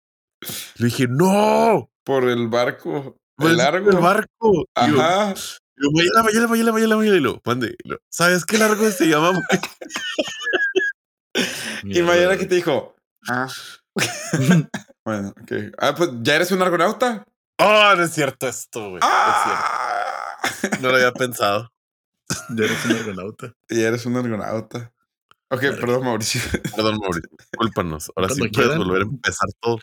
Le 0.78 0.86
dije, 0.86 1.08
no, 1.10 1.92
Por 2.06 2.30
el 2.30 2.48
barco. 2.48 3.18
pues, 3.36 3.52
El 3.52 3.58
largo. 3.58 3.90
el 3.92 3.98
barco. 3.98 4.54
Yo, 4.88 5.02
Ajá. 5.02 5.34
Yo, 5.80 5.90
Mayela, 5.92 6.24
Mayela, 6.24 6.48
Mayela, 6.48 6.72
Mayela, 6.72 6.96
Mayela, 6.98 7.18
y 7.18 7.20
lo, 7.22 7.42
mande, 7.46 7.76
y 7.84 7.88
lo, 7.90 8.00
¿sabes 8.10 8.46
qué 8.46 8.58
largo 8.58 8.90
se 8.92 9.08
llama? 9.08 9.32
Y 11.84 12.02
mañana 12.02 12.38
que 12.38 12.46
te 12.46 12.56
dijo. 12.56 12.96
Ah. 13.30 13.48
bueno, 15.06 15.30
ok. 15.42 15.52
Ah, 15.78 15.96
pues 15.96 16.10
ya 16.22 16.36
eres 16.36 16.52
un 16.52 16.62
argonauta. 16.62 17.24
Oh, 17.60 17.94
no 17.96 18.04
es 18.04 18.12
cierto 18.12 18.48
esto, 18.48 18.90
güey. 18.90 19.00
No 19.02 19.08
es 19.08 19.14
Ah. 19.14 20.40
cierto. 20.60 20.78
No 20.82 20.90
lo 20.90 20.96
había 20.96 21.12
pensado. 21.14 21.72
Ya 22.50 22.66
eres 22.66 22.86
un 22.86 22.92
argonauta. 22.96 23.54
Y 23.70 23.82
eres 23.82 24.06
un 24.06 24.18
argonauta. 24.18 24.92
Ok, 25.52 25.62
perdón, 25.62 26.04
Mauricio. 26.04 26.42
Perdón, 26.76 26.98
Mauricio. 27.00 27.30
Discúlpanos. 27.38 28.12
Ahora 28.16 28.30
sí 28.30 28.40
Cuando 28.40 28.54
puedes 28.54 28.70
quieran. 28.70 28.78
volver 28.88 29.02
a 29.02 29.06
empezar 29.06 29.50
todo. 29.62 29.80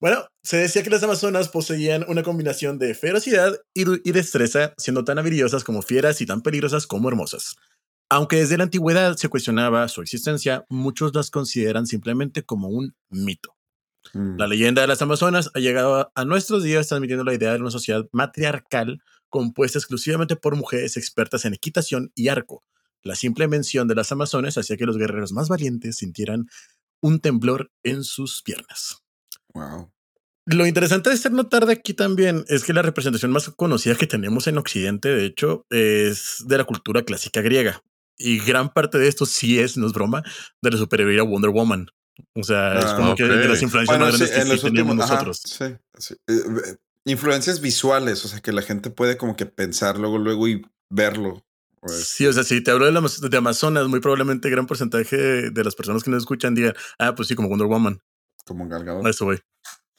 Bueno, 0.00 0.24
se 0.42 0.56
decía 0.56 0.82
que 0.82 0.88
las 0.88 1.02
amazonas 1.02 1.50
poseían 1.50 2.06
una 2.08 2.22
combinación 2.22 2.78
de 2.78 2.94
ferocidad 2.94 3.58
y, 3.74 3.84
destreza, 4.12 4.72
siendo 4.78 5.04
tan 5.04 5.18
habilidosas 5.18 5.62
como 5.62 5.82
fieras 5.82 6.22
y 6.22 6.26
tan 6.26 6.40
peligrosas 6.40 6.86
como 6.86 7.08
hermosas. 7.10 7.56
Aunque 8.08 8.36
desde 8.36 8.56
la 8.56 8.64
antigüedad 8.64 9.16
se 9.16 9.28
cuestionaba 9.28 9.86
su 9.88 10.00
existencia, 10.00 10.64
muchos 10.70 11.14
las 11.14 11.30
consideran 11.30 11.86
simplemente 11.86 12.42
como 12.42 12.68
un 12.68 12.94
mito. 13.10 13.54
Mm. 14.14 14.38
La 14.38 14.46
leyenda 14.46 14.80
de 14.80 14.88
las 14.88 15.02
Amazonas 15.02 15.50
ha 15.54 15.60
llegado 15.60 16.10
a 16.14 16.24
nuestros 16.24 16.64
días 16.64 16.88
transmitiendo 16.88 17.24
la 17.24 17.34
idea 17.34 17.52
de 17.52 17.60
una 17.60 17.70
sociedad 17.70 18.08
matriarcal 18.10 19.02
compuesta 19.28 19.78
exclusivamente 19.78 20.34
por 20.34 20.56
mujeres 20.56 20.96
expertas 20.96 21.44
en 21.44 21.52
equitación 21.52 22.10
y 22.14 22.28
arco. 22.28 22.64
La 23.02 23.16
simple 23.16 23.48
mención 23.48 23.86
de 23.86 23.94
las 23.94 24.10
Amazonas 24.12 24.56
hacía 24.56 24.78
que 24.78 24.86
los 24.86 24.96
guerreros 24.96 25.32
más 25.32 25.48
valientes 25.48 25.96
sintieran 25.96 26.46
un 27.00 27.20
temblor 27.20 27.70
en 27.82 28.02
sus 28.02 28.42
piernas. 28.42 28.99
Wow. 29.54 29.92
Lo 30.46 30.66
interesante 30.66 31.10
de 31.10 31.16
ser 31.16 31.32
notar 31.32 31.66
de 31.66 31.72
aquí 31.74 31.94
también 31.94 32.44
es 32.48 32.64
que 32.64 32.72
la 32.72 32.82
representación 32.82 33.30
más 33.30 33.48
conocida 33.50 33.94
que 33.94 34.06
tenemos 34.06 34.46
en 34.46 34.58
Occidente, 34.58 35.08
de 35.08 35.24
hecho, 35.26 35.64
es 35.70 36.44
de 36.46 36.58
la 36.58 36.64
cultura 36.64 37.02
clásica 37.04 37.40
griega. 37.40 37.82
Y 38.18 38.38
gran 38.38 38.72
parte 38.72 38.98
de 38.98 39.08
esto 39.08 39.26
sí 39.26 39.58
es, 39.60 39.76
no 39.76 39.86
es 39.86 39.92
broma, 39.92 40.22
de 40.62 40.70
la 40.70 40.76
superhéroe 40.76 41.20
Wonder 41.22 41.50
Woman. 41.50 41.86
O 42.34 42.42
sea, 42.42 42.78
es 42.78 42.84
Ah, 42.86 42.96
como 42.96 43.14
que 43.14 43.24
de 43.24 43.48
las 43.48 43.62
influencias 43.62 43.96
Bueno, 43.98 44.10
más 44.12 44.18
sí, 44.20 44.26
grandes 44.26 44.50
que 44.50 44.56
sí 44.56 44.62
tenemos 44.74 44.92
últimos. 44.94 45.04
ajá, 45.04 45.14
nosotros. 45.24 45.42
sí, 45.46 45.64
sí. 45.98 46.14
Eh, 46.26 46.76
influencias 47.06 47.60
visuales, 47.60 48.24
o 48.24 48.28
sea, 48.28 48.40
que 48.40 48.52
la 48.52 48.62
gente 48.62 48.90
puede 48.90 49.16
como 49.16 49.36
que 49.36 49.46
pensar 49.46 49.98
luego, 49.98 50.18
luego 50.18 50.48
y 50.48 50.62
verlo. 50.90 51.44
Pues, 51.80 52.08
Sí, 52.08 52.26
o 52.26 52.32
sea, 52.32 52.44
si 52.44 52.60
te 52.62 52.70
hablo 52.72 52.84
de, 52.84 52.92
la, 52.92 53.00
Amaz- 53.00 53.20
de 53.26 53.36
Amazonas, 53.36 53.88
muy 53.88 54.00
probablemente 54.00 54.50
gran 54.50 54.66
porcentaje 54.66 55.16
de 55.50 55.64
las 55.64 55.74
personas 55.74 56.02
que 56.02 56.10
nos 56.10 56.18
escuchan 56.22 56.54
digan, 56.54 56.74
ah, 56.98 57.14
pues 57.14 57.28
sí, 57.28 57.34
como 57.34 57.48
Wonder 57.48 57.68
Woman. 57.68 58.00
Como 58.50 58.66
Galgado. 58.68 59.06
A 59.06 59.10
eso 59.10 59.26
voy. 59.26 59.38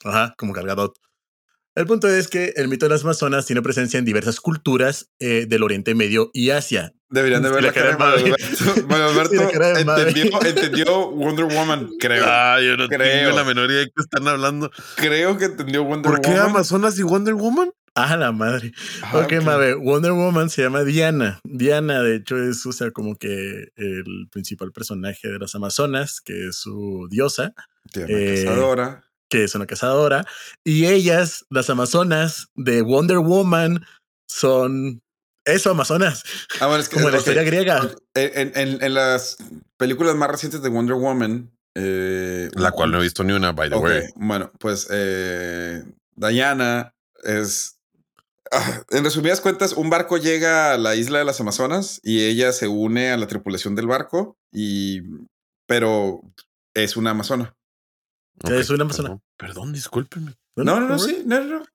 Ajá, 0.03 0.35
como 0.37 0.51
Galgadot. 0.51 0.93
El 1.73 1.85
punto 1.85 2.09
es 2.09 2.27
que 2.27 2.51
el 2.57 2.67
mito 2.67 2.85
de 2.85 2.89
las 2.89 3.03
Amazonas 3.05 3.45
tiene 3.45 3.61
presencia 3.61 3.97
en 3.97 4.03
diversas 4.03 4.41
culturas 4.41 5.09
eh, 5.19 5.45
del 5.47 5.63
Oriente 5.63 5.95
Medio 5.95 6.29
y 6.33 6.49
Asia. 6.49 6.91
Deberían 7.09 7.43
de 7.43 7.49
ver 7.49 7.63
la 7.63 7.67
la 7.69 7.73
cara 7.73 7.91
de 7.91 7.97
cara 7.97 8.11
de 8.17 8.83
Mario 8.83 9.05
Alberto. 9.05 9.35
Mario 9.85 10.07
entendió, 10.07 10.41
entendió 10.45 11.11
Wonder 11.11 11.45
Woman, 11.45 11.89
creo. 11.97 12.25
Ah, 12.27 12.59
yo 12.61 12.75
no 12.75 12.89
Creo. 12.89 13.23
tengo 13.29 13.37
la 13.37 13.45
menor 13.45 13.71
idea 13.71 13.79
de 13.79 13.85
qué 13.85 14.01
están 14.01 14.27
hablando. 14.27 14.69
Creo 14.97 15.37
que 15.37 15.45
entendió 15.45 15.85
Wonder 15.85 16.11
¿Por 16.11 16.19
qué 16.19 16.31
Woman. 16.31 16.49
Amazonas 16.49 16.99
y 16.99 17.03
Wonder 17.03 17.35
Woman? 17.35 17.71
Ah, 17.95 18.17
la 18.17 18.33
madre. 18.33 18.73
Ah, 19.01 19.19
ok, 19.19 19.41
Mabe, 19.41 19.75
Wonder 19.75 20.11
Woman 20.11 20.49
se 20.49 20.63
llama 20.63 20.83
Diana. 20.83 21.39
Diana, 21.45 22.01
de 22.03 22.17
hecho, 22.17 22.37
es, 22.37 22.65
o 22.65 22.73
sea, 22.73 22.91
como 22.91 23.15
que 23.15 23.67
el 23.77 24.27
principal 24.29 24.73
personaje 24.73 25.29
de 25.29 25.39
las 25.39 25.55
Amazonas, 25.55 26.19
que 26.19 26.47
es 26.47 26.57
su 26.57 27.07
diosa, 27.09 27.53
Tiene 27.91 28.13
eh, 28.13 28.43
cazadora. 28.45 29.03
que 29.29 29.43
es 29.45 29.55
una 29.55 29.65
cazadora. 29.65 30.25
Y 30.63 30.85
ellas, 30.87 31.45
las 31.49 31.69
Amazonas 31.69 32.47
de 32.55 32.81
Wonder 32.81 33.17
Woman, 33.19 33.85
son 34.27 35.01
eso, 35.45 35.71
Amazonas, 35.71 36.23
Ah, 36.59 36.67
bueno, 36.67 36.81
es 36.81 36.89
que 36.89 36.95
como 36.97 37.09
la 37.09 37.17
historia 37.17 37.43
griega. 37.43 37.81
En, 38.13 38.51
en- 38.55 38.81
en 38.83 38.93
las 38.93 39.37
películas 39.77 40.15
más 40.15 40.29
recientes 40.29 40.61
de 40.61 40.69
Wonder 40.69 40.95
Woman. 40.95 41.49
eh, 41.75 42.49
La 42.53 42.71
cual 42.71 42.91
no 42.91 42.99
he 42.99 43.03
visto 43.03 43.23
ni 43.23 43.33
una, 43.33 43.51
by 43.51 43.69
the 43.69 43.75
way. 43.77 44.01
bueno, 44.15 44.51
pues 44.59 44.87
eh, 44.91 45.83
Diana 46.15 46.93
es. 47.23 47.77
ah, 48.51 48.83
en 48.91 49.03
resumidas 49.03 49.41
cuentas, 49.41 49.73
un 49.73 49.89
barco 49.89 50.17
llega 50.17 50.73
a 50.73 50.77
la 50.77 50.95
isla 50.95 51.19
de 51.19 51.25
las 51.25 51.39
Amazonas 51.41 51.99
y 52.03 52.23
ella 52.25 52.51
se 52.53 52.67
une 52.67 53.11
a 53.11 53.17
la 53.17 53.27
tripulación 53.27 53.75
del 53.75 53.87
barco, 53.87 54.37
y 54.53 55.01
pero 55.67 56.21
es 56.75 56.95
una 56.97 57.11
amazona. 57.11 57.53
Ok, 58.43 58.51
Es 58.51 58.69
una 58.69 58.83
amazona. 58.83 59.09
Perdón, 59.09 59.21
perdón, 59.37 59.73
discúlpenme. 59.73 60.33
No, 60.55 60.63
no, 60.63 60.79
no, 60.81 60.87
¿cómo 60.87 60.99
sí, 60.99 61.23
no, 61.25 61.43
no. 61.43 61.59
no. 61.59 61.65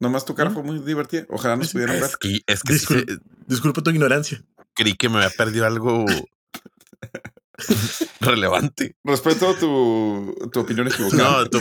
Nomás 0.00 0.24
tu 0.24 0.34
cara 0.34 0.48
¿No? 0.50 0.54
fue 0.56 0.64
muy 0.64 0.78
divertida. 0.80 1.24
Ojalá 1.28 1.56
nos 1.56 1.72
pudieran 1.72 1.96
ver. 1.96 2.04
Es 2.10 2.16
que, 2.16 2.40
es 2.46 2.62
que 2.62 2.72
Discul- 2.74 3.20
Disculpa 3.46 3.82
tu 3.82 3.90
ignorancia. 3.90 4.42
creí 4.74 4.94
que 4.94 5.08
me 5.08 5.18
había 5.18 5.30
perdido 5.30 5.66
algo 5.66 6.04
relevante. 8.20 8.96
Respeto 9.04 9.54
tu, 9.54 10.34
tu 10.52 10.60
opinión 10.60 10.88
equivocada. 10.88 11.42
No, 11.44 11.50
tu, 11.50 11.58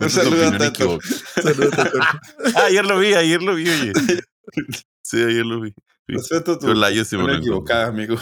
Un 0.00 0.10
saludo 0.10 0.48
a 0.48 0.58
Tato. 0.58 0.98
Ah, 2.56 2.64
ayer 2.66 2.84
lo 2.84 2.98
vi, 2.98 3.14
ayer 3.14 3.42
lo 3.42 3.54
vi, 3.54 3.68
oye. 3.68 3.92
Sí, 5.04 5.22
ayer 5.22 5.44
lo 5.44 5.60
vi. 5.60 5.74
Respeto 6.08 6.58
tu 6.58 6.70
opinión 6.70 7.30
equivocada, 7.36 7.88
amigo. 7.88 8.16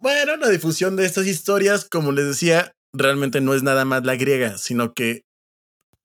Bueno, 0.00 0.36
la 0.36 0.48
difusión 0.48 0.96
de 0.96 1.04
estas 1.04 1.26
historias, 1.26 1.84
como 1.84 2.12
les 2.12 2.26
decía, 2.26 2.72
realmente 2.92 3.40
no 3.40 3.54
es 3.54 3.62
nada 3.62 3.84
más 3.84 4.04
la 4.04 4.16
griega, 4.16 4.58
sino 4.58 4.94
que 4.94 5.24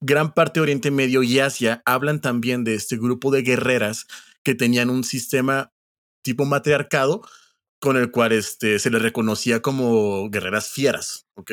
gran 0.01 0.33
parte 0.33 0.59
de 0.59 0.63
Oriente 0.63 0.91
Medio 0.91 1.23
y 1.23 1.39
Asia 1.39 1.81
hablan 1.85 2.19
también 2.19 2.63
de 2.63 2.75
este 2.75 2.97
grupo 2.97 3.31
de 3.31 3.43
guerreras 3.43 4.05
que 4.43 4.55
tenían 4.55 4.89
un 4.89 5.03
sistema 5.03 5.71
tipo 6.23 6.45
matriarcado 6.45 7.21
con 7.79 7.97
el 7.97 8.11
cual 8.11 8.31
este, 8.31 8.79
se 8.79 8.89
les 8.89 9.01
reconocía 9.01 9.61
como 9.61 10.29
guerreras 10.29 10.69
fieras, 10.69 11.25
¿ok? 11.35 11.51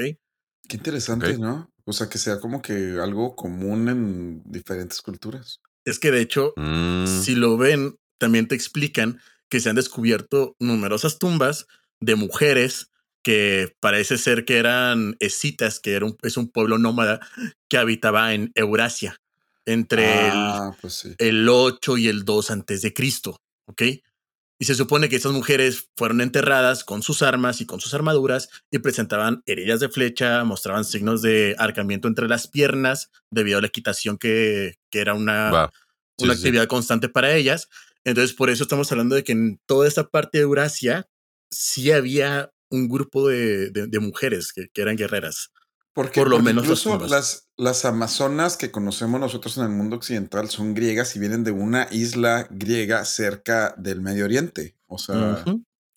Qué 0.69 0.77
interesante. 0.77 1.37
¿no? 1.39 1.71
O 1.85 1.93
sea, 1.93 2.09
que 2.09 2.19
sea 2.19 2.39
como 2.39 2.63
que 2.63 2.99
algo 3.03 3.35
común 3.35 3.89
en 3.89 4.43
diferentes 4.45 5.03
culturas. 5.03 5.61
Es 5.85 5.99
que 5.99 6.11
de 6.11 6.21
hecho, 6.21 6.53
Mm, 6.57 7.07
si 7.07 7.35
lo 7.35 7.57
ven, 7.57 7.97
también 8.19 8.47
te 8.47 8.55
explican 8.55 9.21
que 9.49 9.61
se 9.61 9.71
han 9.71 9.77
descubierto 9.77 10.55
numerosas 10.61 11.19
tumbas 11.19 11.67
de 12.01 12.15
mujeres 12.15 12.91
que 13.23 13.75
parece 13.81 14.19
ser 14.19 14.45
que 14.45 14.59
eran 14.59 15.17
escitas, 15.21 15.79
que 15.81 15.93
era 15.93 16.07
un, 16.07 16.17
es 16.23 16.37
un 16.37 16.51
pueblo 16.51 16.79
nómada 16.79 17.21
que 17.69 17.77
habitaba 17.77 18.33
en 18.35 18.51
Eurasia 18.55 19.21
entre 19.67 20.31
ah, 20.33 20.75
pues 20.81 20.95
sí. 20.95 21.15
el, 21.19 21.41
el 21.41 21.49
8 21.49 21.99
y 21.99 22.09
el 22.09 22.25
2 22.25 22.51
antes 22.51 22.83
de 22.83 22.93
Cristo, 22.93 23.41
¿ok? 23.67 23.83
Y 24.63 24.67
se 24.67 24.75
supone 24.75 25.09
que 25.09 25.17
estas 25.17 25.33
mujeres 25.33 25.89
fueron 25.97 26.21
enterradas 26.21 26.85
con 26.85 27.03
sus 27.03 27.23
armas 27.23 27.63
y 27.63 27.67
con 27.67 27.81
sus 27.81 27.95
armaduras 27.95 28.51
y 28.71 28.79
presentaban 28.81 29.43
heridas 29.47 29.81
de 29.81 29.89
flecha, 29.89 30.45
mostraban 30.45 30.85
signos 30.85 31.23
de 31.23 31.57
arcamiento 31.59 32.09
entre 32.09 32.29
las 32.29 32.47
piernas 32.47 33.11
debido 33.31 33.57
a 33.57 33.61
la 33.63 33.69
equitación 33.69 34.19
que, 34.19 34.77
que 34.91 35.01
era 35.01 35.15
una. 35.15 35.71
Sí, 36.19 36.25
una 36.27 36.35
sí. 36.35 36.41
actividad 36.41 36.67
constante 36.67 37.09
para 37.09 37.35
ellas. 37.35 37.71
Entonces, 38.05 38.35
por 38.35 38.51
eso 38.51 38.65
estamos 38.65 38.93
hablando 38.93 39.15
de 39.15 39.25
que 39.25 39.33
en 39.33 39.59
toda 39.65 39.89
esta 39.89 40.09
parte 40.09 40.37
de 40.37 40.45
Eurasia 40.45 41.09
sí 41.51 41.91
había 41.93 42.51
un 42.71 42.89
grupo 42.89 43.29
de, 43.29 43.71
de- 43.71 43.87
de 43.87 43.99
mujeres 44.01 44.53
que, 44.53 44.69
que 44.73 44.83
eran 44.83 44.97
guerreras. 44.97 45.51
Porque, 45.93 46.21
por 46.21 46.31
lo 46.31 46.37
porque 46.37 46.45
menos 46.55 46.69
las 46.69 46.87
incluso 46.87 47.07
las, 47.09 47.49
las 47.57 47.85
amazonas 47.85 48.57
que 48.57 48.71
conocemos 48.71 49.21
nosotros 49.21 49.57
en 49.59 49.65
el 49.65 49.71
mundo 49.71 49.97
occidental 49.97 50.49
son 50.49 50.73
griegas 50.73 51.17
y 51.17 51.19
vienen 51.19 51.43
de 51.43 51.51
una 51.51 51.89
isla 51.91 52.47
griega 52.51 53.05
cerca 53.05 53.75
del 53.77 54.01
Medio 54.01 54.25
Oriente. 54.25 54.77
O 54.87 54.99
sea, 54.99 55.45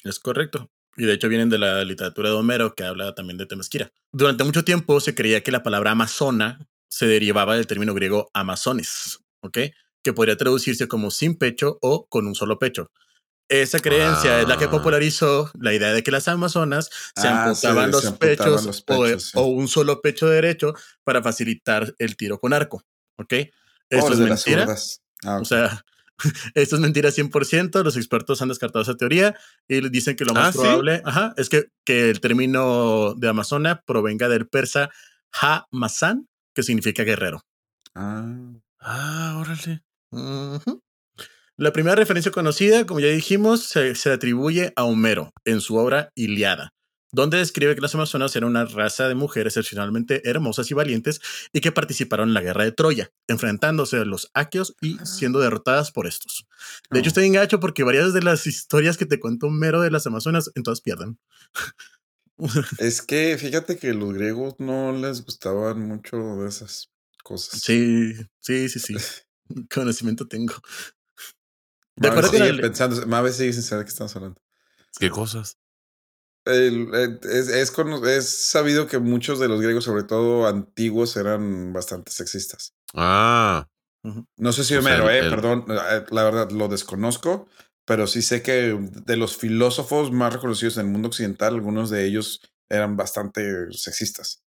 Es 0.04 0.20
correcto. 0.20 0.72
Y 0.98 1.06
de 1.06 1.14
hecho 1.14 1.30
vienen 1.30 1.50
de 1.50 1.60
la 1.60 1.84
literatura 1.86 2.30
de 2.30 2.36
Homero 2.36 2.74
que 2.74 2.84
habla 2.84 3.14
también 3.14 3.38
de 3.38 3.46
Temesquira. 3.46 3.92
Durante 4.12 4.44
mucho 4.44 4.64
tiempo 4.64 5.00
se 5.00 5.14
creía 5.16 5.42
que 5.44 5.52
la 5.52 5.62
palabra 5.64 5.92
amazona 5.92 6.68
se 6.90 7.06
derivaba 7.08 7.56
del 7.56 7.68
término 7.68 7.94
griego 7.94 8.30
amazones, 8.34 9.20
¿ok? 9.42 9.58
Que 10.04 10.14
podría 10.14 10.38
traducirse 10.38 10.88
como 10.88 11.12
sin 11.12 11.36
pecho 11.36 11.78
o 11.82 12.08
con 12.08 12.26
un 12.28 12.36
solo 12.36 12.58
pecho. 12.60 12.92
Esa 13.50 13.80
creencia 13.80 14.42
es 14.42 14.48
la 14.48 14.58
que 14.58 14.66
Ah. 14.66 14.72
popularizó 14.72 15.52
la 15.60 15.74
idea 15.74 15.92
de 15.94 16.02
que 16.02 16.12
las 16.12 16.28
amazonas 16.28 16.90
se 17.16 17.28
Ah, 17.28 17.46
amputaban 17.46 17.86
se- 17.88 17.92
los 17.92 18.02
se 18.02 18.08
amputaban 18.08 18.36
pechos, 18.38 18.66
los 18.66 18.80
o- 18.80 18.86
pechos, 18.86 19.24
sí. 19.26 19.32
o, 19.36 19.44
un 19.48 19.68
solo 19.68 20.02
pecho 20.02 20.28
derecho 20.30 20.74
para 21.04 21.22
facilitar 21.22 21.94
el 22.00 22.16
tiro 22.16 22.40
con 22.40 22.54
arco, 22.54 22.84
¿ok? 23.18 23.34
Esto 23.90 24.08
oh, 24.08 24.14
es 24.14 24.20
mentira. 24.20 24.76
Ah, 25.26 25.36
O 25.36 25.40
ok. 25.40 25.46
sea, 25.46 25.86
esto 26.56 26.76
es 26.76 26.82
mentira 26.82 27.12
100%. 27.12 27.84
Los 27.84 27.98
expertos 27.98 28.42
han 28.42 28.48
descartado 28.50 28.82
esa 28.82 28.96
teoría 28.96 29.36
y 29.68 29.88
dicen 29.90 30.16
que 30.16 30.26
lo 30.26 30.34
más 30.34 30.48
Ah, 30.48 30.52
¿sí? 30.54 30.58
probable 30.60 31.02
ajá, 31.06 31.34
es 31.38 31.50
que, 31.50 31.66
que 31.86 32.10
el 32.10 32.22
término 32.22 33.14
de 33.16 33.28
Amazona 33.28 33.84
provenga 33.86 34.30
del 34.30 34.48
persa 34.48 34.90
Ha-Mazan, 35.42 36.28
que 36.56 36.64
significa 36.64 37.04
guerrero. 37.04 37.42
Ah, 37.94 38.26
Ah, 38.80 39.38
órale. 39.40 39.82
Ujú. 40.12 40.82
La 41.58 41.72
primera 41.72 41.96
referencia 41.96 42.32
conocida, 42.32 42.86
como 42.86 43.00
ya 43.00 43.08
dijimos, 43.08 43.64
se, 43.64 43.94
se 43.96 44.12
atribuye 44.12 44.74
a 44.76 44.86
Homero 44.86 45.32
en 45.46 45.62
su 45.62 45.76
obra 45.76 46.10
Iliada, 46.16 46.74
donde 47.12 47.38
describe 47.38 47.76
que 47.76 47.82
las 47.82 47.94
amazonas 47.94 48.36
eran 48.36 48.50
una 48.50 48.66
raza 48.66 49.08
de 49.08 49.14
mujeres 49.14 49.56
excepcionalmente 49.56 50.28
hermosas 50.28 50.72
y 50.72 50.74
valientes 50.74 51.22
y 51.54 51.62
que 51.62 51.72
participaron 51.72 52.30
en 52.30 52.34
la 52.34 52.42
guerra 52.42 52.64
de 52.64 52.72
Troya, 52.72 53.12
enfrentándose 53.28 53.98
a 53.98 54.06
los 54.06 54.32
aqueos 54.34 54.76
y 54.82 54.98
siendo 55.06 55.40
derrotadas 55.40 55.92
por 55.92 56.08
estos. 56.08 56.48
De 56.90 57.00
hecho, 57.00 57.10
Oh. 57.10 57.12
está 57.12 57.22
bien 57.22 57.34
gacho 57.34 57.60
porque 57.60 57.84
varias 57.84 58.14
de 58.14 58.24
las 58.24 58.48
historias 58.48 58.98
que 58.98 59.06
te 59.06 59.20
cuento 59.20 59.46
Homero 59.46 59.82
de 59.82 59.92
las 59.92 60.08
amazonas, 60.08 60.50
en 60.56 60.64
todas 60.64 60.82
pierden. 60.82 61.20
es 62.80 63.04
que 63.04 63.38
fíjate 63.38 63.78
que 63.78 63.94
los 63.94 64.12
griegos 64.14 64.56
no 64.58 64.92
les 64.92 65.24
gustaban 65.24 65.88
mucho 65.88 66.18
de 66.38 66.50
esas 66.50 66.90
cosas. 67.24 67.60
Sí, 67.62 68.14
sí, 68.40 68.70
sí, 68.70 68.80
sí. 68.80 68.96
Conocimiento 69.74 70.28
tengo. 70.28 70.56
Con 72.00 72.24
sigue 72.30 72.50
el- 72.50 72.62
pensando, 72.62 73.06
Mabe 73.08 73.32
sigue 73.32 73.54
sin 73.54 73.62
saber 73.64 73.84
de 73.84 73.86
qué 73.86 73.90
estamos 73.92 74.16
hablando. 74.16 74.42
¿Qué 75.00 75.10
cosas? 75.10 75.58
El- 76.46 76.94
el- 76.94 77.20
es, 77.24 77.48
es 77.50 77.72
sabido 78.30 78.88
que 78.88 79.00
muchos 79.00 79.40
de 79.40 79.48
los 79.48 79.62
griegos, 79.62 79.86
sobre 79.86 80.04
todo 80.04 80.48
antiguos, 80.48 81.16
eran 81.16 81.72
bastante 81.74 82.12
sexistas. 82.12 82.74
Ah, 82.94 83.68
No 84.36 84.52
sé 84.52 84.66
si 84.66 84.76
Homero, 84.76 85.10
eh, 85.10 85.20
el- 85.20 85.30
perdón, 85.30 85.66
eh, 85.70 86.04
la 86.10 86.24
verdad 86.24 86.52
lo 86.52 86.68
desconozco, 86.68 87.48
pero 87.86 88.06
sí 88.08 88.22
sé 88.22 88.42
que 88.42 88.78
de 89.06 89.16
los 89.16 89.38
filósofos 89.38 90.12
más 90.12 90.34
reconocidos 90.34 90.78
en 90.78 90.88
el 90.88 90.92
mundo 90.92 91.08
occidental, 91.08 91.54
algunos 91.54 91.90
de 91.90 92.06
ellos 92.06 92.42
eran 92.68 92.98
bastante 92.98 93.72
sexistas. 93.72 94.44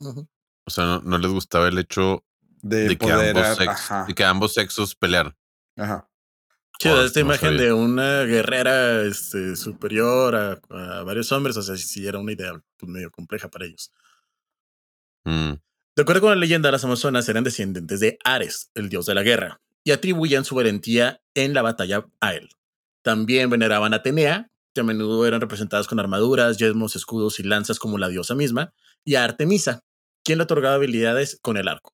O 0.00 0.70
sea, 0.70 0.84
no, 0.84 1.00
no 1.02 1.18
les 1.18 1.30
gustaba 1.30 1.68
el 1.68 1.78
hecho 1.78 2.24
De, 2.62 2.88
de 2.88 2.98
que, 2.98 3.06
poder, 3.06 3.36
ambos 3.36 3.56
sex- 3.58 3.68
ajá, 3.68 4.04
de 4.06 4.14
que 4.14 4.24
ambos 4.24 4.54
sexos 4.54 4.96
pelearan. 4.96 5.36
ajá. 5.76 6.09
Sí, 6.80 6.88
Oh, 6.88 7.02
esta 7.02 7.20
no 7.20 7.26
imagen 7.26 7.50
sabía. 7.50 7.66
de 7.66 7.72
una 7.74 8.22
guerrera 8.24 9.02
este, 9.02 9.54
superior 9.56 10.34
a, 10.34 10.60
a 10.70 11.02
varios 11.02 11.30
hombres, 11.32 11.56
o 11.58 11.62
sea, 11.62 11.76
sí 11.76 12.06
era 12.06 12.18
una 12.18 12.32
idea 12.32 12.52
pues, 12.78 12.90
medio 12.90 13.10
compleja 13.10 13.48
para 13.50 13.66
ellos. 13.66 13.92
Mm, 15.24 15.52
De 15.96 16.02
acuerdo 16.02 16.22
con 16.22 16.30
la 16.30 16.36
leyenda, 16.36 16.70
las 16.70 16.84
amazonas 16.84 17.28
eran 17.28 17.44
descendientes 17.44 18.00
de 18.00 18.18
Ares, 18.24 18.70
el 18.74 18.88
dios 18.88 19.04
de 19.06 19.14
la 19.14 19.22
guerra, 19.22 19.60
y 19.84 19.90
atribuían 19.90 20.44
su 20.44 20.54
valentía 20.54 21.20
en 21.34 21.52
la 21.52 21.62
batalla 21.62 22.06
a 22.20 22.34
él. 22.34 22.48
También 23.02 23.50
veneraban 23.50 23.92
a 23.92 23.96
Atenea, 23.98 24.50
que 24.74 24.80
a 24.80 24.84
menudo 24.84 25.26
eran 25.26 25.40
representadas 25.42 25.86
con 25.88 26.00
armaduras, 26.00 26.56
yelmos, 26.58 26.96
escudos 26.96 27.40
y 27.40 27.42
lanzas 27.42 27.78
como 27.78 27.98
la 27.98 28.08
diosa 28.08 28.34
misma, 28.34 28.72
y 29.04 29.16
a 29.16 29.24
Artemisa, 29.24 29.82
quien 30.24 30.38
le 30.38 30.44
otorgaba 30.44 30.76
habilidades 30.76 31.38
con 31.42 31.56
el 31.58 31.68
arco. 31.68 31.92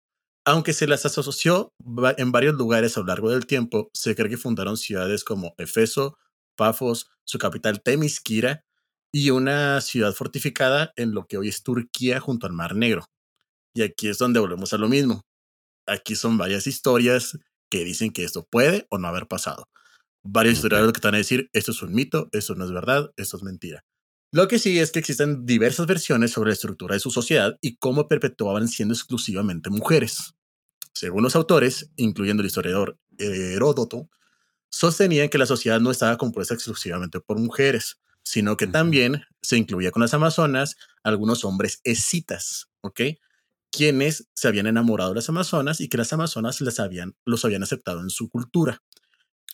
Aunque 0.48 0.72
se 0.72 0.86
las 0.86 1.04
asoció 1.04 1.72
en 2.18 2.30
varios 2.32 2.54
lugares 2.54 2.96
a 2.96 3.00
lo 3.00 3.06
largo 3.06 3.30
del 3.30 3.46
tiempo, 3.46 3.90
se 3.92 4.14
cree 4.14 4.30
que 4.30 4.36
fundaron 4.36 4.76
ciudades 4.76 5.24
como 5.24 5.54
Efeso, 5.58 6.16
Pafos, 6.56 7.08
su 7.24 7.38
capital 7.38 7.82
Temisquira 7.82 8.64
y 9.12 9.30
una 9.30 9.80
ciudad 9.80 10.12
fortificada 10.12 10.92
en 10.96 11.14
lo 11.14 11.26
que 11.26 11.36
hoy 11.36 11.48
es 11.48 11.64
Turquía 11.64 12.20
junto 12.20 12.46
al 12.46 12.52
Mar 12.52 12.76
Negro. 12.76 13.06
Y 13.74 13.82
aquí 13.82 14.08
es 14.08 14.18
donde 14.18 14.40
volvemos 14.40 14.72
a 14.72 14.78
lo 14.78 14.88
mismo. 14.88 15.22
Aquí 15.86 16.16
son 16.16 16.38
varias 16.38 16.66
historias 16.66 17.38
que 17.70 17.84
dicen 17.84 18.12
que 18.12 18.24
esto 18.24 18.46
puede 18.50 18.86
o 18.90 18.98
no 18.98 19.08
haber 19.08 19.26
pasado. 19.28 19.68
Varios 20.24 20.54
Ok. 20.54 20.58
historiadores 20.58 20.92
que 20.94 21.06
van 21.06 21.16
a 21.16 21.18
decir, 21.18 21.50
esto 21.52 21.72
es 21.72 21.82
un 21.82 21.94
mito, 21.94 22.28
esto 22.32 22.54
no 22.54 22.64
es 22.64 22.72
verdad, 22.72 23.12
esto 23.16 23.36
es 23.38 23.42
mentira. 23.44 23.82
Lo 24.32 24.48
que 24.48 24.58
sí 24.60 24.78
es 24.78 24.92
que 24.92 25.00
existen 25.00 25.46
diversas 25.46 25.86
versiones 25.86 26.32
sobre 26.32 26.50
la 26.50 26.54
estructura 26.54 26.94
de 26.94 27.00
su 27.00 27.10
sociedad 27.10 27.58
y 27.60 27.76
cómo 27.78 28.08
perpetuaban 28.08 28.68
siendo 28.68 28.94
exclusivamente 28.94 29.70
mujeres. 29.70 30.35
Según 30.96 31.22
los 31.22 31.36
autores, 31.36 31.90
incluyendo 31.96 32.40
el 32.40 32.46
historiador 32.46 32.98
Heródoto, 33.18 34.08
sostenían 34.70 35.28
que 35.28 35.36
la 35.36 35.44
sociedad 35.44 35.78
no 35.78 35.90
estaba 35.90 36.16
compuesta 36.16 36.54
exclusivamente 36.54 37.20
por 37.20 37.38
mujeres, 37.38 38.00
sino 38.22 38.56
que 38.56 38.66
también 38.66 39.22
se 39.42 39.58
incluía 39.58 39.90
con 39.90 40.00
las 40.00 40.14
amazonas 40.14 40.78
algunos 41.02 41.44
hombres 41.44 41.82
escitas, 41.84 42.70
¿ok? 42.80 43.00
Quienes 43.70 44.26
se 44.32 44.48
habían 44.48 44.68
enamorado 44.68 45.10
de 45.10 45.16
las 45.16 45.28
amazonas 45.28 45.82
y 45.82 45.90
que 45.90 45.98
las 45.98 46.14
amazonas 46.14 46.62
las 46.62 46.80
habían, 46.80 47.14
los 47.26 47.44
habían 47.44 47.62
aceptado 47.62 48.00
en 48.00 48.08
su 48.08 48.30
cultura. 48.30 48.82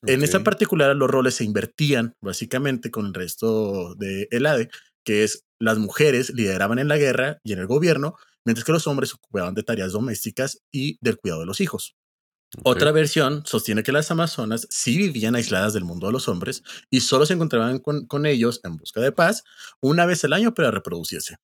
En 0.02 0.22
esta 0.22 0.44
particular, 0.44 0.94
los 0.94 1.10
roles 1.10 1.34
se 1.34 1.44
invertían 1.44 2.14
básicamente 2.20 2.92
con 2.92 3.06
el 3.06 3.14
resto 3.14 3.96
de 3.96 4.28
Elade, 4.30 4.70
que 5.02 5.24
es 5.24 5.44
las 5.58 5.78
mujeres 5.78 6.30
lideraban 6.30 6.78
en 6.78 6.86
la 6.86 6.98
guerra 6.98 7.40
y 7.42 7.52
en 7.52 7.58
el 7.58 7.66
gobierno, 7.66 8.14
mientras 8.44 8.64
que 8.64 8.72
los 8.72 8.86
hombres 8.86 9.10
se 9.10 9.16
ocupaban 9.16 9.54
de 9.54 9.62
tareas 9.62 9.92
domésticas 9.92 10.60
y 10.70 10.98
del 11.00 11.18
cuidado 11.18 11.40
de 11.40 11.46
los 11.46 11.60
hijos. 11.60 11.94
Otra 12.64 12.92
versión 12.92 13.44
sostiene 13.46 13.82
que 13.82 13.92
las 13.92 14.10
amazonas 14.10 14.66
sí 14.68 14.98
vivían 14.98 15.34
aisladas 15.36 15.72
del 15.72 15.84
mundo 15.84 16.08
de 16.08 16.12
los 16.12 16.28
hombres 16.28 16.62
y 16.90 17.00
solo 17.00 17.24
se 17.24 17.32
encontraban 17.32 17.78
con, 17.78 18.06
con 18.06 18.26
ellos 18.26 18.60
en 18.64 18.76
busca 18.76 19.00
de 19.00 19.10
paz 19.10 19.42
una 19.80 20.04
vez 20.04 20.22
al 20.24 20.34
año 20.34 20.52
para 20.52 20.70
reproducirse. 20.70 21.36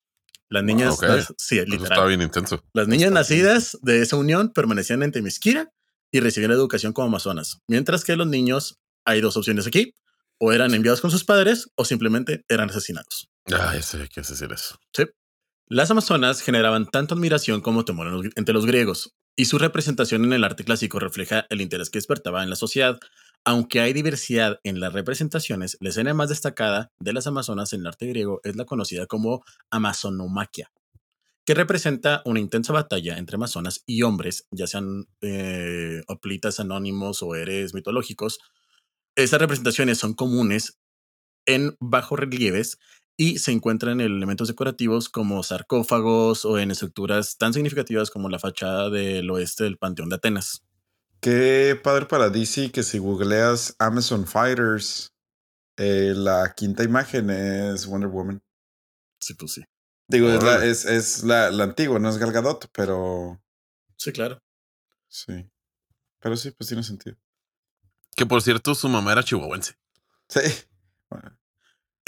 Las 0.50 0.64
niñas, 0.64 1.00
las- 1.00 1.34
sí, 1.38 1.56
Eso 1.58 1.64
literal. 1.66 1.92
estaba 1.92 2.06
bien 2.08 2.20
intenso. 2.22 2.62
Las 2.74 2.88
niñas 2.88 3.08
Está 3.08 3.20
bien. 3.34 3.44
nacidas 3.44 3.78
de 3.80 4.02
esa 4.02 4.16
unión 4.16 4.52
permanecían 4.52 5.02
en 5.02 5.12
Temisquira 5.12 5.70
y 6.12 6.20
recibían 6.20 6.52
educación 6.52 6.92
como 6.92 7.08
amazonas, 7.08 7.58
mientras 7.68 8.04
que 8.04 8.16
los 8.16 8.26
niños, 8.26 8.78
hay 9.06 9.20
dos 9.22 9.36
opciones 9.38 9.66
aquí, 9.66 9.94
o 10.38 10.52
eran 10.52 10.74
enviados 10.74 11.00
con 11.00 11.10
sus 11.10 11.24
padres 11.24 11.70
o 11.74 11.84
simplemente 11.86 12.44
eran 12.48 12.68
asesinados. 12.70 13.28
Ah, 13.52 13.72
ya 13.74 13.82
sabía 13.82 14.08
que 14.08 14.20
decir 14.20 14.50
eso. 14.52 14.78
Las 15.70 15.90
amazonas 15.90 16.40
generaban 16.40 16.86
tanto 16.86 17.14
admiración 17.14 17.60
como 17.60 17.84
temor 17.84 18.30
entre 18.36 18.54
los 18.54 18.64
griegos, 18.64 19.14
y 19.36 19.44
su 19.44 19.58
representación 19.58 20.24
en 20.24 20.32
el 20.32 20.42
arte 20.42 20.64
clásico 20.64 20.98
refleja 20.98 21.44
el 21.50 21.60
interés 21.60 21.90
que 21.90 21.98
despertaba 21.98 22.42
en 22.42 22.48
la 22.48 22.56
sociedad. 22.56 22.98
Aunque 23.44 23.80
hay 23.80 23.92
diversidad 23.92 24.60
en 24.64 24.80
las 24.80 24.94
representaciones, 24.94 25.76
la 25.80 25.90
escena 25.90 26.14
más 26.14 26.30
destacada 26.30 26.90
de 27.00 27.12
las 27.12 27.26
amazonas 27.26 27.74
en 27.74 27.80
el 27.82 27.88
arte 27.88 28.06
griego 28.06 28.40
es 28.44 28.56
la 28.56 28.64
conocida 28.64 29.06
como 29.06 29.44
Amazonomaquia, 29.70 30.72
que 31.44 31.52
representa 31.52 32.22
una 32.24 32.40
intensa 32.40 32.72
batalla 32.72 33.18
entre 33.18 33.36
amazonas 33.36 33.82
y 33.84 34.04
hombres, 34.04 34.46
ya 34.50 34.66
sean 34.66 35.04
eh, 35.20 36.00
hoplitas 36.08 36.60
anónimos 36.60 37.22
o 37.22 37.34
héroes 37.34 37.74
mitológicos. 37.74 38.38
Estas 39.16 39.38
representaciones 39.38 39.98
son 39.98 40.14
comunes 40.14 40.78
en 41.44 41.76
bajos 41.78 42.18
relieves 42.18 42.78
y 43.20 43.38
se 43.40 43.50
encuentran 43.50 44.00
en 44.00 44.06
elementos 44.06 44.46
decorativos 44.48 45.08
como 45.08 45.42
sarcófagos 45.42 46.44
o 46.44 46.58
en 46.58 46.70
estructuras 46.70 47.36
tan 47.36 47.52
significativas 47.52 48.10
como 48.10 48.28
la 48.28 48.38
fachada 48.38 48.88
del 48.90 49.28
oeste 49.30 49.64
del 49.64 49.76
Panteón 49.76 50.08
de 50.08 50.16
Atenas. 50.16 50.62
Qué 51.20 51.78
padre 51.82 52.06
para 52.06 52.30
DC 52.30 52.70
que 52.70 52.84
si 52.84 52.98
googleas 52.98 53.74
Amazon 53.80 54.24
Fighters, 54.24 55.12
eh, 55.76 56.12
la 56.14 56.54
quinta 56.56 56.84
imagen 56.84 57.28
es 57.30 57.86
Wonder 57.86 58.08
Woman. 58.08 58.40
Sí, 59.18 59.34
pues 59.34 59.52
sí. 59.52 59.64
Digo, 60.06 60.28
es, 60.28 60.42
la, 60.42 60.64
es 60.64 61.24
la, 61.24 61.50
la 61.50 61.64
antigua, 61.64 61.98
no 61.98 62.08
es 62.08 62.18
Gal 62.18 62.32
Gadot, 62.32 62.70
pero 62.72 63.42
Sí, 63.96 64.12
claro. 64.12 64.40
sí. 65.08 65.50
Pero 66.20 66.36
sí, 66.36 66.52
pues 66.52 66.68
tiene 66.68 66.82
sentido. 66.84 67.16
Que 68.14 68.26
por 68.26 68.42
cierto, 68.42 68.74
su 68.74 68.88
mamá 68.88 69.12
era 69.12 69.22
chihuahuense. 69.24 69.74
Sí. 70.28 70.40
Bueno, 71.10 71.37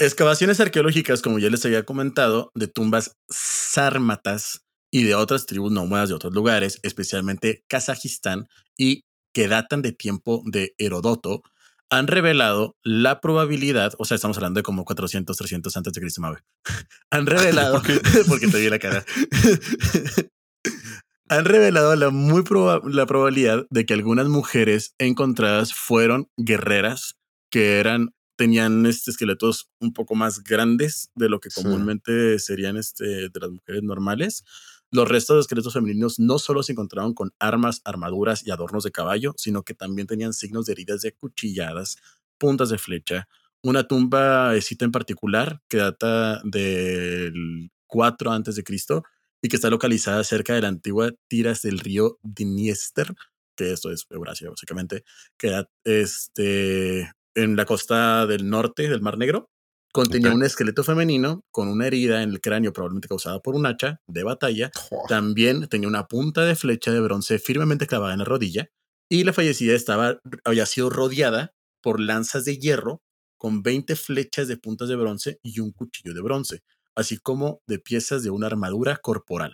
Excavaciones 0.01 0.59
arqueológicas, 0.59 1.21
como 1.21 1.37
ya 1.37 1.51
les 1.51 1.63
había 1.63 1.83
comentado, 1.83 2.51
de 2.55 2.67
tumbas 2.67 3.17
sármatas 3.29 4.65
y 4.91 5.03
de 5.03 5.13
otras 5.13 5.45
tribus 5.45 5.71
nómadas 5.71 6.09
de 6.09 6.15
otros 6.15 6.33
lugares, 6.33 6.79
especialmente 6.81 7.63
Kazajistán, 7.67 8.47
y 8.75 9.03
que 9.31 9.47
datan 9.47 9.83
de 9.83 9.91
tiempo 9.91 10.41
de 10.45 10.73
Herodoto, 10.79 11.43
han 11.91 12.07
revelado 12.07 12.75
la 12.83 13.21
probabilidad, 13.21 13.93
o 13.99 14.05
sea, 14.05 14.15
estamos 14.15 14.37
hablando 14.37 14.57
de 14.57 14.63
como 14.63 14.85
400, 14.85 15.37
300 15.37 15.77
antes 15.77 15.93
de 15.93 16.01
Cristo 16.01 16.19
han 17.11 17.27
revelado, 17.27 17.83
porque 18.27 18.47
te 18.47 18.59
vi 18.59 18.69
la 18.69 18.79
cara, 18.79 19.05
han 21.29 21.45
revelado 21.45 21.95
la 21.95 22.09
muy 22.09 22.41
proba- 22.41 22.81
la 22.91 23.05
probabilidad 23.05 23.67
de 23.69 23.85
que 23.85 23.93
algunas 23.93 24.29
mujeres 24.29 24.95
encontradas 24.97 25.75
fueron 25.75 26.27
guerreras 26.37 27.17
que 27.51 27.79
eran 27.79 28.15
tenían 28.41 28.87
este 28.87 29.11
esqueletos 29.11 29.69
un 29.79 29.93
poco 29.93 30.15
más 30.15 30.43
grandes 30.43 31.11
de 31.13 31.29
lo 31.29 31.39
que 31.39 31.51
Sí. 31.51 31.61
comúnmente 31.61 32.39
serían 32.39 32.75
este 32.75 33.05
de 33.29 33.39
las 33.39 33.51
mujeres 33.51 33.83
normales. 33.83 34.43
Los 34.89 35.07
restos 35.07 35.35
de 35.35 35.41
esqueletos 35.41 35.73
femeninos 35.73 36.17
no 36.19 36.39
solo 36.39 36.63
se 36.63 36.71
encontraron 36.71 37.13
con 37.13 37.33
armas, 37.37 37.81
armaduras 37.85 38.43
y 38.43 38.49
adornos 38.49 38.83
de 38.83 38.89
caballo, 38.91 39.35
sino 39.37 39.61
que 39.61 39.75
también 39.75 40.07
tenían 40.07 40.33
signos 40.33 40.65
de 40.65 40.71
heridas 40.73 41.01
de 41.01 41.11
cuchilladas, 41.13 41.97
puntas 42.39 42.69
de 42.69 42.79
flecha, 42.79 43.27
una 43.61 43.87
tumba 43.87 44.55
escita 44.55 44.85
en 44.85 44.91
particular 44.91 45.61
que 45.69 45.77
data 45.77 46.41
del 46.43 47.69
4 47.85 48.31
antes 48.31 48.55
de 48.55 48.63
Cristo 48.63 49.03
y 49.39 49.49
que 49.49 49.55
está 49.55 49.69
localizada 49.69 50.23
cerca 50.23 50.55
de 50.55 50.61
la 50.61 50.67
antigua 50.69 51.11
tiras 51.27 51.61
del 51.61 51.77
río 51.77 52.17
Dniester, 52.23 53.13
que 53.55 53.71
esto 53.71 53.91
es 53.91 54.07
Eurasia 54.09 54.49
básicamente, 54.49 55.03
que 55.37 55.63
este, 55.83 57.11
en 57.35 57.55
la 57.55 57.65
costa 57.65 58.25
del 58.27 58.49
norte 58.49 58.89
del 58.89 59.01
Mar 59.01 59.17
Negro. 59.17 59.49
Contenía 59.93 60.31
un 60.31 60.43
esqueleto 60.43 60.83
femenino 60.85 61.43
con 61.51 61.67
una 61.67 61.87
herida 61.87 62.23
en 62.23 62.29
el 62.29 62.39
cráneo 62.39 62.71
probablemente 62.71 63.09
causada 63.09 63.39
por 63.41 63.55
un 63.55 63.65
hacha 63.65 63.99
de 64.07 64.23
batalla. 64.23 64.71
También 65.09 65.67
tenía 65.67 65.89
una 65.89 66.07
punta 66.07 66.45
de 66.45 66.55
flecha 66.55 66.91
de 66.91 67.01
bronce 67.01 67.39
firmemente 67.39 67.87
clavada 67.87 68.13
en 68.13 68.19
la 68.19 68.25
rodilla 68.25 68.69
y 69.09 69.25
la 69.25 69.33
fallecida 69.33 69.73
estaba, 69.75 70.19
había 70.45 70.65
sido 70.65 70.89
rodeada 70.89 71.51
por 71.81 71.99
lanzas 71.99 72.45
de 72.45 72.57
hierro 72.57 73.01
con 73.37 73.63
20 73.63 73.95
flechas 73.97 74.47
de 74.47 74.55
puntas 74.55 74.87
de 74.87 74.95
bronce 74.95 75.39
y 75.43 75.59
un 75.59 75.71
cuchillo 75.71 76.13
de 76.13 76.21
bronce, 76.21 76.61
así 76.95 77.17
como 77.17 77.61
de 77.67 77.79
piezas 77.79 78.23
de 78.23 78.29
una 78.29 78.47
armadura 78.47 78.95
corporal. 78.97 79.51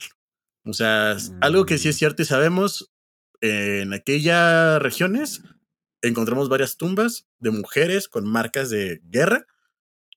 O 0.66 0.74
sea, 0.74 1.18
algo 1.42 1.66
que 1.66 1.78
sí 1.80 1.90
es 1.90 1.96
Mm. 1.96 2.00
cierto 2.00 2.22
y 2.22 2.26
sabemos, 2.26 2.92
en 3.42 3.94
aquellas 3.94 4.82
regiones 4.82 5.42
encontramos 6.02 6.50
varias 6.50 6.78
tumbas 6.78 7.28
de 7.40 7.52
mujeres 7.52 8.08
con 8.08 8.28
marcas 8.28 8.70
de 8.70 9.02
guerra 9.04 9.46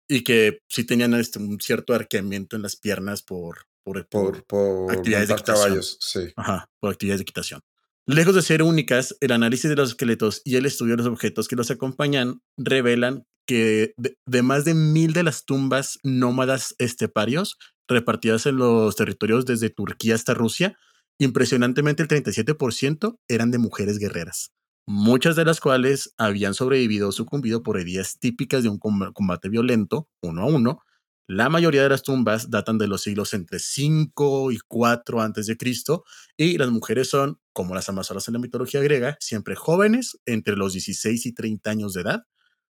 y 0.08 0.24
que 0.24 0.60
sí 0.68 0.84
tenían 0.84 1.14
este, 1.14 1.38
un 1.38 1.60
cierto 1.60 1.94
arqueamiento 1.94 2.56
en 2.56 2.62
las 2.62 2.76
piernas 2.76 3.22
por, 3.22 3.66
por, 3.82 4.06
Por, 4.08 4.44
por 4.44 4.92
Actividades 4.92 5.28
de 5.28 5.34
equitación. 5.34 5.64
caballos, 5.64 5.98
sí. 6.00 6.32
ajá, 6.36 6.68
por 6.80 6.92
actividades 6.92 7.20
de 7.20 7.22
equitación. 7.22 7.60
Lejos 8.06 8.34
de 8.34 8.42
ser 8.42 8.62
únicas, 8.62 9.16
el 9.20 9.30
análisis 9.30 9.70
de 9.70 9.76
los 9.76 9.90
esqueletos 9.90 10.42
y 10.44 10.56
el 10.56 10.66
estudio 10.66 10.96
de 10.96 11.04
los 11.04 11.12
objetos 11.12 11.46
que 11.46 11.56
los 11.56 11.70
acompañan 11.70 12.42
revelan 12.56 13.24
que 13.46 13.94
de, 13.96 14.16
de 14.26 14.42
más 14.42 14.64
de 14.64 14.74
mil 14.74 15.12
de 15.12 15.22
las 15.22 15.44
tumbas 15.44 15.98
nómadas 16.02 16.74
esteparios 16.78 17.56
repartidas 17.88 18.46
en 18.46 18.56
los 18.56 18.96
territorios 18.96 19.46
desde 19.46 19.70
Turquía 19.70 20.14
hasta 20.14 20.34
Rusia, 20.34 20.76
impresionantemente 21.18 22.02
el 22.02 22.08
37% 22.08 23.18
eran 23.28 23.50
de 23.50 23.58
mujeres 23.58 23.98
guerreras, 23.98 24.52
muchas 24.90 25.36
de 25.36 25.44
las 25.44 25.60
cuales 25.60 26.14
habían 26.18 26.52
sobrevivido 26.54 27.08
o 27.08 27.12
sucumbido 27.12 27.62
por 27.62 27.78
heridas 27.78 28.18
típicas 28.18 28.64
de 28.64 28.68
un 28.70 28.78
com- 28.78 29.12
combate 29.12 29.48
violento, 29.48 30.08
uno 30.20 30.42
a 30.42 30.46
uno. 30.46 30.80
La 31.28 31.48
mayoría 31.48 31.84
de 31.84 31.88
las 31.90 32.02
tumbas 32.02 32.50
datan 32.50 32.76
de 32.76 32.88
los 32.88 33.02
siglos 33.02 33.32
entre 33.34 33.60
5 33.60 34.50
y 34.50 34.58
4 34.66 35.20
antes 35.20 35.46
de 35.46 35.56
Cristo 35.56 36.02
y 36.36 36.58
las 36.58 36.70
mujeres 36.70 37.08
son, 37.08 37.38
como 37.52 37.72
las 37.76 37.88
amazonas 37.88 38.26
en 38.26 38.34
la 38.34 38.40
mitología 38.40 38.80
griega, 38.80 39.16
siempre 39.20 39.54
jóvenes, 39.54 40.18
entre 40.26 40.56
los 40.56 40.72
16 40.72 41.26
y 41.26 41.32
30 41.32 41.70
años 41.70 41.92
de 41.94 42.00
edad. 42.00 42.24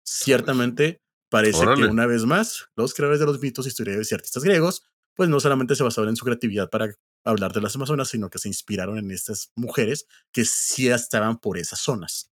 Ciertamente 0.03 1.03
parece 1.29 1.59
Órale. 1.59 1.83
que 1.83 1.89
una 1.91 2.07
vez 2.07 2.25
más, 2.25 2.69
los 2.77 2.95
creadores 2.95 3.21
de 3.21 3.27
los 3.27 3.41
mitos, 3.41 3.67
historiadores 3.67 4.11
y 4.11 4.15
artistas 4.15 4.43
griegos, 4.43 4.85
pues 5.15 5.29
no 5.29 5.39
solamente 5.41 5.75
se 5.75 5.83
basaron 5.83 6.09
en 6.11 6.17
su 6.17 6.25
creatividad 6.25 6.71
para 6.71 6.95
hablar 7.27 7.53
de 7.53 7.61
las 7.61 7.75
amazonas, 7.77 8.09
sino 8.09 8.31
que 8.31 8.39
se 8.39 8.49
inspiraron 8.49 8.99
en 8.99 9.11
estas 9.11 9.51
mujeres 9.57 10.07
que 10.33 10.45
sí 10.45 10.89
estaban 10.89 11.39
por 11.39 11.59
esas 11.59 11.81
zonas. 11.81 12.31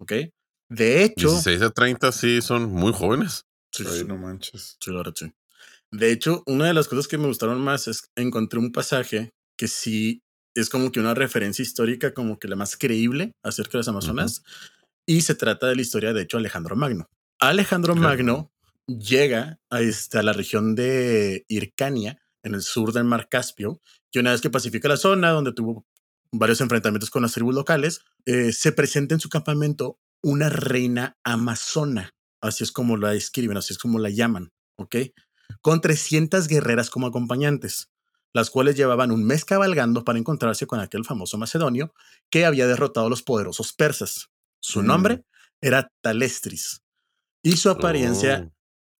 ¿Ok? 0.00 0.12
De 0.68 1.04
hecho, 1.04 1.28
16 1.30 1.62
a 1.62 1.70
30 1.70 2.12
sí 2.12 2.40
son 2.42 2.70
muy 2.70 2.92
jóvenes. 2.92 3.44
sí, 3.72 3.84
Ay, 3.86 3.98
sí, 4.00 4.04
no 4.04 4.16
manches. 4.16 4.76
sí, 4.80 4.90
la 4.90 4.98
verdad, 4.98 5.14
sí. 5.16 5.32
De 5.92 6.12
hecho, 6.12 6.42
una 6.46 6.66
de 6.66 6.74
las 6.74 6.86
cosas 6.88 7.08
que 7.08 7.18
me 7.18 7.26
gustaron 7.26 7.60
más 7.60 7.88
es 7.88 8.04
encontré 8.16 8.58
un 8.60 8.70
pasaje 8.72 9.30
que 9.58 9.66
sí 9.68 10.22
es 10.54 10.68
como 10.70 10.90
que 10.92 11.00
una 11.00 11.14
referencia 11.14 11.62
histórica 11.62 12.14
como 12.14 12.38
que 12.38 12.48
la 12.48 12.56
más 12.56 12.76
creíble 12.76 13.32
acerca 13.44 13.72
de 13.72 13.78
las 13.78 13.88
Amazonas 13.88 14.42
y 15.06 15.22
se 15.22 15.34
trata 15.34 15.66
de 15.68 15.74
la 15.76 15.82
historia 15.82 16.12
de 16.12 16.22
hecho 16.22 16.38
Alejandro 16.38 16.76
Magno. 16.76 17.06
Alejandro 17.40 17.94
Claro. 17.94 18.08
Magno 18.08 18.52
llega 18.86 19.58
a, 19.70 19.80
este, 19.80 20.18
a 20.18 20.22
la 20.22 20.32
región 20.32 20.74
de 20.74 21.44
Hircania 21.48 22.18
en 22.44 22.54
el 22.54 22.62
sur 22.62 22.92
del 22.92 23.04
mar 23.04 23.28
Caspio 23.28 23.80
y 24.12 24.18
una 24.18 24.32
vez 24.32 24.40
que 24.40 24.50
pacifica 24.50 24.88
la 24.88 24.96
zona 24.96 25.30
donde 25.30 25.52
tuvo 25.52 25.86
varios 26.32 26.60
enfrentamientos 26.60 27.10
con 27.10 27.22
las 27.22 27.32
tribus 27.32 27.54
locales, 27.54 28.00
eh, 28.26 28.52
se 28.52 28.72
presenta 28.72 29.14
en 29.14 29.20
su 29.20 29.28
campamento 29.28 29.98
una 30.22 30.48
reina 30.48 31.16
amazona, 31.24 32.14
así 32.40 32.62
es 32.64 32.72
como 32.72 32.96
la 32.96 33.10
describen, 33.10 33.56
así 33.56 33.72
es 33.72 33.78
como 33.78 33.98
la 33.98 34.10
llaman, 34.10 34.52
¿ok? 34.76 34.96
Con 35.62 35.80
300 35.80 36.46
guerreras 36.46 36.90
como 36.90 37.06
acompañantes, 37.08 37.90
las 38.32 38.50
cuales 38.50 38.76
llevaban 38.76 39.10
un 39.10 39.24
mes 39.24 39.44
cabalgando 39.44 40.04
para 40.04 40.18
encontrarse 40.18 40.66
con 40.66 40.78
aquel 40.78 41.04
famoso 41.04 41.36
macedonio 41.38 41.92
que 42.30 42.44
había 42.44 42.66
derrotado 42.68 43.06
a 43.06 43.10
los 43.10 43.22
poderosos 43.22 43.72
persas. 43.72 44.28
Su 44.60 44.82
Mm. 44.82 44.86
nombre 44.86 45.24
era 45.60 45.90
Talestris. 46.00 46.82
Y 47.42 47.56
su 47.56 47.70
apariencia, 47.70 48.50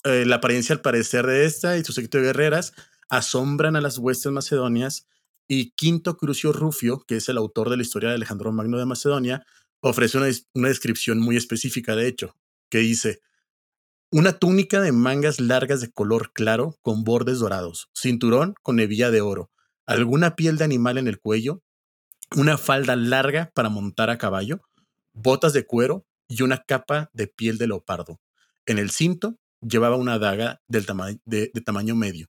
Oh. 0.05 0.09
eh, 0.11 0.25
la 0.27 0.37
apariencia 0.37 0.75
al 0.75 0.81
parecer 0.81 1.27
de 1.27 1.45
esta 1.45 1.77
y 1.77 1.85
su 1.85 1.93
séquito 1.93 2.19
de 2.19 2.25
guerreras 2.25 2.73
asombran 3.11 3.77
a 3.77 3.81
las 3.81 3.99
huestes 3.99 4.33
macedonias 4.33 5.07
y 5.47 5.73
Quinto 5.73 6.17
Crucio 6.17 6.53
Rufio, 6.53 7.05
que 7.07 7.17
es 7.17 7.29
el 7.29 7.37
autor 7.37 7.69
de 7.69 7.77
la 7.77 7.83
historia 7.83 8.09
de 8.09 8.15
Alejandro 8.15 8.53
Magno 8.53 8.79
de 8.79 8.87
Macedonia, 8.87 9.45
ofrece 9.81 10.17
una, 10.17 10.29
una 10.55 10.69
descripción 10.69 11.19
muy 11.19 11.37
específica, 11.37 11.97
de 11.97 12.07
hecho, 12.07 12.37
que 12.69 12.79
dice, 12.79 13.21
una 14.13 14.33
túnica 14.33 14.81
de 14.81 14.93
mangas 14.93 15.41
largas 15.41 15.81
de 15.81 15.91
color 15.91 16.33
claro 16.33 16.77
con 16.83 17.05
bordes 17.05 17.41
dorados, 17.41 17.91
cinturón 17.95 18.55
con 18.63 18.81
hebilla 18.81 19.11
de 19.11 19.21
oro, 19.21 19.51
alguna 19.87 20.37
piel 20.37 20.57
de 20.57 20.65
animal 20.65 20.99
en 20.99 21.09
el 21.09 21.21
cuello, 21.21 21.63
una 22.37 22.59
falda 22.59 22.95
larga 22.95 23.51
para 23.55 23.69
montar 23.69 24.11
a 24.11 24.19
caballo, 24.19 24.63
botas 25.13 25.53
de 25.53 25.67
cuero 25.67 26.07
y 26.29 26.43
una 26.43 26.59
capa 26.59 27.11
de 27.13 27.27
piel 27.27 27.59
de 27.59 27.67
leopardo. 27.67 28.21
En 28.67 28.79
el 28.79 28.91
cinto 28.91 29.37
llevaba 29.61 29.97
una 29.97 30.19
daga 30.19 30.61
del 30.69 30.87
de 31.25 31.61
tamaño 31.65 31.97
medio, 31.97 32.29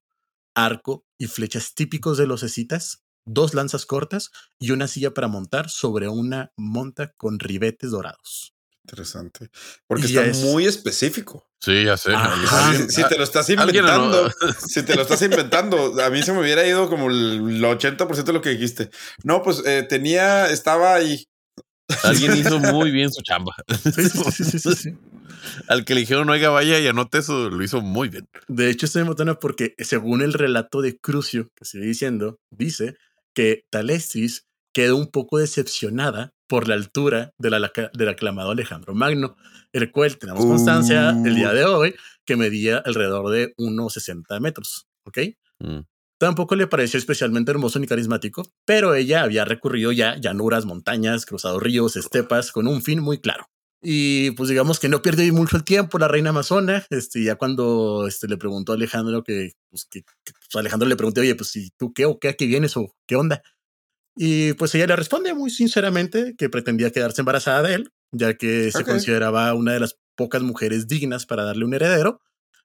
arco 0.55 1.05
y 1.17 1.27
flechas 1.27 1.73
típicos 1.73 2.17
de 2.17 2.27
los 2.27 2.43
escitas, 2.43 3.03
dos 3.25 3.53
lanzas 3.53 3.85
cortas 3.85 4.31
y 4.59 4.71
una 4.71 4.87
silla 4.87 5.13
para 5.13 5.27
montar 5.27 5.69
sobre 5.69 6.07
una 6.07 6.51
monta 6.57 7.11
con 7.17 7.39
ribetes 7.39 7.91
dorados. 7.91 8.53
Interesante. 8.83 9.49
Porque 9.87 10.03
Y 10.07 10.17
está 10.17 10.25
es- 10.25 10.37
muy 10.37 10.65
específico. 10.65 11.47
Sí, 11.59 11.83
ya 11.85 11.95
sé. 11.95 12.15
Ajá. 12.15 12.73
si, 12.75 12.89
si 12.89 13.03
te 13.07 13.15
lo 13.17 13.23
estás 13.23 13.47
no- 13.49 13.53
inventando, 13.63 14.31
si 14.67 14.81
te 14.81 14.95
lo 14.95 15.03
estás 15.03 15.21
inventando, 15.21 16.01
a 16.01 16.09
mí 16.09 16.23
se 16.23 16.33
me 16.33 16.39
hubiera 16.39 16.65
ido 16.65 16.89
como 16.89 17.09
el 17.11 17.63
80% 17.63 18.23
de 18.23 18.33
lo 18.33 18.41
que 18.41 18.49
dijiste. 18.49 18.89
No, 19.23 19.43
pues 19.43 19.61
eh, 19.65 19.83
tenía, 19.87 20.49
estaba 20.49 20.95
ahí. 20.95 21.27
Alguien 22.03 22.37
hizo 22.37 22.59
muy 22.59 22.91
bien 22.91 23.11
su 23.11 23.21
chamba. 23.21 23.53
Sí, 23.93 24.59
sí, 24.59 24.59
sí. 24.75 24.93
Al 25.67 25.85
que 25.85 25.95
le 25.95 26.01
dijeron, 26.01 26.29
oiga, 26.29 26.49
vaya 26.49 26.79
y 26.79 26.87
anote 26.87 27.17
eso, 27.19 27.49
lo 27.49 27.63
hizo 27.63 27.81
muy 27.81 28.09
bien. 28.09 28.27
De 28.47 28.69
hecho, 28.69 28.85
estoy 28.85 29.01
emocionado 29.01 29.39
porque 29.39 29.73
según 29.79 30.21
el 30.21 30.33
relato 30.33 30.81
de 30.81 30.97
Crucio, 30.97 31.49
que 31.55 31.65
sigue 31.65 31.85
diciendo, 31.85 32.39
dice 32.51 32.95
que 33.33 33.63
Talestris 33.71 34.45
quedó 34.73 34.97
un 34.97 35.07
poco 35.07 35.39
decepcionada 35.39 36.31
por 36.47 36.67
la 36.67 36.75
altura 36.75 37.31
de 37.37 37.49
la- 37.49 37.71
del 37.93 38.09
aclamado 38.09 38.51
Alejandro 38.51 38.93
Magno, 38.93 39.35
el 39.73 39.91
cual 39.91 40.17
tenemos 40.17 40.45
constancia 40.45 41.11
el 41.25 41.35
día 41.35 41.53
de 41.53 41.65
hoy 41.65 41.95
que 42.25 42.35
medía 42.35 42.77
alrededor 42.77 43.29
de 43.31 43.53
unos 43.57 43.93
60 43.93 44.39
metros. 44.39 44.85
¿Ok? 45.05 45.17
Mm. 45.59 45.79
Tampoco 46.21 46.55
le 46.55 46.67
pareció 46.67 46.99
especialmente 46.99 47.49
hermoso 47.49 47.79
ni 47.79 47.87
carismático, 47.87 48.43
pero 48.63 48.93
ella 48.93 49.23
había 49.23 49.43
recurrido 49.43 49.91
ya 49.91 50.17
llanuras, 50.19 50.65
montañas, 50.65 51.25
cruzado 51.25 51.59
ríos, 51.59 51.95
estepas, 51.95 52.51
con 52.51 52.67
un 52.67 52.83
fin 52.83 52.99
muy 52.99 53.19
claro. 53.19 53.47
Y 53.81 54.29
pues 54.31 54.47
digamos 54.47 54.79
que 54.79 54.87
no 54.87 55.01
pierde 55.01 55.31
mucho 55.31 55.57
el 55.57 55.63
tiempo 55.63 55.97
la 55.97 56.07
reina 56.07 56.29
amazona, 56.29 56.85
este, 56.91 57.23
ya 57.23 57.37
cuando 57.37 58.05
este, 58.07 58.27
le 58.27 58.37
preguntó 58.37 58.71
a 58.71 58.75
Alejandro 58.75 59.23
que, 59.23 59.53
pues, 59.71 59.85
que, 59.85 60.01
que- 60.03 60.33
pues, 60.33 60.55
Alejandro 60.55 60.87
le 60.87 60.95
preguntó, 60.95 61.21
oye, 61.21 61.33
pues, 61.33 61.55
¿y 61.55 61.71
tú 61.75 61.91
qué 61.91 62.05
o 62.05 62.19
qué, 62.19 62.27
a 62.29 62.33
qué 62.33 62.45
vienes 62.45 62.77
o 62.77 62.93
qué 63.07 63.15
onda? 63.15 63.41
Y 64.15 64.53
pues 64.53 64.75
ella 64.75 64.85
le 64.85 64.95
responde 64.95 65.33
muy 65.33 65.49
sinceramente 65.49 66.35
que 66.37 66.49
pretendía 66.49 66.91
quedarse 66.91 67.21
embarazada 67.21 67.63
de 67.63 67.73
él, 67.73 67.89
ya 68.11 68.35
que 68.35 68.71
se 68.71 68.83
consideraba 68.91 69.53
una 69.55 69.73
de 69.73 69.79
las 69.79 69.95
pocas 70.15 70.43
mujeres 70.43 70.87
dignas 70.87 71.25
para 71.25 71.45
darle 71.45 71.65
un 71.65 71.73
heredero. 71.73 72.21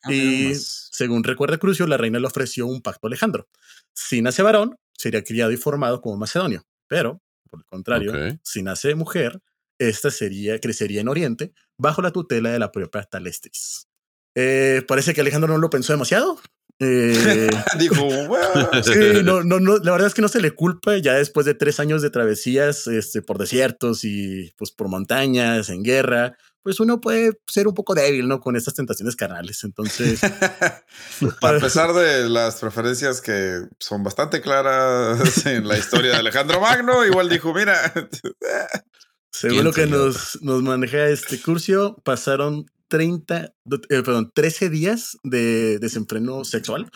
Y 0.09 0.45
nomás. 0.45 0.89
según 0.93 1.25
recuerda 1.25 1.59
Crucio, 1.59 1.87
la 1.87 1.97
reina 1.97 2.19
le 2.19 2.27
ofreció 2.27 2.67
un 2.67 2.83
pacto 2.83 3.07
a 3.07 3.09
Alejandro. 3.09 3.49
Si 3.95 4.23
nace 4.23 4.43
varón, 4.43 4.77
sería 4.97 5.23
criado 5.23 5.53
y 5.53 5.57
formado 5.57 6.01
como 6.01 6.17
macedonio, 6.17 6.65
pero, 6.89 7.21
por 7.51 7.61
el 7.61 7.67
contrario, 7.67 8.13
si 8.43 8.63
nace 8.63 8.95
mujer, 8.95 9.41
esta 9.79 10.11
sería, 10.11 10.59
crecería 10.59 11.01
en 11.01 11.09
Oriente 11.09 11.53
bajo 11.79 12.03
la 12.03 12.13
tutela 12.13 12.51
de 12.51 12.59
la 12.59 12.73
propia 12.73 13.03
Talestris. 13.03 13.89
Eh, 14.35 14.83
parece 14.87 15.15
que 15.15 15.23
Alejandro 15.23 15.49
no 15.49 15.59
lo 15.59 15.71
pensó 15.71 15.93
demasiado. 15.93 16.39
Eh, 16.79 17.49
Dijo, 17.79 18.05
"Bueno, 18.05 18.71
sí, 18.85 19.23
no, 19.25 19.43
no, 19.43 19.61
no, 19.61 19.79
la 19.79 19.93
verdad 19.93 20.09
es 20.09 20.15
que 20.15 20.23
no 20.23 20.29
se 20.29 20.41
le 20.43 20.51
culpa 20.51 20.97
ya 20.99 21.15
después 21.15 21.47
de 21.47 21.55
tres 21.55 21.81
años 21.81 22.03
de 22.03 22.11
travesías 22.11 22.87
este, 22.87 23.23
por 23.23 23.39
desiertos 23.39 24.05
y 24.05 24.53
pues 24.57 24.73
por 24.73 24.89
montañas, 24.89 25.71
en 25.71 25.83
guerra, 25.83 26.37
pues 26.67 26.81
uno 26.81 27.01
puede 27.01 27.39
ser 27.47 27.69
un 27.69 27.75
poco 27.75 27.95
débil, 27.95 28.27
¿no? 28.27 28.41
Con 28.41 28.57
estas 28.57 28.75
tentaciones 28.75 29.14
carnales. 29.14 29.62
Entonces, 29.62 30.19
A 30.25 30.83
pesar 31.61 31.93
de 31.93 32.29
las 32.29 32.57
preferencias 32.57 33.21
que 33.21 33.61
son 33.79 34.03
bastante 34.03 34.41
claras 34.41 35.47
en 35.47 35.69
la 35.69 35.79
historia 35.79 36.11
de 36.11 36.17
Alejandro 36.17 36.61
Magno, 36.61 37.07
igual 37.07 37.29
dijo, 37.29 37.55
mira, 37.55 37.93
Según 39.31 39.62
lo 39.62 39.73
que 39.73 39.87
nos, 39.87 40.43
nos 40.43 40.61
maneja 40.64 41.07
este 41.07 41.41
curso, 41.41 42.03
pasaron 42.03 42.67
30, 42.89 43.53
do- 43.62 43.77
eh, 43.89 44.03
perdón, 44.03 44.33
13 44.35 44.69
días 44.69 45.19
de 45.23 45.79
desenfreno 45.79 46.45
sexual 46.45 46.91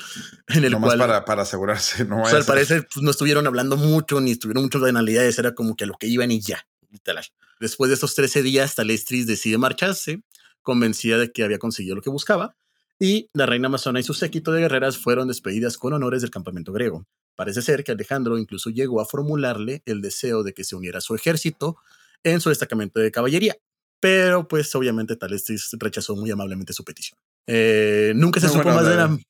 en 0.49 0.65
el 0.65 0.73
nomás 0.73 0.89
cual, 0.97 0.99
para, 0.99 1.25
para 1.25 1.43
asegurarse, 1.43 2.05
no 2.07 2.23
o 2.23 2.27
sea, 2.27 2.39
al 2.39 2.45
parecer 2.45 2.89
pues, 2.93 3.05
no 3.05 3.13
estuvieron 3.13 3.47
hablando 3.47 3.77
mucho 3.77 4.21
ni 4.21 4.33
estuvieron 4.33 4.65
mucho 4.65 4.81
banalidades, 4.81 5.39
era 5.39 5.55
como 5.55 5.77
que 5.77 5.85
a 5.85 5.87
lo 5.87 5.95
que 5.95 6.09
iban 6.09 6.33
y 6.33 6.41
ya, 6.41 6.67
literal. 6.91 7.25
Después 7.61 7.91
de 7.91 7.95
estos 7.95 8.15
13 8.15 8.43
días, 8.43 8.75
Talestris 8.75 9.27
decide 9.27 9.59
marcharse, 9.59 10.23
convencida 10.63 11.19
de 11.19 11.31
que 11.31 11.45
había 11.45 11.59
conseguido 11.59 11.95
lo 11.95 12.03
que 12.03 12.11
buscaba, 12.11 12.57
y 12.99 13.29
la 13.35 13.47
reina 13.47 13.69
amazona 13.69 14.01
y 14.01 14.03
su 14.03 14.15
séquito 14.15 14.53
de 14.53 14.63
guerreras 14.63 14.99
fueron 14.99 15.29
despedidas 15.29 15.79
con 15.79 15.93
honores 15.93 16.23
del 16.23 16.31
campamento 16.31 16.73
griego. 16.73 17.07
Parece 17.37 17.63
ser 17.63 17.85
que 17.85 17.93
Alejandro 17.93 18.39
incluso 18.39 18.71
llegó 18.71 19.01
a 19.01 19.07
formularle 19.07 19.83
el 19.87 20.03
deseo 20.03 20.43
de 20.43 20.53
que 20.53 20.65
se 20.65 20.77
uniera 20.77 20.99
a 20.99 21.01
su 21.01 21.15
ejército 21.15 21.77
en 22.25 22.41
su 22.41 22.51
destacamento 22.51 23.01
de 23.01 23.11
caballería, 23.11 23.57
pero 24.01 24.49
pues 24.49 24.75
obviamente 24.75 25.17
Talestris 25.17 25.71
rechazó 25.79 26.17
muy 26.17 26.31
amablemente 26.31 26.73
su 26.73 26.85
petición. 26.85 27.19
Eh, 27.47 28.13
nunca 28.17 28.41
se 28.41 28.49
supo 28.49 28.69
más 28.69 28.87
de 28.87 28.97
la, 28.97 29.05
onda. 29.07 29.23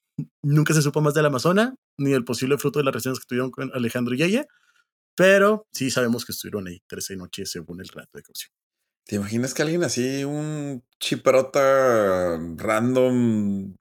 nunca 0.43 0.74
se 0.74 0.83
supo 0.83 1.01
más 1.01 1.14
de 1.14 1.22
la 1.22 1.28
amazona 1.28 1.74
ni 1.99 2.12
el 2.12 2.24
posible 2.24 2.59
fruto 2.59 2.78
de 2.78 2.85
las 2.85 2.93
relaciones 2.93 3.20
que 3.20 3.26
tuvieron 3.26 3.51
con 3.51 3.70
Alejandro 3.74 4.14
y 4.14 4.22
ella, 4.22 4.47
pero 5.14 5.66
sí 5.72 5.90
sabemos 5.90 6.24
que 6.24 6.32
estuvieron 6.32 6.66
ahí 6.66 6.80
13 6.86 7.16
noches 7.16 7.50
según 7.50 7.80
el 7.80 7.88
relato 7.88 8.18
de 8.18 8.22
caución. 8.22 8.52
¿Te 9.06 9.16
imaginas 9.16 9.54
que 9.54 9.62
alguien 9.62 9.82
así, 9.82 10.24
un 10.24 10.84
chiprota 11.00 12.38
random, 12.56 13.74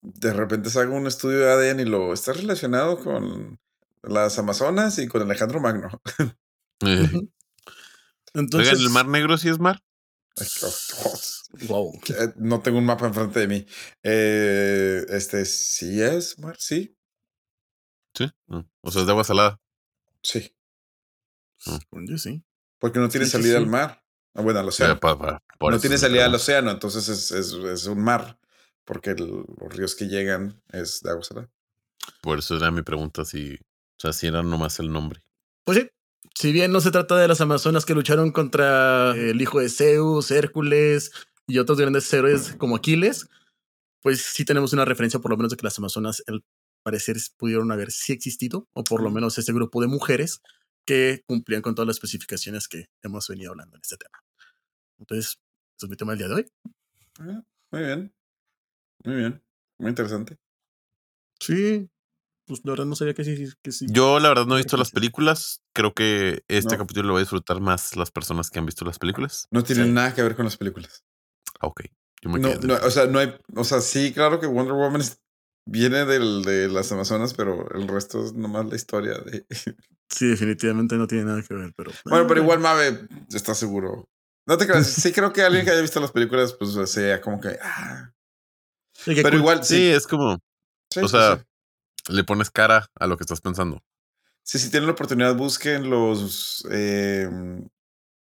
de 0.00 0.32
repente 0.32 0.70
se 0.70 0.80
haga 0.80 0.90
un 0.90 1.06
estudio 1.06 1.40
de 1.40 1.50
ADN 1.50 1.80
y 1.80 1.84
lo 1.84 2.12
está 2.12 2.32
relacionado 2.32 2.98
con 3.02 3.58
las 4.02 4.38
Amazonas 4.38 4.98
y 4.98 5.08
con 5.08 5.22
Alejandro 5.22 5.60
Magno? 5.60 5.88
Eh. 6.84 7.08
Entonces, 8.34 8.74
Oigan, 8.74 8.86
¿el 8.86 8.92
Mar 8.92 9.08
Negro 9.08 9.38
sí 9.38 9.48
es 9.48 9.58
mar? 9.58 9.80
Wow. 11.68 11.98
eh, 12.10 12.34
No 12.36 12.60
tengo 12.60 12.78
un 12.78 12.84
mapa 12.84 13.06
enfrente 13.06 13.40
de 13.40 13.48
mí. 13.48 13.66
Eh, 14.02 15.06
este 15.08 15.44
sí 15.46 16.02
es, 16.02 16.38
Mar, 16.38 16.56
sí. 16.58 16.94
Sí. 18.14 18.30
Mm. 18.46 18.60
O 18.82 18.90
sea, 18.90 19.00
es 19.00 19.06
de 19.06 19.12
agua 19.12 19.24
salada. 19.24 19.58
Sí. 20.22 20.54
Según 21.58 22.06
yo 22.06 22.18
sí. 22.18 22.42
Porque 22.78 22.98
no 22.98 23.08
tiene 23.08 23.26
Sí, 23.26 23.32
salida 23.32 23.52
sí. 23.52 23.56
al 23.56 23.66
mar. 23.66 24.02
Ah, 24.34 24.42
bueno, 24.42 24.60
al 24.60 24.68
océano. 24.68 25.00
por 25.00 25.72
no 25.72 25.80
tiene 25.80 25.96
salida 25.98 26.26
al 26.26 26.34
océano, 26.34 26.70
entonces 26.70 27.08
es, 27.08 27.30
es, 27.30 27.52
es 27.52 27.86
un 27.86 28.02
mar. 28.02 28.38
Porque 28.84 29.10
el- 29.10 29.44
los 29.60 29.72
ríos 29.74 29.94
que 29.94 30.06
llegan 30.06 30.62
es 30.70 31.00
de 31.02 31.10
agua 31.10 31.24
salada. 31.24 31.50
Por 32.20 32.38
eso 32.38 32.56
era 32.56 32.70
mi 32.70 32.82
pregunta 32.82 33.24
si, 33.24 33.54
o 33.54 33.98
sea, 33.98 34.12
si 34.12 34.26
era 34.28 34.42
nomás 34.42 34.78
el 34.78 34.92
nombre. 34.92 35.20
Pues 35.64 35.78
sí, 35.78 35.90
si 36.34 36.52
bien 36.52 36.70
no 36.70 36.80
se 36.80 36.90
trata 36.90 37.16
de 37.16 37.26
las 37.26 37.40
Amazonas 37.40 37.84
que 37.84 37.94
lucharon 37.94 38.30
contra 38.30 39.12
el 39.16 39.40
hijo 39.40 39.58
de 39.58 39.68
Zeus, 39.70 40.30
Hércules 40.30 41.10
y 41.48 41.58
otros 41.58 41.78
grandes 41.80 42.12
héroes 42.12 42.54
como 42.58 42.76
Aquiles, 42.76 43.26
pues 44.02 44.20
sí 44.22 44.44
tenemos 44.44 44.72
una 44.72 44.84
referencia 44.84 45.18
por 45.18 45.30
lo 45.32 45.36
menos 45.36 45.50
de 45.50 45.56
que 45.56 45.64
las 45.64 45.78
Amazonas 45.78 46.22
al 46.28 46.44
parecer 46.84 47.16
pudieron 47.38 47.72
haber 47.72 47.90
sí 47.90 48.12
existido, 48.12 48.68
o 48.74 48.84
por 48.84 49.02
lo 49.02 49.10
menos 49.10 49.36
este 49.38 49.52
grupo 49.52 49.80
de 49.80 49.88
mujeres 49.88 50.42
que 50.86 51.22
cumplían 51.26 51.62
con 51.62 51.74
todas 51.74 51.86
las 51.88 51.96
especificaciones 51.96 52.68
que 52.68 52.86
hemos 53.02 53.26
venido 53.28 53.50
hablando 53.50 53.76
en 53.76 53.82
este 53.82 53.96
tema. 53.96 54.18
Entonces, 54.98 55.38
ese 55.76 55.86
es 55.86 55.90
mi 55.90 55.96
tema 55.96 56.12
del 56.12 56.18
día 56.18 56.28
de 56.28 56.34
hoy. 56.34 56.52
Ah, 57.20 57.42
Muy 57.72 57.82
bien. 57.82 58.14
Muy 59.04 59.14
bien. 59.16 59.42
Muy 59.78 59.88
interesante. 59.90 60.38
Sí, 61.40 61.90
pues 62.46 62.60
la 62.64 62.72
verdad 62.72 62.86
no 62.86 62.94
sabía 62.96 63.14
que 63.14 63.24
sí. 63.24 63.52
Que 63.62 63.72
sí. 63.72 63.86
Yo, 63.90 64.18
la 64.20 64.28
verdad, 64.28 64.46
no 64.46 64.54
he 64.54 64.58
visto 64.62 64.76
las 64.76 64.90
películas. 64.90 65.60
Creo 65.74 65.92
que 65.92 66.44
este 66.48 66.74
No. 66.76 66.78
capítulo 66.78 67.08
lo 67.08 67.12
voy 67.14 67.20
a 67.20 67.24
disfrutar 67.24 67.60
más 67.60 67.96
las 67.96 68.10
personas 68.10 68.50
que 68.50 68.58
han 68.58 68.66
visto 68.66 68.84
las 68.84 68.98
películas. 68.98 69.48
No 69.50 69.62
tiene 69.64 69.84
Sí. 69.84 69.90
nada 69.90 70.14
que 70.14 70.22
ver 70.22 70.36
con 70.36 70.44
las 70.46 70.56
películas. 70.56 71.04
Ah, 71.60 71.66
ok. 71.66 71.82
Yo 72.22 72.30
me 72.30 72.38
No, 72.38 72.54
no, 72.54 72.74
o 72.76 72.90
sea, 72.90 73.06
no 73.06 73.18
hay. 73.18 73.34
O 73.54 73.64
sea, 73.64 73.80
sí, 73.80 74.12
claro 74.14 74.40
que 74.40 74.46
Wonder 74.46 74.72
Woman 74.74 75.00
es- 75.02 75.20
viene 75.68 76.04
del, 76.06 76.42
de 76.42 76.68
las 76.68 76.90
Amazonas, 76.92 77.34
pero 77.34 77.68
el 77.74 77.86
resto 77.88 78.24
es 78.24 78.32
nomás 78.32 78.66
la 78.66 78.76
historia 78.76 79.18
de. 79.18 79.44
Sí, 80.08 80.28
definitivamente 80.28 80.96
no 80.96 81.06
tiene 81.06 81.24
nada 81.24 81.42
que 81.42 81.54
ver, 81.54 81.72
pero. 81.76 81.90
Bueno, 82.04 82.26
pero 82.26 82.40
igual 82.40 82.60
Mabe 82.60 83.08
está 83.32 83.54
seguro. 83.54 84.08
No 84.46 84.56
te 84.56 84.66
creas. 84.66 84.86
Sí, 84.86 85.12
creo 85.12 85.32
que 85.32 85.42
alguien 85.42 85.64
que 85.64 85.72
haya 85.72 85.80
visto 85.80 86.00
las 86.00 86.12
películas, 86.12 86.52
pues 86.52 86.90
sea 86.90 87.20
como 87.20 87.40
que. 87.40 87.58
Ah. 87.60 88.12
sí, 88.92 89.14
Pero 89.22 89.36
igual, 89.36 89.64
sí, 89.64 89.76
sí. 89.76 89.90
es 89.90 90.06
como 90.06 90.38
sí, 90.92 91.00
o 91.00 91.08
sea, 91.08 91.44
le 92.08 92.24
pones 92.24 92.50
cara 92.50 92.88
a 92.94 93.06
lo 93.06 93.16
que 93.16 93.24
estás 93.24 93.40
pensando. 93.40 93.82
Sí, 94.44 94.60
si 94.60 94.70
tienen 94.70 94.86
la 94.86 94.92
oportunidad, 94.92 95.34
busquen 95.34 95.90
los. 95.90 96.64
eh, 96.70 97.28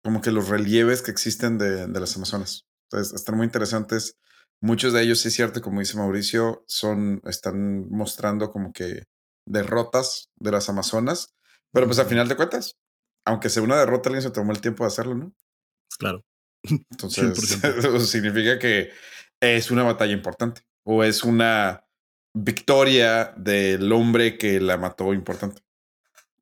como 0.05 0.21
que 0.21 0.33
los 0.33 0.49
relieves 0.49 1.03
que 1.03 1.11
existen 1.11 1.59
de, 1.59 1.87
de 1.87 2.01
las 2.01 2.17
Amazonas. 2.17 2.67
Entonces, 2.91 3.15
están 3.15 3.37
muy 3.37 3.47
interesantes. 3.47 4.17
Muchos 4.61 4.93
de 4.93 5.03
ellos, 5.03 5.21
sí 5.21 5.29
es 5.29 5.35
cierto, 5.35 5.61
como 5.61 5.81
dice 5.81 5.97
Mauricio, 5.97 6.65
son, 6.69 7.21
están 7.25 7.89
mostrando 7.89 8.51
como 8.51 8.73
que 8.73 9.05
derrotas 9.47 10.31
de 10.37 10.53
las 10.53 10.69
Amazonas. 10.69 11.35
Pero 11.73 11.87
pues 11.87 11.99
al 11.99 12.07
final 12.07 12.29
de 12.29 12.37
cuentas, 12.37 12.77
aunque 13.25 13.49
sea 13.49 13.63
una 13.63 13.79
derrota, 13.79 14.09
alguien 14.09 14.23
se 14.23 14.31
tomó 14.31 14.53
el 14.53 14.61
tiempo 14.61 14.85
de 14.85 14.89
hacerlo, 14.89 15.15
¿no? 15.15 15.33
Claro. 15.99 16.25
Entonces, 16.91 17.61
100%. 17.63 17.79
eso 17.79 18.01
significa 18.07 18.59
que 18.59 18.91
es 19.41 19.71
una 19.71 19.83
batalla 19.83 20.13
importante 20.13 20.63
o 20.85 21.03
es 21.05 21.25
una 21.25 21.85
victoria 22.35 23.35
del 23.37 23.93
hombre 23.93 24.39
que 24.39 24.61
la 24.61 24.77
mató 24.77 25.13
importante. 25.15 25.63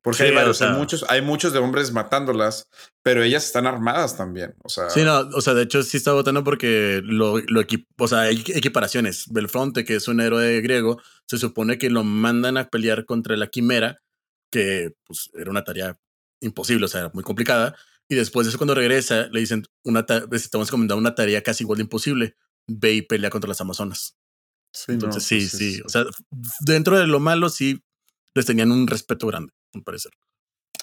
Porque 0.03 0.17
Sí, 0.17 0.23
hay 0.29 0.33
varios, 0.35 0.57
o 0.57 0.63
sea- 0.63 0.71
hay 0.71 0.77
muchos, 0.79 1.05
hay 1.09 1.21
muchos 1.21 1.53
de 1.53 1.59
hombres 1.59 1.91
matándolas, 1.91 2.67
pero 3.03 3.21
ellas 3.21 3.45
están 3.45 3.67
armadas 3.67 4.17
también. 4.17 4.55
O 4.63 4.69
sea, 4.69 4.89
Sí, 4.89 5.03
no, 5.03 5.19
o 5.19 5.41
sea, 5.41 5.53
de 5.53 5.61
hecho 5.63 5.83
sí 5.83 5.97
está 5.97 6.13
votando 6.13 6.43
porque 6.43 7.01
lo, 7.03 7.37
lo 7.37 7.61
o 7.99 8.07
sea, 8.07 8.21
hay 8.21 8.43
equiparaciones. 8.55 9.25
Belfronte, 9.31 9.85
que 9.85 9.95
es 9.95 10.07
un 10.07 10.19
héroe 10.19 10.59
griego, 10.61 10.99
se 11.27 11.37
supone 11.37 11.77
que 11.77 11.91
lo 11.91 12.03
mandan 12.03 12.57
a 12.57 12.67
pelear 12.69 13.05
contra 13.05 13.37
la 13.37 13.47
quimera, 13.47 14.01
que 14.51 14.93
pues 15.05 15.29
era 15.33 15.49
una 15.49 15.63
tarea 15.63 15.99
imposible, 16.41 16.85
o 16.85 16.87
sea, 16.87 17.01
era 17.01 17.11
muy 17.13 17.23
complicada. 17.23 17.75
Y 18.07 18.15
después 18.15 18.45
de 18.45 18.49
eso, 18.49 18.57
cuando 18.57 18.75
regresa, 18.75 19.27
le 19.31 19.39
dicen, 19.39 19.63
una 19.83 20.05
ta- 20.05 20.21
te 20.27 20.37
vamos 20.51 20.67
a 20.67 20.69
encomendar 20.69 20.97
una 20.97 21.15
tarea 21.15 21.41
casi 21.41 21.63
igual 21.63 21.77
de 21.77 21.83
imposible. 21.83 22.35
Ve 22.67 22.93
y 22.93 23.01
pelea 23.01 23.29
contra 23.29 23.47
las 23.47 23.61
Amazonas. 23.61 24.17
sí, 24.73 24.91
no, 24.91 24.95
Entonces, 24.95 25.23
sí, 25.23 25.37
pues, 25.37 25.51
sí. 25.51 25.75
es- 25.75 25.85
O 25.85 25.89
sea, 25.89 26.05
dentro 26.59 26.97
de 26.99 27.07
lo 27.07 27.19
malo, 27.19 27.49
sí 27.49 27.81
les 28.33 28.45
tenían 28.45 28.71
un 28.71 28.87
respeto 28.87 29.27
grande, 29.27 29.53
al 29.73 29.83
parecer. 29.83 30.11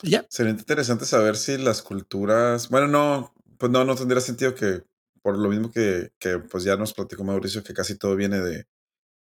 Ya. 0.02 0.26
Sería 0.30 0.52
interesante 0.52 1.04
saber 1.04 1.36
si 1.36 1.58
las 1.58 1.82
culturas. 1.82 2.68
Bueno, 2.68 2.88
no, 2.88 3.34
pues 3.58 3.72
no, 3.72 3.84
no 3.84 3.94
tendría 3.94 4.20
sentido 4.20 4.54
que, 4.54 4.82
por 5.22 5.36
lo 5.38 5.48
mismo 5.48 5.70
que, 5.72 6.12
que 6.18 6.38
pues 6.38 6.64
ya 6.64 6.76
nos 6.76 6.94
platicó 6.94 7.24
Mauricio, 7.24 7.64
que 7.64 7.74
casi 7.74 7.96
todo 7.98 8.14
viene 8.16 8.40
de, 8.40 8.66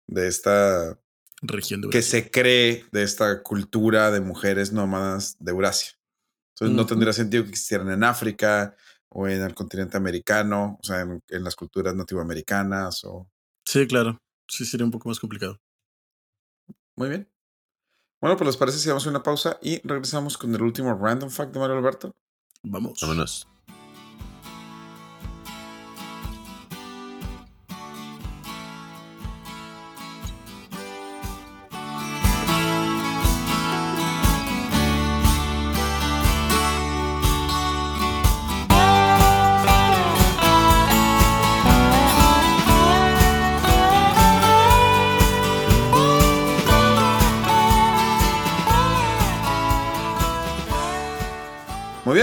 de 0.07 0.28
esta 0.28 0.99
Región 1.43 1.80
de 1.80 1.88
que 1.88 2.03
se 2.03 2.30
cree 2.30 2.84
de 2.93 3.03
esta 3.03 3.43
cultura 3.43 4.11
de 4.11 4.20
mujeres 4.20 4.72
nómadas 4.72 5.36
de 5.38 5.53
Eurasia. 5.53 5.93
Entonces 6.55 6.76
no 6.76 6.84
tendría 6.84 7.12
sentido 7.12 7.45
que 7.45 7.51
existieran 7.51 7.91
en 7.91 8.05
África 8.05 8.76
o 9.09 9.26
en 9.26 9.43
el 9.43 9.55
continente 9.55 9.97
americano, 9.97 10.78
o 10.80 10.84
sea, 10.84 11.01
en, 11.01 11.22
en 11.28 11.45
las 11.45 11.57
culturas 11.57 11.95
nativoamericanas 11.95 13.05
o... 13.05 13.28
Sí, 13.64 13.86
claro. 13.86 14.20
Sí, 14.47 14.66
sería 14.66 14.84
un 14.84 14.91
poco 14.91 15.09
más 15.09 15.18
complicado. 15.18 15.59
Muy 16.97 17.09
bien. 17.09 17.30
Bueno, 18.20 18.36
pues 18.36 18.47
les 18.47 18.57
parece 18.59 18.78
si 18.78 18.88
damos 18.88 19.07
una 19.07 19.22
pausa 19.22 19.59
y 19.62 19.80
regresamos 19.86 20.36
con 20.36 20.55
el 20.55 20.61
último 20.61 20.95
random 20.95 21.30
fact 21.30 21.55
de 21.55 21.61
Mario 21.61 21.78
Alberto. 21.78 22.14
Vamos. 22.62 23.01
Vámonos. 23.01 23.49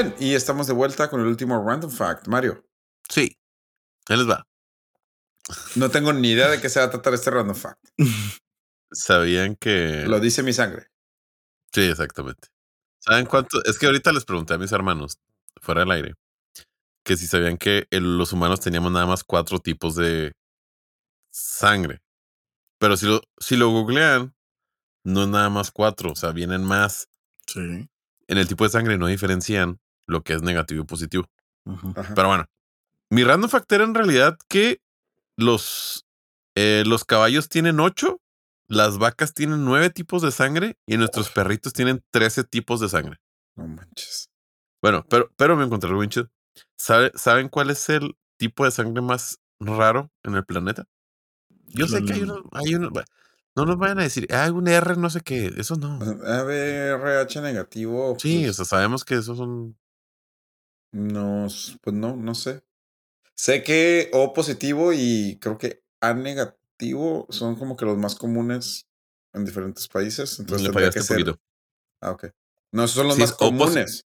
Bien, 0.04 0.16
y 0.20 0.34
estamos 0.36 0.68
de 0.68 0.74
vuelta 0.74 1.10
con 1.10 1.20
el 1.22 1.28
último 1.28 1.64
random 1.66 1.92
fact. 1.92 2.28
Mario, 2.28 2.64
Sí. 3.10 3.38
Ahí 4.10 4.18
les 4.18 4.30
va. 4.30 4.46
no 5.76 5.90
tengo 5.90 6.12
ni 6.14 6.30
idea 6.32 6.50
de 6.50 6.60
qué 6.62 6.70
se 6.70 6.80
va 6.80 6.86
a 6.88 6.90
tratar 6.92 7.14
este 7.14 7.30
random 7.32 7.56
fact. 7.56 7.84
¿Sabían 8.92 9.56
que. 9.56 10.06
Lo 10.08 10.20
dice 10.20 10.44
mi 10.44 10.54
sangre. 10.54 10.88
Sí, 11.74 11.82
exactamente. 11.82 12.48
¿Saben 13.00 13.26
cuánto? 13.26 13.64
Es 13.66 13.78
que 13.78 13.86
ahorita 13.86 14.12
les 14.12 14.26
pregunté 14.26 14.54
a 14.54 14.58
mis 14.58 14.72
hermanos, 14.72 15.18
fuera 15.62 15.82
del 15.82 15.92
aire, 15.92 16.14
que 17.04 17.16
si 17.18 17.28
sabían 17.28 17.58
que 17.58 17.88
el- 17.92 18.18
los 18.18 18.34
humanos 18.34 18.60
teníamos 18.60 18.92
nada 18.92 19.06
más 19.06 19.24
cuatro 19.24 19.60
tipos 19.60 19.96
de 19.96 20.34
sangre. 21.30 22.02
Pero 22.80 22.96
si 22.98 23.06
lo, 23.08 23.22
si 23.40 23.56
lo 23.58 23.70
googlean, 23.70 24.34
no 25.04 25.24
es 25.24 25.30
nada 25.30 25.50
más 25.50 25.72
cuatro, 25.72 26.12
o 26.12 26.16
sea, 26.16 26.32
vienen 26.32 26.64
más. 26.64 27.10
Sí. 27.46 27.90
En 28.28 28.38
el 28.38 28.48
tipo 28.48 28.64
de 28.64 28.70
sangre 28.70 28.98
no 28.98 29.08
diferencian 29.08 29.80
lo 30.08 30.24
que 30.24 30.34
es 30.34 30.42
negativo 30.42 30.82
y 30.84 30.86
positivo. 30.86 31.26
Ajá. 31.66 32.14
Pero 32.16 32.28
bueno, 32.30 32.46
mi 33.10 33.24
random 33.24 33.50
fact 33.50 33.72
era 33.72 33.84
en 33.84 33.94
realidad 33.94 34.38
que 34.48 34.82
los, 35.38 36.06
eh, 36.56 36.84
los 36.86 37.06
caballos 37.06 37.50
tienen 37.50 37.80
ocho, 37.80 38.20
las 38.68 38.98
vacas 38.98 39.34
tienen 39.34 39.64
nueve 39.66 39.90
tipos 39.90 40.22
de 40.22 40.32
sangre 40.32 40.78
y 40.86 40.98
nuestros 40.98 41.30
perritos 41.30 41.74
tienen 41.74 42.04
trece 42.12 42.44
tipos 42.44 42.80
de 42.80 42.90
sangre. 42.90 43.20
No 43.56 43.68
manches. 43.68 44.30
Bueno, 44.82 45.06
pero, 45.10 45.32
pero 45.38 45.56
me 45.56 45.64
encontré 45.66 45.88
algo 45.90 46.00
bien 46.02 46.10
chido. 46.10 46.30
¿Sabe- 46.78 47.12
¿Saben 47.16 47.50
cuál 47.50 47.70
es 47.70 47.88
el 47.90 48.16
tipo 48.38 48.66
de 48.66 48.72
sangre 48.72 49.02
más 49.02 49.40
raro 49.60 50.12
en 50.24 50.36
el 50.36 50.46
planeta? 50.46 50.86
Yo 51.70 51.88
sé 51.88 52.04
que 52.04 52.14
hay 52.14 52.22
uno, 52.24 52.44
hay 52.54 52.76
uno, 52.76 52.90
no 53.56 53.66
nos 53.66 53.78
vayan 53.78 54.00
a 54.00 54.04
decir, 54.04 54.28
hay 54.34 54.52
un 54.52 54.68
R 54.68 54.96
no 54.98 55.10
sé 55.10 55.22
qué, 55.22 55.52
eso 55.58 55.76
no. 55.76 56.00
ABRH 56.02 57.42
negativo. 57.42 58.16
Sí, 58.20 58.40
pues, 58.44 58.52
o 58.52 58.54
sea, 58.54 58.66
sabemos 58.66 59.04
que 59.04 59.16
esos 59.16 59.38
son, 59.38 59.78
No, 60.92 61.48
pues 61.82 61.96
no, 61.96 62.16
no 62.16 62.36
sé. 62.36 62.64
Sé 63.36 63.64
que 63.64 64.10
O 64.14 64.34
positivo 64.34 64.94
y 64.94 65.38
creo 65.40 65.58
que 65.58 65.84
A 66.02 66.14
negativo 66.14 67.28
son 67.30 67.56
como 67.56 67.76
que 67.76 67.86
los 67.86 67.98
más 67.98 68.16
comunes 68.16 68.88
en 69.34 69.46
diferentes 69.46 69.88
países. 69.88 70.40
Entonces 70.40 70.68
le 70.68 70.74
tendría 70.74 70.92
fallaste 70.92 70.94
que 70.94 71.00
un 71.02 71.06
ser. 71.06 71.18
poquito. 71.36 71.42
Ah, 72.02 72.12
ok. 72.12 72.26
No, 72.72 72.84
esos 72.84 72.96
son 72.96 73.08
los 73.08 73.16
Sí, 73.16 73.22
más 73.22 73.34
comunes. 73.34 74.06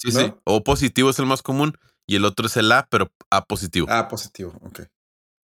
Sí, 0.00 0.10
¿no? 0.12 0.20
sí. 0.20 0.34
O 0.44 0.62
positivo 0.62 1.10
es 1.10 1.18
el 1.18 1.26
más 1.26 1.42
común 1.42 1.76
y 2.06 2.16
el 2.16 2.24
otro 2.24 2.46
es 2.46 2.56
el 2.56 2.70
A, 2.72 2.86
pero 2.88 3.12
A 3.30 3.44
positivo. 3.44 3.86
Ah, 3.90 4.08
positivo, 4.08 4.52
ok. 4.62 4.82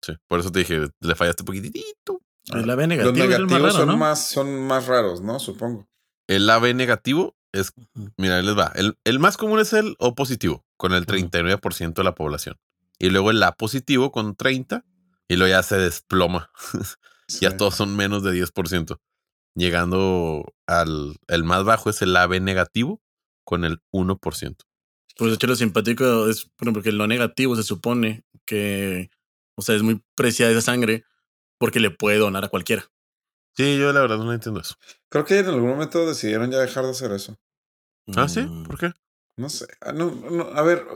Sí, 0.05 0.15
por 0.29 0.41
eso 0.41 0.51
te 0.51 0.61
dije, 0.61 0.89
le 1.01 1.15
fallaste 1.15 1.43
un 1.43 1.47
poquitito. 1.47 2.21
El 2.53 2.69
Ah, 2.69 2.73
AB 2.73 2.81
Los 2.81 2.89
negativo 2.89 3.25
es 3.25 3.35
el 3.35 3.47
más 3.47 3.51
negativos 3.51 3.63
raro, 3.63 3.73
son, 3.73 3.87
¿no? 3.89 3.97
más, 3.97 4.27
son 4.29 4.67
más 4.67 4.87
raros, 4.87 5.21
¿no? 5.21 5.39
Supongo. 5.39 5.89
El 6.29 6.49
AB 6.51 6.75
negativo 6.75 7.37
es, 7.53 7.73
mira, 8.17 8.37
ahí 8.39 8.45
les 8.45 8.57
va. 8.59 8.73
El, 8.75 8.99
el 9.05 9.19
más 9.21 9.37
común 9.37 9.61
es 9.61 9.73
el 9.73 9.95
O 9.99 10.15
positivo, 10.15 10.65
con 10.83 10.95
el 10.95 11.07
39% 11.07 11.95
de 11.95 12.03
la 12.03 12.17
población. 12.17 12.57
Y 12.99 13.11
luego 13.11 13.31
el 13.31 13.41
A 13.45 13.53
positivo 13.53 14.11
con 14.11 14.35
30 14.35 14.85
y 15.29 15.37
luego 15.37 15.49
ya 15.53 15.63
se 15.63 15.77
desploma. 15.79 16.51
ya 17.41 17.51
Sí. 17.53 17.57
todos 17.57 17.77
son 17.77 17.95
menos 17.95 18.25
de 18.25 18.33
10%. 18.33 18.99
Llegando 19.55 20.45
al 20.67 21.15
el 21.29 21.45
más 21.45 21.63
bajo 21.63 21.89
es 21.89 22.03
el 22.03 22.17
AB 22.17 22.41
negativo 22.41 23.01
con 23.45 23.65
el 23.65 23.81
1%. 23.93 24.57
Pues 25.17 25.31
de 25.31 25.35
hecho 25.37 25.47
lo 25.47 25.55
simpático 25.55 26.29
es, 26.29 26.47
por 26.57 26.67
ejemplo, 26.67 26.83
que 26.83 26.91
lo 26.91 27.07
negativo 27.07 27.55
se 27.55 27.63
supone 27.63 28.25
que, 28.45 29.11
o 29.57 29.63
sea, 29.63 29.77
es 29.77 29.83
muy 29.83 30.03
preciada 30.17 30.51
esa 30.51 30.63
sangre 30.63 31.05
porque 31.59 31.79
le 31.79 31.91
puede 31.91 32.19
donar 32.19 32.45
a 32.45 32.49
cualquiera. 32.49 32.91
Sí, 33.57 33.79
yo 33.79 33.93
la 33.93 34.01
verdad 34.01 34.19
no 34.19 34.33
entiendo 34.33 34.61
eso. 34.61 34.75
Creo 35.11 35.25
que 35.25 35.39
en 35.39 35.47
algún 35.47 35.69
momento 35.71 36.07
decidieron 36.09 36.51
ya 36.51 36.59
dejar 36.59 36.85
de 36.87 36.91
hacer 36.91 37.13
eso. 37.13 37.39
Ah, 38.17 38.29
sí, 38.29 38.41
Mm. 38.41 38.65
¿por 38.65 38.79
qué? 38.81 38.93
No 39.37 39.49
sé. 39.49 39.67
Ah, 39.81 39.93
no, 39.93 40.11
no, 40.11 40.45
a 40.45 40.63
ver, 40.63 40.87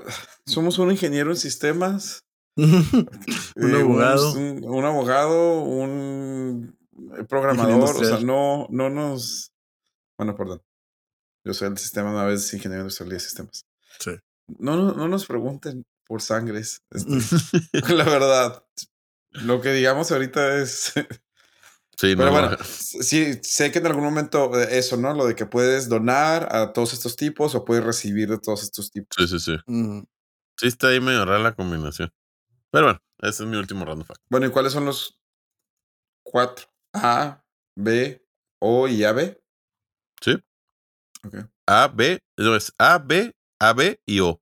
somos 0.46 0.78
un 0.78 0.90
ingeniero 0.90 1.30
en 1.30 1.36
sistemas. 1.36 2.24
Un 2.56 3.74
eh, 3.74 3.80
abogado. 3.80 4.32
Un, 4.32 4.64
un 4.64 4.84
abogado, 4.84 5.60
un 5.62 6.78
programador. 7.28 7.96
O 7.96 8.04
sea, 8.04 8.20
no, 8.20 8.66
no 8.70 8.88
nos. 8.88 9.52
Bueno, 10.18 10.34
perdón. 10.34 10.62
Yo 11.44 11.54
soy 11.54 11.68
el 11.68 11.78
sistema, 11.78 12.10
una 12.10 12.24
vez 12.24 12.52
ingeniero 12.54 12.82
industrial 12.82 13.10
de 13.10 13.20
sistemas. 13.20 13.66
Sí. 13.98 14.12
No, 14.58 14.76
no, 14.76 14.92
no 14.92 15.06
nos 15.06 15.26
pregunten 15.26 15.84
por 16.06 16.22
sangres. 16.22 16.82
este, 16.90 17.12
la 17.94 18.04
verdad. 18.04 18.64
Lo 19.30 19.60
que 19.60 19.72
digamos 19.72 20.10
ahorita 20.12 20.56
es. 20.56 20.94
Sí, 21.98 22.14
Pero 22.14 22.26
no, 22.26 22.32
bueno, 22.32 22.56
sí, 22.62 23.40
sé 23.42 23.72
que 23.72 23.78
en 23.78 23.86
algún 23.86 24.04
momento 24.04 24.54
eh, 24.60 24.78
eso, 24.78 24.98
¿no? 24.98 25.14
Lo 25.14 25.26
de 25.26 25.34
que 25.34 25.46
puedes 25.46 25.88
donar 25.88 26.54
a 26.54 26.72
todos 26.74 26.92
estos 26.92 27.16
tipos 27.16 27.54
o 27.54 27.64
puedes 27.64 27.82
recibir 27.84 28.28
de 28.28 28.38
todos 28.38 28.62
estos 28.62 28.90
tipos. 28.90 29.16
sí, 29.16 29.26
sí, 29.26 29.38
sí. 29.40 29.56
Mm. 29.66 30.02
Sí, 30.58 30.66
está 30.68 30.88
ahí 30.88 31.00
medio 31.00 31.24
rara 31.24 31.38
la 31.38 31.54
combinación. 31.54 32.12
Pero 32.70 32.86
bueno, 32.86 33.00
ese 33.20 33.44
es 33.44 33.48
mi 33.48 33.56
último 33.56 33.84
random 33.84 34.06
fact. 34.06 34.20
Bueno, 34.28 34.46
¿y 34.46 34.50
cuáles 34.50 34.72
son 34.72 34.84
los 34.84 35.18
cuatro? 36.22 36.66
A, 36.92 37.42
B, 37.76 38.22
O 38.58 38.88
y 38.88 39.04
AB. 39.04 39.38
Sí. 40.20 40.42
Ok, 41.24 41.34
A, 41.66 41.88
B, 41.88 42.20
no 42.36 42.56
es 42.56 42.72
A, 42.78 42.98
B, 42.98 43.34
A, 43.58 43.72
B 43.72 44.00
y 44.06 44.20
O, 44.20 44.40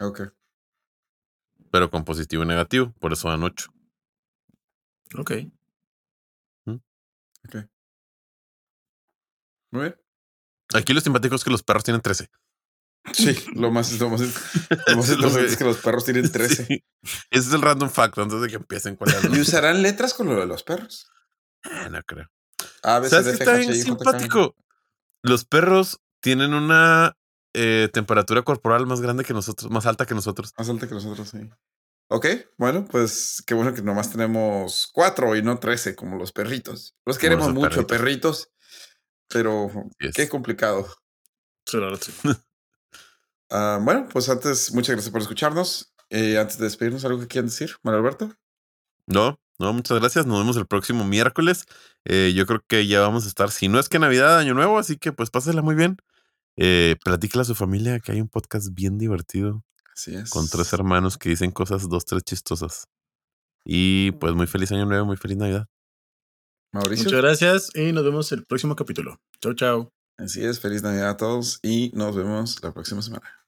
ok. 0.00 0.22
pero 1.70 1.90
con 1.90 2.04
positivo 2.04 2.42
y 2.42 2.46
negativo, 2.46 2.92
por 2.98 3.12
eso 3.12 3.28
dan 3.28 3.42
8. 3.44 3.72
Ok. 5.18 5.32
Muy 9.72 9.82
bien. 9.82 9.96
Aquí 10.74 10.92
lo 10.92 11.00
simpático 11.00 11.34
es 11.34 11.44
que 11.44 11.50
los 11.50 11.62
perros 11.62 11.84
tienen 11.84 12.00
13. 12.00 12.28
Sí, 13.14 13.34
lo 13.54 13.70
más, 13.70 13.98
lo 13.98 14.10
más, 14.10 14.20
lo 14.20 14.96
más 14.96 15.08
es 15.08 15.18
lo 15.18 15.28
que- 15.34 15.46
es 15.46 15.56
que 15.56 15.64
los 15.64 15.78
perros 15.78 16.04
tienen 16.04 16.30
13. 16.30 16.66
Sí. 16.66 16.84
Ese 17.30 17.48
es 17.48 17.52
el 17.54 17.62
random 17.62 17.88
fact 17.88 18.18
antes 18.18 18.40
de 18.42 18.48
que 18.48 18.56
empiecen 18.56 18.96
con 18.96 19.08
la. 19.32 19.36
¿Y 19.36 19.40
usarán 19.40 19.82
letras 19.82 20.12
con 20.14 20.26
lo 20.28 20.38
de 20.38 20.46
los 20.46 20.62
perros? 20.62 21.10
Ah, 21.64 21.88
no 21.90 22.02
creo. 22.02 22.28
A, 22.82 23.00
C, 23.02 23.08
¿Sabes 23.08 23.26
está 23.38 23.54
bien 23.56 23.74
simpático? 23.74 24.54
Los 25.22 25.44
perros 25.46 26.00
tienen 26.22 26.52
una 26.54 27.16
eh, 27.54 27.88
temperatura 27.92 28.42
corporal 28.42 28.86
más 28.86 29.00
grande 29.00 29.24
que 29.24 29.32
nosotros, 29.32 29.70
más 29.70 29.86
alta 29.86 30.04
que 30.06 30.14
nosotros. 30.14 30.52
Más 30.58 30.68
alta 30.68 30.86
que 30.86 30.94
nosotros, 30.94 31.28
sí. 31.30 31.38
Ok, 32.12 32.26
bueno, 32.58 32.84
pues 32.86 33.40
qué 33.46 33.54
bueno 33.54 33.72
que 33.72 33.82
nomás 33.82 34.10
tenemos 34.10 34.90
cuatro 34.92 35.36
y 35.36 35.42
no 35.42 35.60
trece 35.60 35.94
como 35.94 36.16
los 36.16 36.32
perritos. 36.32 36.96
Los 37.06 37.18
queremos 37.18 37.52
mucho, 37.54 37.86
perritos. 37.86 38.48
perritos, 38.48 38.50
pero 39.28 39.70
Yes. 40.00 40.14
qué 40.14 40.28
complicado. 40.28 40.88
Ah, 43.52 43.80
bueno, 43.82 44.06
pues 44.12 44.28
antes, 44.28 44.72
muchas 44.72 44.94
gracias 44.94 45.10
por 45.10 45.20
escucharnos. 45.20 45.92
Eh, 46.08 46.38
antes 46.38 46.56
de 46.58 46.64
despedirnos, 46.66 47.04
¿algo 47.04 47.18
que 47.20 47.26
quieran 47.26 47.46
decir, 47.48 47.74
Manuel 47.82 48.04
Alberto? 48.04 48.32
No, 49.06 49.40
no, 49.58 49.72
muchas 49.72 49.98
gracias. 49.98 50.24
Nos 50.24 50.38
vemos 50.38 50.56
el 50.56 50.66
próximo 50.68 51.04
miércoles. 51.04 51.64
Eh, 52.04 52.32
yo 52.32 52.46
creo 52.46 52.62
que 52.66 52.86
ya 52.86 53.00
vamos 53.00 53.24
a 53.24 53.28
estar, 53.28 53.50
si 53.50 53.66
no 53.68 53.80
es 53.80 53.88
que 53.88 53.98
Navidad, 53.98 54.38
Año 54.38 54.54
Nuevo, 54.54 54.78
así 54.78 54.96
que 54.98 55.12
pues 55.12 55.30
pásela 55.30 55.62
muy 55.62 55.74
bien. 55.74 55.96
Eh, 56.56 56.96
platícale 57.04 57.42
a 57.42 57.44
su 57.44 57.56
familia 57.56 57.98
que 57.98 58.12
hay 58.12 58.20
un 58.20 58.28
podcast 58.28 58.68
bien 58.72 58.98
divertido 58.98 59.64
Así 60.00 60.14
es. 60.14 60.30
con 60.30 60.48
tres 60.48 60.72
hermanos 60.72 61.18
que 61.18 61.28
dicen 61.28 61.50
cosas, 61.50 61.88
dos, 61.88 62.06
tres 62.06 62.22
chistosas. 62.24 62.84
Y 63.66 64.12
pues 64.12 64.34
muy 64.34 64.46
feliz 64.46 64.72
Año 64.72 64.86
Nuevo, 64.86 65.04
muy 65.04 65.18
feliz 65.18 65.36
Navidad. 65.36 65.66
Mauricio. 66.72 67.04
Muchas 67.04 67.20
gracias 67.20 67.70
y 67.74 67.92
nos 67.92 68.04
vemos 68.04 68.32
el 68.32 68.46
próximo 68.46 68.76
capítulo. 68.76 69.20
Chau, 69.42 69.54
chau. 69.54 69.88
Así 70.16 70.42
es, 70.42 70.58
feliz 70.58 70.82
Navidad 70.82 71.10
a 71.10 71.16
todos 71.16 71.58
y 71.62 71.90
nos 71.94 72.16
vemos 72.16 72.62
la 72.62 72.72
próxima 72.72 73.02
semana. 73.02 73.39